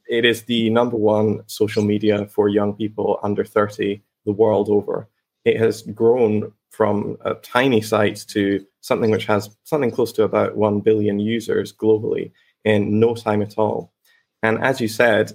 it 0.08 0.24
is 0.24 0.44
the 0.44 0.70
number 0.70 0.96
one 0.96 1.42
social 1.46 1.82
media 1.82 2.26
for 2.28 2.48
young 2.48 2.74
people 2.74 3.18
under 3.22 3.44
30 3.44 4.00
the 4.24 4.32
world 4.32 4.68
over. 4.68 5.08
It 5.44 5.58
has 5.58 5.82
grown 5.82 6.52
from 6.70 7.16
a 7.24 7.34
tiny 7.34 7.80
site 7.80 8.24
to 8.28 8.64
something 8.80 9.10
which 9.10 9.26
has 9.26 9.50
something 9.64 9.90
close 9.90 10.12
to 10.12 10.22
about 10.22 10.56
1 10.56 10.80
billion 10.80 11.18
users 11.18 11.72
globally 11.72 12.30
in 12.64 13.00
no 13.00 13.14
time 13.14 13.42
at 13.42 13.58
all. 13.58 13.92
And 14.42 14.62
as 14.62 14.80
you 14.80 14.88
said, 14.88 15.32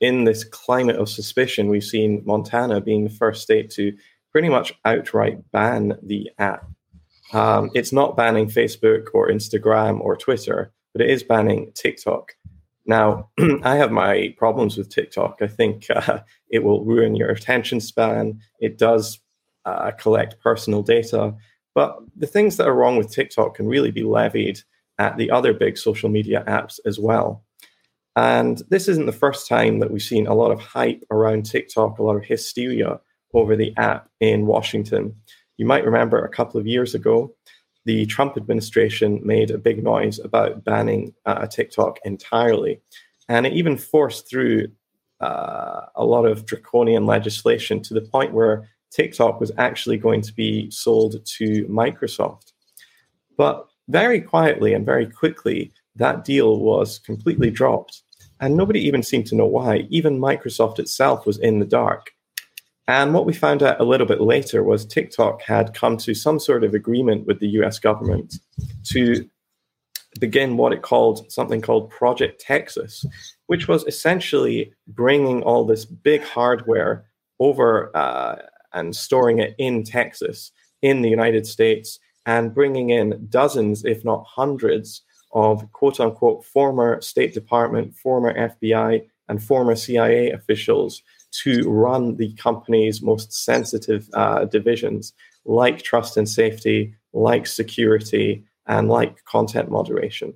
in 0.00 0.24
this 0.24 0.44
climate 0.44 0.96
of 0.96 1.08
suspicion, 1.08 1.68
we've 1.68 1.84
seen 1.84 2.22
Montana 2.26 2.80
being 2.80 3.04
the 3.04 3.10
first 3.10 3.42
state 3.42 3.70
to 3.70 3.96
pretty 4.32 4.48
much 4.48 4.74
outright 4.84 5.38
ban 5.52 5.96
the 6.02 6.30
app. 6.38 6.66
Um, 7.32 7.70
it's 7.74 7.92
not 7.92 8.16
banning 8.16 8.48
Facebook 8.48 9.06
or 9.14 9.28
Instagram 9.28 10.00
or 10.00 10.16
Twitter, 10.16 10.72
but 10.92 11.02
it 11.02 11.10
is 11.10 11.22
banning 11.22 11.72
TikTok. 11.74 12.32
Now, 12.86 13.30
I 13.62 13.76
have 13.76 13.92
my 13.92 14.34
problems 14.36 14.76
with 14.76 14.88
TikTok. 14.88 15.38
I 15.40 15.46
think 15.46 15.86
uh, 15.94 16.20
it 16.48 16.64
will 16.64 16.84
ruin 16.84 17.16
your 17.16 17.30
attention 17.30 17.80
span. 17.80 18.40
It 18.60 18.78
does 18.78 19.20
uh, 19.64 19.92
collect 19.92 20.40
personal 20.40 20.82
data. 20.82 21.34
But 21.74 21.98
the 22.16 22.26
things 22.26 22.56
that 22.56 22.68
are 22.68 22.74
wrong 22.74 22.96
with 22.96 23.10
TikTok 23.10 23.54
can 23.54 23.66
really 23.66 23.90
be 23.90 24.02
levied 24.02 24.60
at 24.98 25.16
the 25.16 25.30
other 25.30 25.54
big 25.54 25.78
social 25.78 26.10
media 26.10 26.44
apps 26.46 26.78
as 26.84 26.98
well. 26.98 27.44
And 28.14 28.62
this 28.68 28.88
isn't 28.88 29.06
the 29.06 29.12
first 29.12 29.48
time 29.48 29.78
that 29.78 29.90
we've 29.90 30.02
seen 30.02 30.26
a 30.26 30.34
lot 30.34 30.50
of 30.50 30.60
hype 30.60 31.02
around 31.10 31.44
TikTok, 31.46 31.98
a 31.98 32.02
lot 32.02 32.16
of 32.16 32.24
hysteria 32.24 33.00
over 33.32 33.56
the 33.56 33.74
app 33.78 34.08
in 34.20 34.46
Washington. 34.46 35.16
You 35.56 35.64
might 35.64 35.86
remember 35.86 36.22
a 36.22 36.28
couple 36.28 36.60
of 36.60 36.66
years 36.66 36.94
ago, 36.94 37.34
the 37.84 38.06
Trump 38.06 38.36
administration 38.36 39.20
made 39.24 39.50
a 39.50 39.58
big 39.58 39.82
noise 39.82 40.18
about 40.18 40.64
banning 40.64 41.14
uh, 41.26 41.46
TikTok 41.46 41.98
entirely. 42.04 42.80
And 43.28 43.46
it 43.46 43.52
even 43.54 43.76
forced 43.76 44.28
through 44.28 44.68
uh, 45.20 45.86
a 45.94 46.04
lot 46.04 46.24
of 46.24 46.46
draconian 46.46 47.06
legislation 47.06 47.80
to 47.82 47.94
the 47.94 48.00
point 48.00 48.32
where 48.32 48.68
TikTok 48.90 49.40
was 49.40 49.52
actually 49.58 49.96
going 49.96 50.20
to 50.22 50.32
be 50.34 50.70
sold 50.70 51.24
to 51.24 51.64
Microsoft. 51.66 52.52
But 53.36 53.66
very 53.88 54.20
quietly 54.20 54.74
and 54.74 54.84
very 54.84 55.06
quickly, 55.06 55.72
that 55.96 56.24
deal 56.24 56.60
was 56.60 56.98
completely 56.98 57.50
dropped. 57.50 58.02
And 58.40 58.56
nobody 58.56 58.80
even 58.80 59.02
seemed 59.02 59.26
to 59.26 59.36
know 59.36 59.46
why. 59.46 59.86
Even 59.90 60.18
Microsoft 60.18 60.78
itself 60.78 61.26
was 61.26 61.38
in 61.38 61.58
the 61.58 61.66
dark. 61.66 62.10
And 62.88 63.14
what 63.14 63.26
we 63.26 63.32
found 63.32 63.62
out 63.62 63.80
a 63.80 63.84
little 63.84 64.06
bit 64.06 64.20
later 64.20 64.64
was 64.64 64.84
TikTok 64.84 65.42
had 65.42 65.74
come 65.74 65.96
to 65.98 66.14
some 66.14 66.38
sort 66.38 66.64
of 66.64 66.74
agreement 66.74 67.26
with 67.26 67.38
the 67.38 67.48
US 67.60 67.78
government 67.78 68.34
to 68.84 69.28
begin 70.20 70.56
what 70.56 70.72
it 70.72 70.82
called 70.82 71.30
something 71.30 71.60
called 71.60 71.90
Project 71.90 72.40
Texas, 72.40 73.06
which 73.46 73.68
was 73.68 73.84
essentially 73.84 74.72
bringing 74.88 75.42
all 75.42 75.64
this 75.64 75.84
big 75.84 76.22
hardware 76.22 77.06
over 77.40 77.96
uh, 77.96 78.36
and 78.72 78.94
storing 78.94 79.38
it 79.38 79.54
in 79.58 79.84
Texas, 79.84 80.52
in 80.82 81.02
the 81.02 81.08
United 81.08 81.46
States, 81.46 81.98
and 82.26 82.54
bringing 82.54 82.90
in 82.90 83.26
dozens, 83.28 83.84
if 83.84 84.04
not 84.04 84.24
hundreds, 84.26 85.02
of 85.34 85.70
quote 85.72 85.98
unquote 85.98 86.44
former 86.44 87.00
State 87.00 87.32
Department, 87.32 87.96
former 87.96 88.34
FBI, 88.34 89.02
and 89.28 89.42
former 89.42 89.74
CIA 89.74 90.30
officials 90.30 91.02
to 91.32 91.68
run 91.70 92.16
the 92.16 92.32
company's 92.34 93.02
most 93.02 93.32
sensitive 93.32 94.08
uh, 94.14 94.44
divisions, 94.44 95.12
like 95.44 95.82
trust 95.82 96.16
and 96.16 96.28
safety, 96.28 96.94
like 97.12 97.46
security, 97.46 98.44
and 98.66 98.88
like 98.88 99.24
content 99.24 99.70
moderation. 99.70 100.34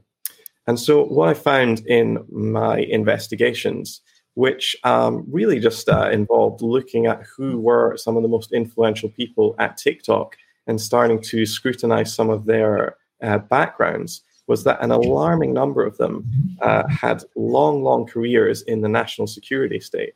And 0.66 0.80
so, 0.80 1.04
what 1.04 1.28
I 1.28 1.34
found 1.34 1.80
in 1.86 2.24
my 2.28 2.78
investigations, 2.78 4.00
which 4.34 4.76
um, 4.84 5.24
really 5.30 5.60
just 5.60 5.88
uh, 5.88 6.10
involved 6.10 6.60
looking 6.60 7.06
at 7.06 7.22
who 7.36 7.58
were 7.58 7.96
some 7.96 8.16
of 8.16 8.22
the 8.22 8.28
most 8.28 8.52
influential 8.52 9.08
people 9.08 9.54
at 9.58 9.76
TikTok 9.76 10.36
and 10.66 10.80
starting 10.80 11.22
to 11.22 11.46
scrutinize 11.46 12.12
some 12.12 12.30
of 12.30 12.46
their 12.46 12.96
uh, 13.22 13.38
backgrounds, 13.38 14.22
was 14.48 14.64
that 14.64 14.82
an 14.82 14.90
alarming 14.90 15.52
number 15.52 15.84
of 15.84 15.96
them 15.98 16.28
uh, 16.62 16.86
had 16.88 17.22
long, 17.36 17.82
long 17.82 18.06
careers 18.06 18.62
in 18.62 18.80
the 18.80 18.88
national 18.88 19.26
security 19.26 19.80
state. 19.80 20.14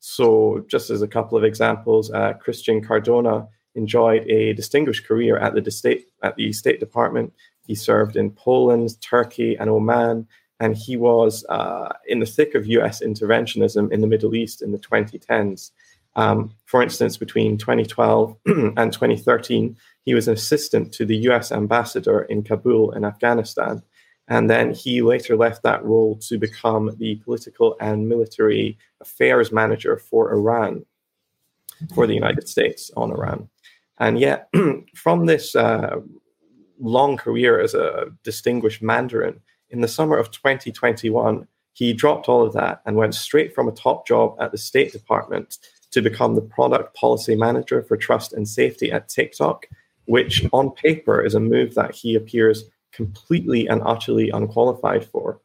So, 0.00 0.64
just 0.68 0.90
as 0.90 1.02
a 1.02 1.08
couple 1.08 1.36
of 1.36 1.44
examples, 1.44 2.10
uh, 2.10 2.34
Christian 2.34 2.82
Cardona 2.82 3.48
enjoyed 3.74 4.28
a 4.28 4.52
distinguished 4.54 5.06
career 5.06 5.38
at 5.38 5.54
the 5.54 5.70
State 5.70 6.06
at 6.22 6.36
the 6.36 6.52
State 6.52 6.80
Department. 6.80 7.32
He 7.66 7.74
served 7.74 8.16
in 8.16 8.30
Poland, 8.30 9.00
Turkey, 9.00 9.56
and 9.56 9.68
Oman, 9.68 10.26
and 10.60 10.76
he 10.76 10.96
was 10.96 11.44
uh, 11.48 11.92
in 12.06 12.20
the 12.20 12.26
thick 12.26 12.54
of 12.54 12.66
U.S. 12.66 13.02
interventionism 13.02 13.92
in 13.92 14.00
the 14.00 14.06
Middle 14.06 14.34
East 14.34 14.62
in 14.62 14.72
the 14.72 14.78
2010s. 14.78 15.70
Um, 16.16 16.52
for 16.64 16.82
instance, 16.82 17.16
between 17.16 17.58
2012 17.58 18.36
and 18.76 18.92
2013, 18.92 19.76
he 20.04 20.14
was 20.14 20.26
an 20.26 20.34
assistant 20.34 20.92
to 20.94 21.06
the 21.06 21.16
U.S. 21.28 21.52
ambassador 21.52 22.22
in 22.22 22.42
Kabul 22.42 22.92
in 22.92 23.04
Afghanistan, 23.04 23.82
and 24.28 24.48
then 24.48 24.72
he 24.72 25.02
later 25.02 25.36
left 25.36 25.62
that 25.62 25.84
role 25.84 26.16
to 26.28 26.38
become 26.38 26.94
the 26.98 27.16
political 27.16 27.76
and 27.80 28.08
military 28.08 28.78
affairs 29.00 29.50
manager 29.50 29.96
for 29.96 30.32
Iran, 30.32 30.84
for 31.94 32.06
the 32.06 32.14
United 32.14 32.46
States 32.48 32.90
on 32.96 33.10
Iran. 33.10 33.48
And 33.98 34.18
yet, 34.18 34.48
from 34.94 35.26
this 35.26 35.56
uh, 35.56 35.96
long 36.78 37.16
career 37.16 37.58
as 37.60 37.74
a 37.74 38.06
distinguished 38.22 38.82
Mandarin, 38.82 39.40
in 39.70 39.80
the 39.80 39.88
summer 39.88 40.16
of 40.16 40.30
2021, 40.30 41.46
he 41.72 41.92
dropped 41.92 42.28
all 42.28 42.44
of 42.44 42.52
that 42.52 42.82
and 42.84 42.96
went 42.96 43.14
straight 43.14 43.54
from 43.54 43.68
a 43.68 43.72
top 43.72 44.06
job 44.06 44.36
at 44.40 44.52
the 44.52 44.58
State 44.58 44.92
Department 44.92 45.58
to 45.90 46.02
become 46.02 46.34
the 46.34 46.42
product 46.42 46.94
policy 46.94 47.34
manager 47.34 47.82
for 47.82 47.96
trust 47.96 48.32
and 48.32 48.46
safety 48.46 48.92
at 48.92 49.08
TikTok, 49.08 49.66
which 50.06 50.46
on 50.52 50.70
paper 50.70 51.24
is 51.24 51.34
a 51.34 51.40
move 51.40 51.74
that 51.74 51.94
he 51.94 52.14
appears 52.14 52.64
completely 52.92 53.66
and 53.68 53.82
utterly 53.84 54.30
unqualified 54.30 55.04
for. 55.04 55.40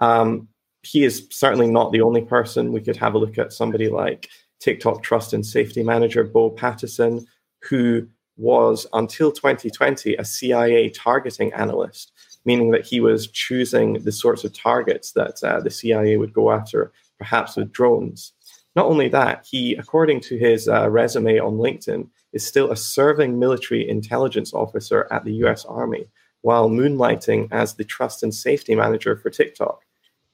Um, 0.00 0.48
he 0.82 1.04
is 1.04 1.28
certainly 1.30 1.68
not 1.68 1.92
the 1.92 2.00
only 2.00 2.22
person. 2.22 2.72
We 2.72 2.80
could 2.80 2.96
have 2.96 3.14
a 3.14 3.18
look 3.18 3.38
at 3.38 3.52
somebody 3.52 3.88
like 3.88 4.28
TikTok 4.60 5.02
Trust 5.02 5.32
and 5.32 5.44
Safety 5.44 5.82
Manager 5.82 6.24
Bo 6.24 6.50
Patterson, 6.50 7.26
who 7.62 8.06
was 8.36 8.86
until 8.92 9.30
2020 9.30 10.16
a 10.16 10.24
CIA 10.24 10.88
targeting 10.90 11.52
analyst, 11.52 12.12
meaning 12.44 12.70
that 12.72 12.84
he 12.84 13.00
was 13.00 13.28
choosing 13.28 13.94
the 14.02 14.12
sorts 14.12 14.44
of 14.44 14.52
targets 14.52 15.12
that 15.12 15.42
uh, 15.44 15.60
the 15.60 15.70
CIA 15.70 16.16
would 16.16 16.32
go 16.32 16.50
after, 16.50 16.92
perhaps 17.18 17.56
with 17.56 17.72
drones. 17.72 18.32
Not 18.74 18.86
only 18.86 19.08
that, 19.08 19.46
he, 19.48 19.74
according 19.74 20.20
to 20.22 20.38
his 20.38 20.66
uh, 20.68 20.88
resume 20.88 21.38
on 21.38 21.54
LinkedIn, 21.54 22.08
is 22.32 22.46
still 22.46 22.70
a 22.70 22.76
serving 22.76 23.38
military 23.38 23.88
intelligence 23.88 24.54
officer 24.54 25.06
at 25.10 25.24
the 25.24 25.34
US 25.44 25.64
Army, 25.66 26.06
while 26.42 26.68
moonlighting 26.68 27.48
as 27.50 27.74
the 27.74 27.84
trust 27.84 28.22
and 28.22 28.34
safety 28.34 28.74
manager 28.74 29.16
for 29.16 29.30
TikTok. 29.30 29.82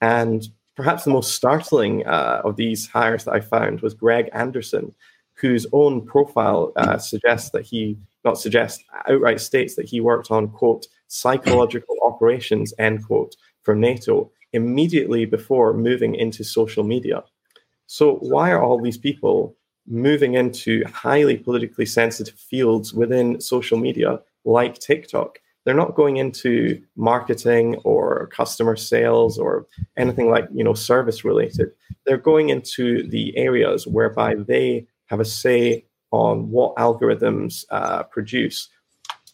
And 0.01 0.49
perhaps 0.77 1.05
the 1.05 1.11
most 1.11 1.35
startling 1.35 2.07
uh, 2.07 2.43
of 2.45 2.57
these 2.57 2.87
hires 2.89 3.25
that 3.25 3.35
I 3.35 3.41
found 3.41 3.81
was 3.81 3.95
Greg 3.95 4.29
Anderson, 4.33 4.95
whose 5.35 5.67
own 5.73 6.05
profile 6.05 6.73
uh, 6.77 6.99
suggests 6.99 7.51
that 7.51 7.65
he, 7.65 7.97
not 8.25 8.39
suggests, 8.39 8.83
outright 9.09 9.41
states 9.41 9.77
that 9.77 9.89
he 9.89 10.01
worked 10.01 10.31
on, 10.31 10.49
quote, 10.49 10.87
psychological 11.09 11.97
operations, 12.03 12.75
end 12.79 13.07
quote, 13.07 13.37
for 13.63 13.75
NATO 13.75 14.31
immediately 14.53 15.25
before 15.25 15.75
moving 15.75 16.15
into 16.15 16.43
social 16.43 16.85
media. 16.85 17.23
So, 17.87 18.17
why 18.17 18.51
are 18.51 18.63
all 18.63 18.81
these 18.81 18.99
people 18.99 19.57
moving 19.87 20.35
into 20.35 20.85
highly 20.87 21.37
politically 21.37 21.87
sensitive 21.87 22.39
fields 22.39 22.93
within 22.93 23.41
social 23.41 23.79
media 23.79 24.21
like 24.45 24.79
TikTok? 24.79 25.39
They're 25.69 25.77
not 25.77 25.97
going 25.97 26.17
into 26.17 26.83
marketing 26.97 27.77
or 27.85 28.29
customer 28.29 28.75
sales 28.75 29.39
or 29.39 29.67
anything 29.99 30.31
like 30.31 30.49
you 30.51 30.65
know 30.65 30.73
service 30.73 31.27
related. 31.27 31.73
They're 32.07 32.17
going 32.17 32.49
into 32.49 33.07
the 33.07 33.37
areas 33.37 33.87
whereby 33.87 34.37
they 34.37 34.87
have 35.09 35.21
a 35.21 35.27
say 35.27 35.85
on 36.11 36.51
what 36.51 36.75
algorithms 36.77 37.67
uh, 37.71 38.05
produce. 38.05 38.71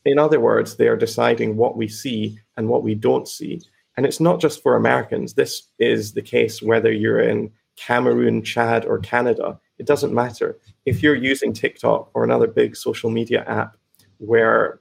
In 0.05 0.18
other 0.18 0.41
words, 0.41 0.74
they 0.74 0.89
are 0.89 0.97
deciding 0.97 1.57
what 1.57 1.76
we 1.76 1.87
see 1.87 2.41
and 2.57 2.68
what 2.68 2.82
we 2.82 2.97
don't 2.97 3.28
see. 3.28 3.61
And 3.97 4.05
it's 4.05 4.18
not 4.18 4.41
just 4.41 4.61
for 4.61 4.74
Americans. 4.74 5.35
This 5.35 5.68
is 5.78 6.14
the 6.14 6.22
case 6.22 6.61
whether 6.61 6.91
you're 6.91 7.20
in 7.20 7.53
Cameroon, 7.76 8.43
Chad, 8.43 8.85
or 8.87 8.99
Canada. 8.99 9.61
It 9.78 9.87
doesn't 9.87 10.12
matter. 10.12 10.59
If 10.85 11.01
you're 11.01 11.14
using 11.14 11.53
TikTok 11.53 12.11
or 12.12 12.24
another 12.24 12.49
big 12.49 12.74
social 12.74 13.09
media 13.09 13.45
app 13.47 13.76
where 14.18 14.80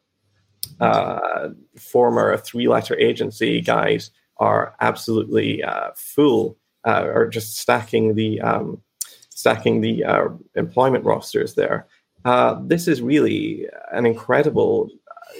uh, 0.80 1.49
former 1.78 2.38
three 2.38 2.68
letter 2.68 2.97
agency 2.97 3.61
guys 3.61 4.11
are 4.38 4.76
absolutely 4.82 5.64
uh, 5.64 5.91
full 5.95 6.57
uh, 6.86 7.03
or 7.05 7.28
just 7.28 7.57
stacking 7.57 8.16
the 8.16 8.41
um, 8.41 8.82
stacking 9.30 9.82
the 9.82 10.03
uh, 10.03 10.28
employment 10.55 11.05
rosters 11.05 11.55
there. 11.55 11.88
Uh, 12.26 12.57
this 12.66 12.88
is 12.88 13.01
really 13.01 13.68
an 13.91 14.05
incredible 14.05 14.89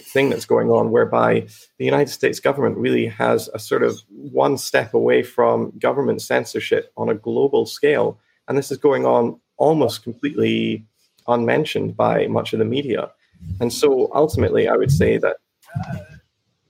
thing 0.02 0.30
that's 0.30 0.46
going 0.46 0.70
on 0.70 0.92
whereby 0.92 1.46
the 1.78 1.86
United 1.86 2.12
States 2.12 2.40
government 2.40 2.78
really 2.78 3.06
has 3.06 3.50
a 3.54 3.60
sort 3.60 3.84
of 3.84 4.02
one 4.10 4.58
step 4.58 4.94
away 4.94 5.24
from 5.24 5.72
government 5.80 6.22
censorship 6.22 6.92
on 6.98 7.10
a 7.10 7.16
global 7.16 7.66
scale. 7.66 8.20
And 8.48 8.58
this 8.58 8.72
is 8.72 8.78
going 8.78 9.06
on 9.06 9.40
almost 9.58 10.04
completely 10.04 10.86
unmentioned 11.28 11.96
by 11.96 12.28
much 12.28 12.54
of 12.54 12.60
the 12.60 12.66
media. 12.66 13.12
And 13.60 13.72
so 13.72 14.10
ultimately, 14.14 14.68
I 14.68 14.76
would 14.76 14.92
say 14.92 15.18
that, 15.18 15.38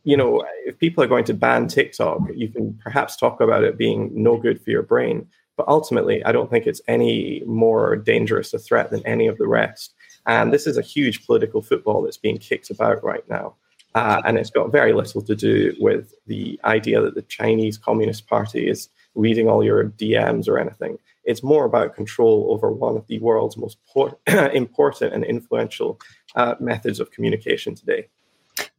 you 0.04 0.18
know, 0.18 0.44
if 0.66 0.78
people 0.78 1.04
are 1.04 1.08
going 1.08 1.26
to 1.26 1.34
ban 1.34 1.68
TikTok, 1.68 2.22
you 2.36 2.50
can 2.50 2.78
perhaps 2.84 3.16
talk 3.16 3.42
about 3.42 3.64
it 3.64 3.78
being 3.78 4.12
no 4.14 4.38
good 4.38 4.62
for 4.62 4.70
your 4.70 4.84
brain. 4.84 5.28
But 5.56 5.68
ultimately, 5.68 6.24
I 6.26 6.32
don't 6.32 6.50
think 6.50 6.66
it's 6.66 6.82
any 6.88 7.44
more 7.46 7.96
dangerous 7.96 8.54
a 8.54 8.60
threat 8.60 8.90
than 8.90 9.06
any 9.06 9.28
of 9.28 9.38
the 9.38 9.48
rest. 9.48 9.94
And 10.26 10.54
this 10.54 10.68
is 10.68 10.78
a 10.78 10.82
huge 10.82 11.26
political 11.26 11.62
football 11.62 12.02
that's 12.02 12.18
being 12.18 12.38
kicked 12.38 12.70
about 12.70 13.04
right 13.04 13.28
now. 13.30 13.56
Uh, 13.96 14.22
and 14.26 14.38
it's 14.38 14.50
got 14.50 14.72
very 14.72 14.94
little 14.94 15.22
to 15.22 15.36
do 15.36 15.76
with 15.80 16.14
the 16.26 16.60
idea 16.64 17.00
that 17.02 17.14
the 17.14 17.22
Chinese 17.24 17.78
Communist 17.78 18.28
Party 18.28 18.68
is 18.68 18.90
reading 19.14 19.48
all 19.48 19.64
your 19.64 19.90
DMs 19.90 20.48
or 20.48 20.58
anything. 20.58 20.98
It's 21.26 21.44
more 21.44 21.66
about 21.66 21.96
control 21.96 22.48
over 22.50 22.72
one 22.72 22.98
of 22.98 23.06
the 23.08 23.20
world's 23.20 23.56
most 23.56 23.78
por- 23.94 24.18
important 24.28 25.14
and 25.14 25.24
influential 25.24 26.00
uh, 26.36 26.56
methods 26.60 27.00
of 27.00 27.12
communication 27.12 27.76
today. 27.76 28.08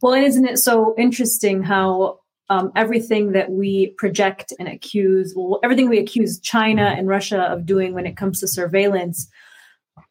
Well, 0.00 0.14
isn't 0.14 0.46
it 0.46 0.58
so 0.58 0.94
interesting 0.96 1.62
how 1.62 2.20
um, 2.50 2.72
everything 2.76 3.32
that 3.32 3.50
we 3.50 3.88
project 3.98 4.52
and 4.58 4.68
accuse, 4.68 5.32
well, 5.34 5.60
everything 5.64 5.88
we 5.88 5.98
accuse 5.98 6.38
China 6.38 6.94
and 6.96 7.08
Russia 7.08 7.42
of 7.42 7.66
doing 7.66 7.94
when 7.94 8.06
it 8.06 8.16
comes 8.16 8.40
to 8.40 8.48
surveillance, 8.48 9.28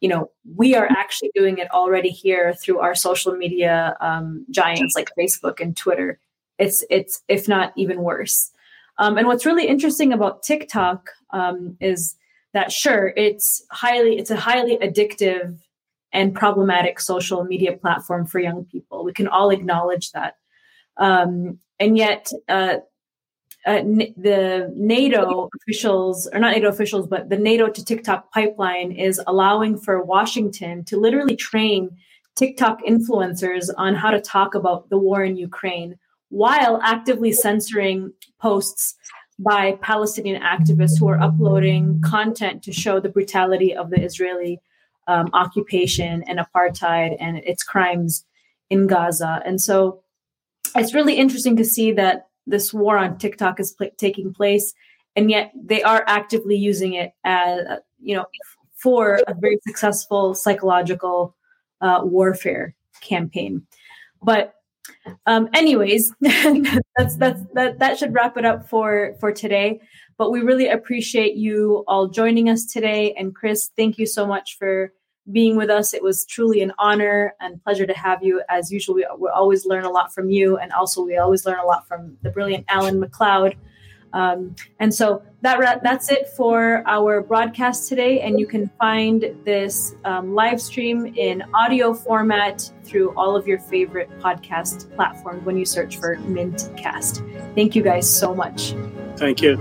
you 0.00 0.08
know 0.08 0.30
we 0.56 0.74
are 0.74 0.86
actually 0.90 1.30
doing 1.34 1.58
it 1.58 1.70
already 1.70 2.10
here 2.10 2.52
through 2.54 2.78
our 2.78 2.94
social 2.94 3.32
media 3.32 3.96
um, 4.00 4.44
giants 4.50 4.94
like 4.94 5.08
facebook 5.18 5.60
and 5.60 5.76
twitter 5.76 6.18
it's 6.58 6.84
it's 6.90 7.22
if 7.28 7.48
not 7.48 7.72
even 7.76 8.02
worse 8.02 8.50
um, 8.98 9.16
and 9.18 9.26
what's 9.26 9.46
really 9.46 9.66
interesting 9.66 10.12
about 10.12 10.42
tiktok 10.42 11.10
um, 11.30 11.76
is 11.80 12.16
that 12.52 12.70
sure 12.70 13.12
it's 13.16 13.64
highly 13.70 14.18
it's 14.18 14.30
a 14.30 14.36
highly 14.36 14.76
addictive 14.78 15.58
and 16.14 16.34
problematic 16.34 17.00
social 17.00 17.44
media 17.44 17.76
platform 17.76 18.24
for 18.24 18.38
young 18.38 18.64
people. 18.64 19.04
We 19.04 19.12
can 19.12 19.28
all 19.28 19.50
acknowledge 19.50 20.12
that. 20.12 20.36
Um, 20.96 21.58
and 21.80 21.98
yet 21.98 22.30
uh, 22.48 22.76
uh, 23.66 23.82
the 23.82 24.72
NATO 24.76 25.50
officials, 25.60 26.28
or 26.32 26.38
not 26.38 26.52
NATO 26.52 26.68
officials, 26.68 27.08
but 27.08 27.28
the 27.28 27.36
NATO 27.36 27.68
to 27.68 27.84
TikTok 27.84 28.32
pipeline 28.32 28.92
is 28.92 29.20
allowing 29.26 29.76
for 29.76 30.02
Washington 30.02 30.84
to 30.84 30.96
literally 30.96 31.34
train 31.34 31.90
TikTok 32.36 32.82
influencers 32.82 33.68
on 33.76 33.94
how 33.94 34.10
to 34.10 34.20
talk 34.20 34.54
about 34.54 34.88
the 34.90 34.98
war 34.98 35.24
in 35.24 35.36
Ukraine 35.36 35.98
while 36.28 36.80
actively 36.82 37.32
censoring 37.32 38.12
posts 38.40 38.94
by 39.38 39.78
Palestinian 39.82 40.40
activists 40.42 40.98
who 40.98 41.08
are 41.08 41.20
uploading 41.20 42.00
content 42.02 42.62
to 42.62 42.72
show 42.72 43.00
the 43.00 43.08
brutality 43.08 43.74
of 43.74 43.90
the 43.90 44.00
Israeli 44.00 44.60
um, 45.06 45.30
occupation 45.32 46.22
and 46.24 46.38
apartheid 46.38 47.16
and 47.20 47.38
its 47.38 47.62
crimes 47.62 48.24
in 48.70 48.86
Gaza. 48.86 49.42
And 49.44 49.60
so 49.60 50.02
it's 50.74 50.94
really 50.94 51.14
interesting 51.14 51.56
to 51.56 51.64
see 51.64 51.92
that 51.92 52.28
this 52.46 52.72
war 52.72 52.98
on 52.98 53.18
TikTok 53.18 53.60
is 53.60 53.72
pl- 53.72 53.90
taking 53.96 54.32
place, 54.32 54.74
and 55.16 55.30
yet 55.30 55.52
they 55.54 55.82
are 55.82 56.04
actively 56.06 56.56
using 56.56 56.94
it 56.94 57.12
as 57.24 57.60
you 58.00 58.16
know 58.16 58.26
for 58.82 59.20
a 59.26 59.34
very 59.34 59.58
successful 59.66 60.34
psychological 60.34 61.34
uh, 61.80 62.00
warfare 62.02 62.74
campaign. 63.00 63.66
But 64.22 64.54
um, 65.26 65.48
anyways, 65.54 66.12
that's 66.20 67.16
that's 67.16 67.40
that 67.54 67.78
that 67.78 67.98
should 67.98 68.14
wrap 68.14 68.36
it 68.36 68.44
up 68.44 68.68
for 68.68 69.14
for 69.20 69.32
today. 69.32 69.80
But 70.16 70.30
we 70.30 70.40
really 70.40 70.68
appreciate 70.68 71.34
you 71.36 71.84
all 71.88 72.08
joining 72.08 72.48
us 72.48 72.64
today, 72.64 73.14
and 73.18 73.34
Chris, 73.34 73.70
thank 73.76 73.98
you 73.98 74.06
so 74.06 74.26
much 74.26 74.56
for 74.58 74.92
being 75.32 75.56
with 75.56 75.70
us. 75.70 75.94
It 75.94 76.02
was 76.02 76.26
truly 76.26 76.60
an 76.60 76.72
honor 76.78 77.34
and 77.40 77.62
pleasure 77.64 77.86
to 77.86 77.94
have 77.94 78.22
you. 78.22 78.42
As 78.48 78.70
usual, 78.70 78.94
we, 78.94 79.06
we 79.18 79.28
always 79.28 79.64
learn 79.64 79.84
a 79.84 79.90
lot 79.90 80.14
from 80.14 80.30
you, 80.30 80.58
and 80.58 80.72
also 80.72 81.02
we 81.02 81.16
always 81.16 81.46
learn 81.46 81.58
a 81.58 81.64
lot 81.64 81.88
from 81.88 82.16
the 82.22 82.30
brilliant 82.30 82.64
Alan 82.68 83.00
MacLeod. 83.00 83.56
Um, 84.12 84.54
and 84.78 84.94
so 84.94 85.22
that 85.42 85.82
that's 85.82 86.08
it 86.10 86.28
for 86.28 86.84
our 86.86 87.20
broadcast 87.20 87.88
today. 87.88 88.20
And 88.20 88.38
you 88.38 88.46
can 88.46 88.70
find 88.78 89.36
this 89.44 89.96
um, 90.04 90.34
live 90.34 90.62
stream 90.62 91.12
in 91.16 91.42
audio 91.52 91.92
format 91.92 92.70
through 92.84 93.12
all 93.16 93.34
of 93.34 93.48
your 93.48 93.58
favorite 93.58 94.08
podcast 94.20 94.94
platforms 94.94 95.44
when 95.44 95.58
you 95.58 95.64
search 95.64 95.98
for 95.98 96.16
Mintcast. 96.16 97.54
Thank 97.56 97.74
you 97.74 97.82
guys 97.82 98.08
so 98.08 98.32
much. 98.32 98.74
Thank 99.16 99.42
you. 99.42 99.56